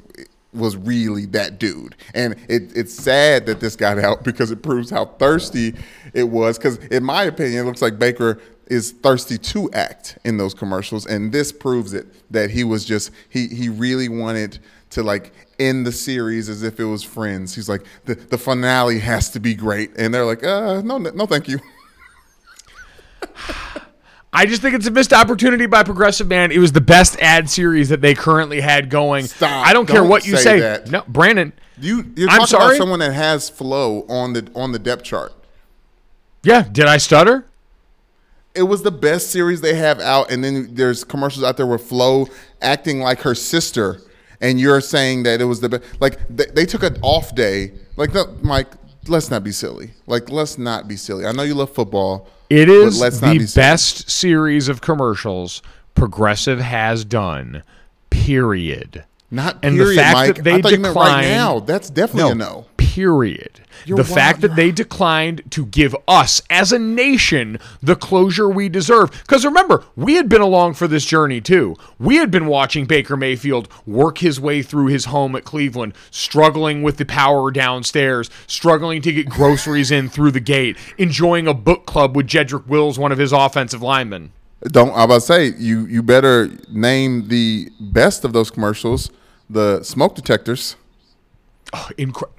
[0.53, 1.95] was really that dude.
[2.15, 5.75] And it, it's sad that this got out because it proves how thirsty
[6.13, 6.57] it was.
[6.57, 8.39] Because in my opinion, it looks like Baker
[8.69, 13.11] is thirsty to act in those commercials and this proves it that he was just
[13.29, 17.67] he he really wanted to like end the series as if it was friends he's
[17.69, 21.47] like the, the finale has to be great and they're like uh no no thank
[21.47, 21.59] you
[24.33, 26.51] I just think it's a missed opportunity by Progressive Man.
[26.51, 29.25] It was the best ad series that they currently had going.
[29.25, 29.65] Stop.
[29.65, 30.59] I don't care Don't what you say say.
[30.59, 30.91] that.
[30.91, 31.53] No, Brandon.
[31.79, 32.65] you you're I'm talking sorry?
[32.75, 35.33] about someone that has Flo on the on the depth chart
[36.43, 37.45] Yeah, did I stutter?
[38.57, 41.81] It was the best series they have out and then there's commercials out there with
[41.81, 42.27] flo
[42.61, 44.01] acting like her sister
[44.41, 47.73] and you're saying that it was the best like they, they took an off day.
[47.95, 48.67] Like no, mike
[49.07, 49.91] let's not be silly.
[50.05, 51.25] Like let's not be silly.
[51.25, 54.81] I know you love football It is but let's not be the best series of
[54.81, 55.61] commercials
[55.95, 57.63] Progressive has done.
[58.11, 59.03] Period.
[59.31, 60.35] not and period, the fact mike.
[60.35, 61.59] that they i thought meant right now.
[61.59, 62.65] That's definitely a no
[62.97, 63.59] Period.
[63.85, 68.69] You're the fact that they declined to give us, as a nation, the closure we
[68.69, 69.11] deserve.
[69.11, 71.75] Because remember, we had been along for this journey too.
[71.99, 76.81] We had been watching Baker Mayfield work his way through his home at Cleveland, struggling
[76.81, 81.85] with the power downstairs, struggling to get groceries in through the gate, enjoying a book
[81.85, 84.31] club with Jedrick Wills, one of his offensive linemen.
[84.71, 89.11] don't i about to say you you better name the best of those commercials
[89.47, 90.75] the smoke detectors
[91.73, 92.31] Oh, Incre-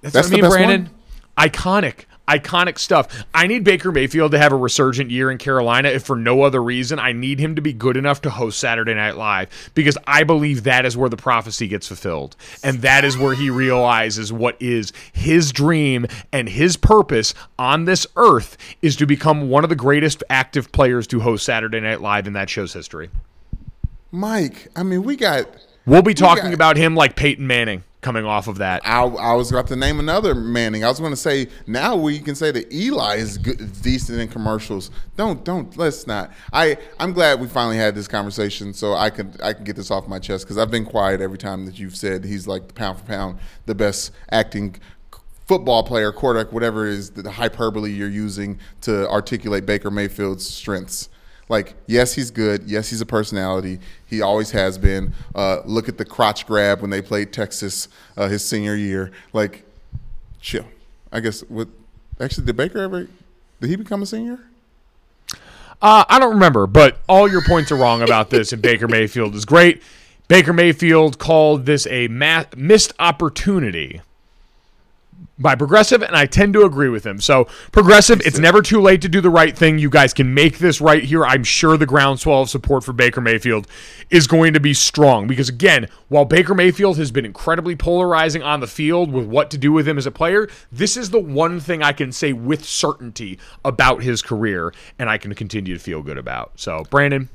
[0.00, 0.82] That's, That's what I mean, Brandon.
[0.84, 1.48] one?
[1.48, 3.24] Iconic, iconic stuff.
[3.32, 5.88] I need Baker Mayfield to have a resurgent year in Carolina.
[5.88, 8.94] If for no other reason, I need him to be good enough to host Saturday
[8.94, 12.34] Night Live because I believe that is where the prophecy gets fulfilled,
[12.64, 18.04] and that is where he realizes what is his dream and his purpose on this
[18.16, 22.26] earth is to become one of the greatest active players to host Saturday Night Live
[22.26, 23.10] in that show's history.
[24.10, 25.46] mike i mean we got
[25.86, 28.80] We'll be talking got- about him like Peyton Manning coming off of that.
[28.84, 30.84] I, I was about to name another Manning.
[30.84, 34.28] I was going to say now we can say that Eli is good, decent in
[34.28, 34.90] commercials.
[35.16, 36.32] Don't don't let's not.
[36.52, 39.90] I I'm glad we finally had this conversation so I can I can get this
[39.90, 42.98] off my chest because I've been quiet every time that you've said he's like pound
[42.98, 44.76] for pound the best acting
[45.46, 51.08] football player, quarterback, whatever it is the hyperbole you're using to articulate Baker Mayfield's strengths.
[51.48, 52.64] Like, yes, he's good.
[52.64, 53.78] Yes, he's a personality.
[54.06, 55.14] He always has been.
[55.34, 59.10] Uh, look at the crotch grab when they played Texas uh, his senior year.
[59.32, 59.64] Like,
[60.40, 60.66] chill.
[61.10, 61.68] I guess what
[62.20, 63.08] actually did Baker ever
[63.60, 64.40] did he become a senior?
[65.80, 69.34] Uh, I don't remember, but all your points are wrong about this, and Baker Mayfield
[69.34, 69.82] is great.
[70.26, 74.00] Baker Mayfield called this a ma- missed opportunity
[75.38, 77.20] by Progressive, and I tend to agree with him.
[77.20, 79.78] So, Progressive, it's never too late to do the right thing.
[79.78, 81.24] You guys can make this right here.
[81.24, 83.68] I'm sure the groundswell of support for Baker Mayfield
[84.10, 88.60] is going to be strong because, again, while Baker Mayfield has been incredibly polarizing on
[88.60, 91.60] the field with what to do with him as a player, this is the one
[91.60, 96.02] thing I can say with certainty about his career, and I can continue to feel
[96.02, 96.52] good about.
[96.56, 97.28] So, Brandon,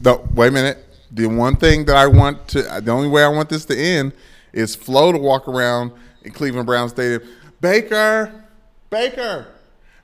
[0.00, 0.84] No, wait a minute.
[1.10, 4.12] The one thing that I want to, the only way I want this to end
[4.52, 5.92] is Flo to walk around
[6.26, 7.22] in Cleveland Brown Stadium,
[7.60, 8.44] Baker,
[8.90, 9.46] Baker,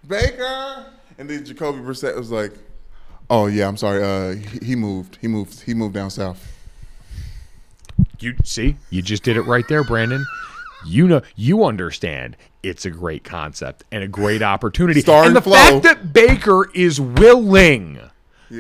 [0.07, 0.87] Baker,
[1.19, 2.53] and then Jacoby Brissett was like,
[3.29, 4.03] "Oh yeah, I'm sorry.
[4.03, 5.19] Uh, he, he moved.
[5.21, 5.61] He moved.
[5.63, 6.49] He moved down south."
[8.21, 10.25] You see, you just did it right there, Brandon.
[10.87, 12.37] You know, you understand.
[12.63, 15.01] It's a great concept and a great opportunity.
[15.01, 15.55] Star and the and Flo.
[15.55, 17.99] fact that Baker is willing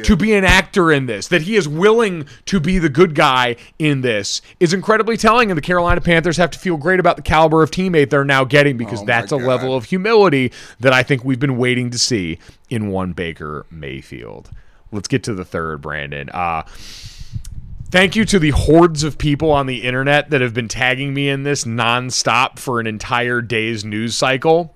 [0.04, 3.56] to be an actor in this, that he is willing to be the good guy
[3.78, 5.50] in this, is incredibly telling.
[5.50, 8.44] And the Carolina Panthers have to feel great about the caliber of teammate they're now
[8.44, 11.98] getting because Oh that's a level of humility that I think we've been waiting to
[11.98, 12.38] see
[12.70, 14.50] in one Baker Mayfield.
[14.90, 16.28] Let's get to the third, Brandon.
[16.30, 16.62] Uh,
[17.92, 21.28] Thank you to the hordes of people on the internet that have been tagging me
[21.28, 24.74] in this nonstop for an entire day's news cycle.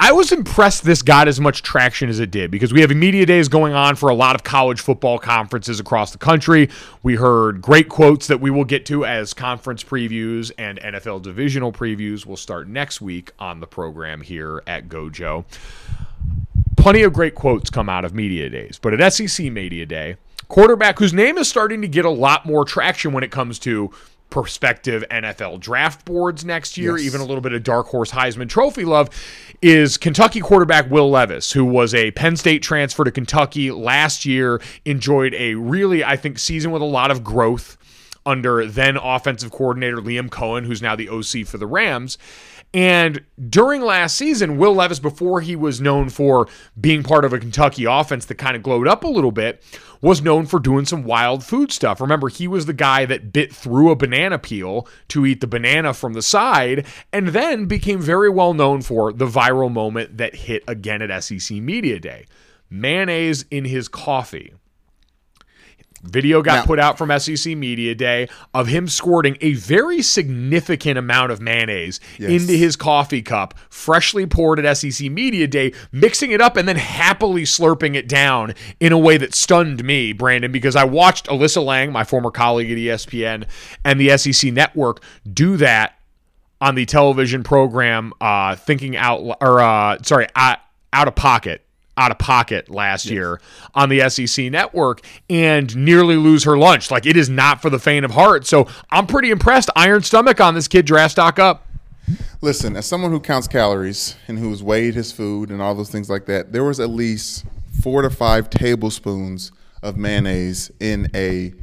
[0.00, 3.24] I was impressed this got as much traction as it did because we have media
[3.24, 6.68] days going on for a lot of college football conferences across the country.
[7.02, 11.72] We heard great quotes that we will get to as conference previews and NFL divisional
[11.72, 15.44] previews will start next week on the program here at Gojo
[16.84, 18.78] plenty of great quotes come out of media days.
[18.78, 20.16] But at SEC Media Day,
[20.48, 23.90] quarterback whose name is starting to get a lot more traction when it comes to
[24.34, 27.06] prospective NFL draft boards next year, Yes.
[27.06, 29.08] even a little bit of dark horse Heisman Trophy love,
[29.62, 34.60] is Kentucky quarterback Will Levis, who was a Penn State transfer to Kentucky last year,
[34.84, 37.76] enjoyed a really, I think, season with a lot of growth
[38.26, 42.18] under then offensive coordinator Liam Coen, who's now the OC for the Rams.
[42.74, 46.48] And during last season, Will Levis, before he was known for
[46.78, 49.62] being part of a Kentucky offense that kind of glowed up a little bit,
[50.00, 52.00] was known for doing some wild food stuff.
[52.00, 55.94] Remember, he was the guy that bit through a banana peel to eat the banana
[55.94, 60.64] from the side, and then became very well known for the viral moment that hit
[60.66, 62.26] again at SEC Media Day
[62.70, 64.52] mayonnaise in his coffee.
[66.04, 70.98] Video got Now- put out from SEC Media Day of him squirting a very significant
[70.98, 76.40] amount of mayonnaise into his coffee cup, freshly poured at SEC Media Day, mixing it
[76.40, 80.76] up and then happily slurping it down in a way that stunned me, Brandon, because
[80.76, 83.46] I watched Alyssa Lang, my former colleague at ESPN,
[83.84, 85.02] and the SEC Network
[85.32, 85.98] do that
[86.60, 90.58] on the television program uh, Thinking Out or uh, sorry, out,
[90.92, 91.63] out of pocket.
[91.96, 93.40] Out of pocket last year
[93.72, 95.00] on the SEC network
[95.30, 96.90] and nearly lose her lunch.
[96.90, 98.46] Like it is not for the faint of heart.
[98.46, 99.70] So I'm pretty impressed.
[99.76, 101.68] Iron stomach on this kid draft stock up.
[102.40, 106.10] Listen, as someone who counts calories and who's weighed his food and all those things
[106.10, 107.44] like that, there was at least
[107.80, 109.52] four to five tablespoons
[109.82, 111.54] of mayonnaise in a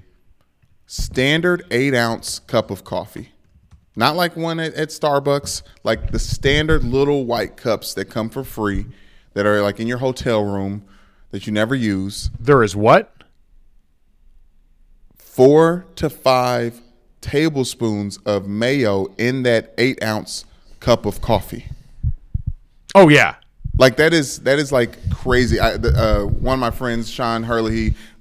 [0.85, 3.31] standard eight ounce cup of coffee.
[3.95, 8.43] Not like one at, at Starbucks, like the standard little white cups that come for
[8.43, 8.85] free
[9.33, 10.83] that are like in your hotel room
[11.31, 12.29] that you never use.
[12.39, 13.23] There is what?
[15.15, 16.81] Four to five
[17.21, 20.45] tablespoons of mayo in that eight ounce
[20.79, 21.67] cup of coffee.
[22.93, 23.35] Oh yeah.
[23.77, 25.59] Like that is that is like crazy.
[25.59, 27.73] I, the, uh, one of my friends, Sean Hurley,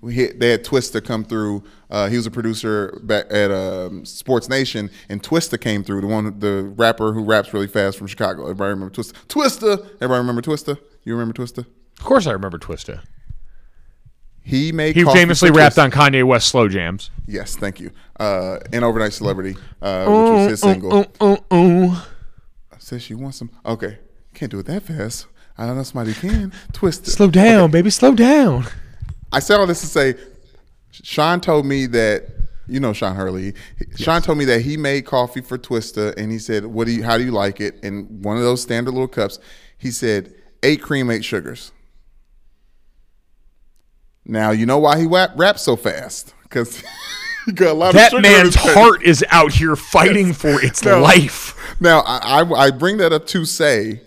[0.03, 1.65] he, he they had Twista come through.
[1.91, 6.01] Uh, he was a producer back at um, Sports Nation, and Twista came through.
[6.01, 8.43] The one, the rapper who raps really fast from Chicago.
[8.43, 9.13] Everybody remember Twista?
[9.27, 9.85] Twista.
[9.97, 10.79] Everybody remember Twista?
[11.05, 11.67] You remember Twista?
[11.99, 13.03] Of course I remember Twista.
[14.43, 14.97] He made.
[14.97, 17.11] He famously rapped on Kanye West slow jams.
[17.27, 17.91] Yes, thank you.
[18.19, 20.93] Uh, and Overnight Celebrity, uh, which was his single.
[20.93, 21.45] Oh, oh.
[21.51, 22.13] oh.
[22.79, 23.51] Says she wants some.
[23.65, 23.99] Okay,
[24.35, 25.27] can't do it that fast.
[25.59, 26.53] I don't know if somebody can.
[26.73, 27.07] Twista.
[27.07, 28.65] Slow down, baby, slow down.
[29.33, 30.15] I said all this to say,
[30.93, 32.27] Sean told me that
[32.67, 33.55] you know Sean Hurley.
[33.97, 37.03] Sean told me that he made coffee for Twista, and he said, "What do you?
[37.03, 39.39] How do you like it?" In one of those standard little cups,
[39.79, 41.73] he said, eight cream, eight sugars."
[44.25, 46.83] Now you know why he rap, raps so fast because
[47.55, 51.01] got a lot That of sugar man's heart is out here fighting for its No.
[51.01, 51.57] life.
[51.81, 54.03] Now, I, I, I bring that up to say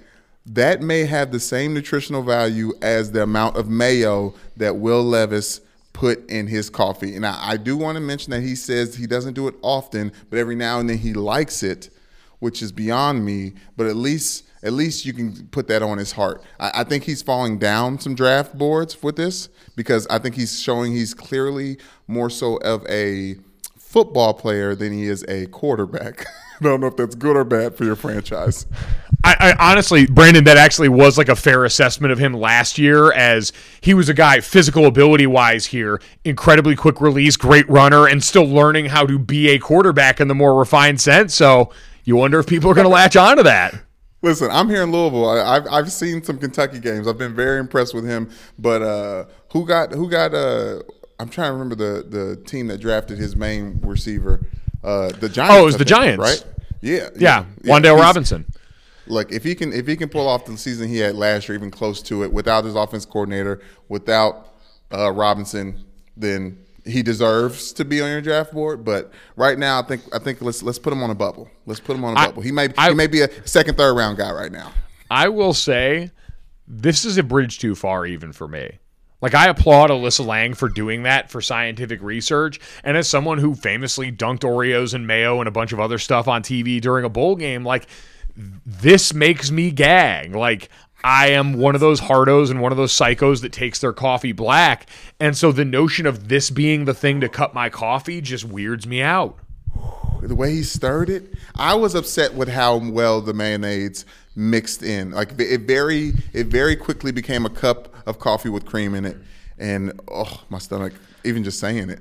[0.45, 5.59] that may have the same nutritional value as the amount of mayo that Will Levis
[5.93, 7.15] put in his coffee.
[7.15, 10.11] And I, I do want to mention that he says he doesn't do it often,
[10.29, 11.89] but every now and then he likes it,
[12.39, 13.53] which is beyond me.
[13.77, 16.41] But at least at least you can put that on his heart.
[16.59, 20.59] I, I think he's falling down some draft boards with this because I think he's
[20.59, 23.35] showing he's clearly more so of a
[23.77, 26.25] football player than he is a quarterback.
[26.61, 28.65] I don't know if that's good or bad for your franchise.
[29.25, 33.11] I, I honestly, Brandon, that actually was like a fair assessment of him last year,
[33.13, 38.21] as he was a guy physical ability wise here, incredibly quick release, great runner, and
[38.23, 41.33] still learning how to be a quarterback in the more refined sense.
[41.33, 41.71] So
[42.03, 43.75] you wonder if people are going to latch onto that.
[44.21, 45.29] Listen, I'm here in Louisville.
[45.29, 47.07] I, I've I've seen some Kentucky games.
[47.07, 48.29] I've been very impressed with him.
[48.59, 50.33] But uh, who got who got?
[50.33, 50.79] Uh,
[51.19, 54.45] I'm trying to remember the the team that drafted his main receiver.
[54.83, 55.53] Uh, the Giants.
[55.55, 56.19] Oh, it was I the think, Giants.
[56.21, 56.45] right?
[56.81, 58.45] Yeah, Yeah, Wan'Dale he's- Robinson.
[59.07, 61.57] Look, if he can if he can pull off the season he had last year,
[61.57, 63.59] even close to it, without his offense coordinator,
[63.89, 64.53] without
[64.93, 65.83] uh, Robinson,
[66.15, 68.83] then he deserves to be on your draft board.
[68.85, 71.49] But right now, I think I think let's let's put him on a bubble.
[71.65, 72.41] Let's put him on a I- bubble.
[72.41, 74.71] He may I- he may be a second, third round guy right now.
[75.11, 76.11] I will say
[76.67, 78.79] this is a bridge too far even for me.
[79.21, 83.55] Like I applaud Alyssa Lang for doing that for scientific research, and as someone who
[83.55, 87.09] famously dunked Oreos and mayo and a bunch of other stuff on TV during a
[87.09, 87.87] bowl game, like
[88.35, 90.35] this makes me gag.
[90.35, 90.69] Like
[91.03, 94.31] I am one of those hardos and one of those psychos that takes their coffee
[94.31, 94.89] black,
[95.19, 98.87] and so the notion of this being the thing to cut my coffee just weirds
[98.87, 99.37] me out.
[100.21, 104.05] the way he stirred it, I was upset with how well the mayonnaise
[104.35, 105.11] mixed in.
[105.11, 109.17] Like it very, it very quickly became a cup of coffee with cream in it,
[109.57, 110.93] and oh, my stomach,
[111.23, 111.99] even just saying it.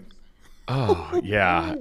[0.69, 1.75] Oh yeah.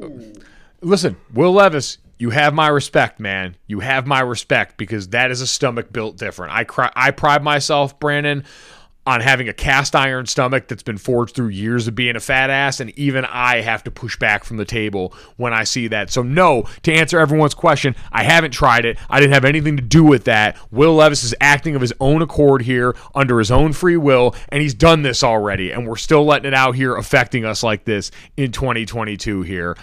[0.82, 3.56] Listen, Will Levis, you have my respect, man.
[3.66, 6.54] You have my respect because that is a stomach built different.
[6.54, 8.44] I cry, I pride myself, Brandon,
[9.08, 12.52] on having a cast iron stomach that's been forged through years of being a fat
[12.52, 16.12] ass, and even I have to push back from the table when I see that.
[16.12, 19.00] So, no, to answer everyone's question, I haven't tried it.
[19.10, 20.60] I didn't have anything to do with that.
[20.70, 24.62] Will Levis is acting of his own accord here under his own free will, and
[24.62, 28.12] he's done this already, and we're still letting it out here affecting us like this
[28.38, 29.76] in 2022 here.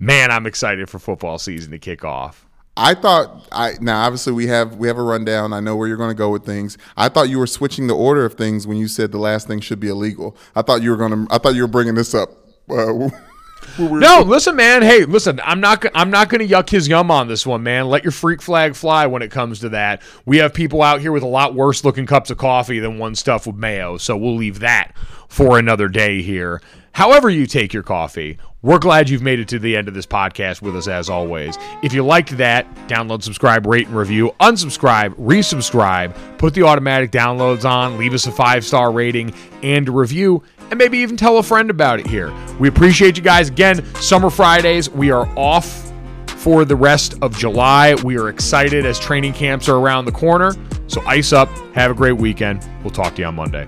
[0.00, 2.46] Man, I'm excited for football season to kick off.
[2.76, 5.52] I thought I now obviously we have we have a rundown.
[5.52, 6.78] I know where you're going to go with things.
[6.96, 9.58] I thought you were switching the order of things when you said the last thing
[9.58, 10.36] should be illegal.
[10.54, 11.34] I thought you were going to.
[11.34, 12.30] I thought you were bringing this up.
[12.70, 13.10] Uh,
[13.80, 14.82] no, listen, man.
[14.82, 15.40] Hey, listen.
[15.42, 15.84] I'm not.
[15.92, 17.88] I'm not going to yuck his yum on this one, man.
[17.88, 20.00] Let your freak flag fly when it comes to that.
[20.24, 23.16] We have people out here with a lot worse looking cups of coffee than one
[23.16, 24.92] stuffed with mayo, so we'll leave that
[25.26, 26.62] for another day here.
[26.92, 30.06] However, you take your coffee, we're glad you've made it to the end of this
[30.06, 31.56] podcast with us as always.
[31.82, 34.34] If you liked that, download, subscribe, rate, and review.
[34.40, 39.32] Unsubscribe, resubscribe, put the automatic downloads on, leave us a five star rating
[39.62, 42.34] and a review, and maybe even tell a friend about it here.
[42.58, 43.48] We appreciate you guys.
[43.48, 45.92] Again, Summer Fridays, we are off
[46.26, 47.94] for the rest of July.
[48.02, 50.52] We are excited as training camps are around the corner.
[50.88, 52.68] So ice up, have a great weekend.
[52.82, 53.66] We'll talk to you on Monday.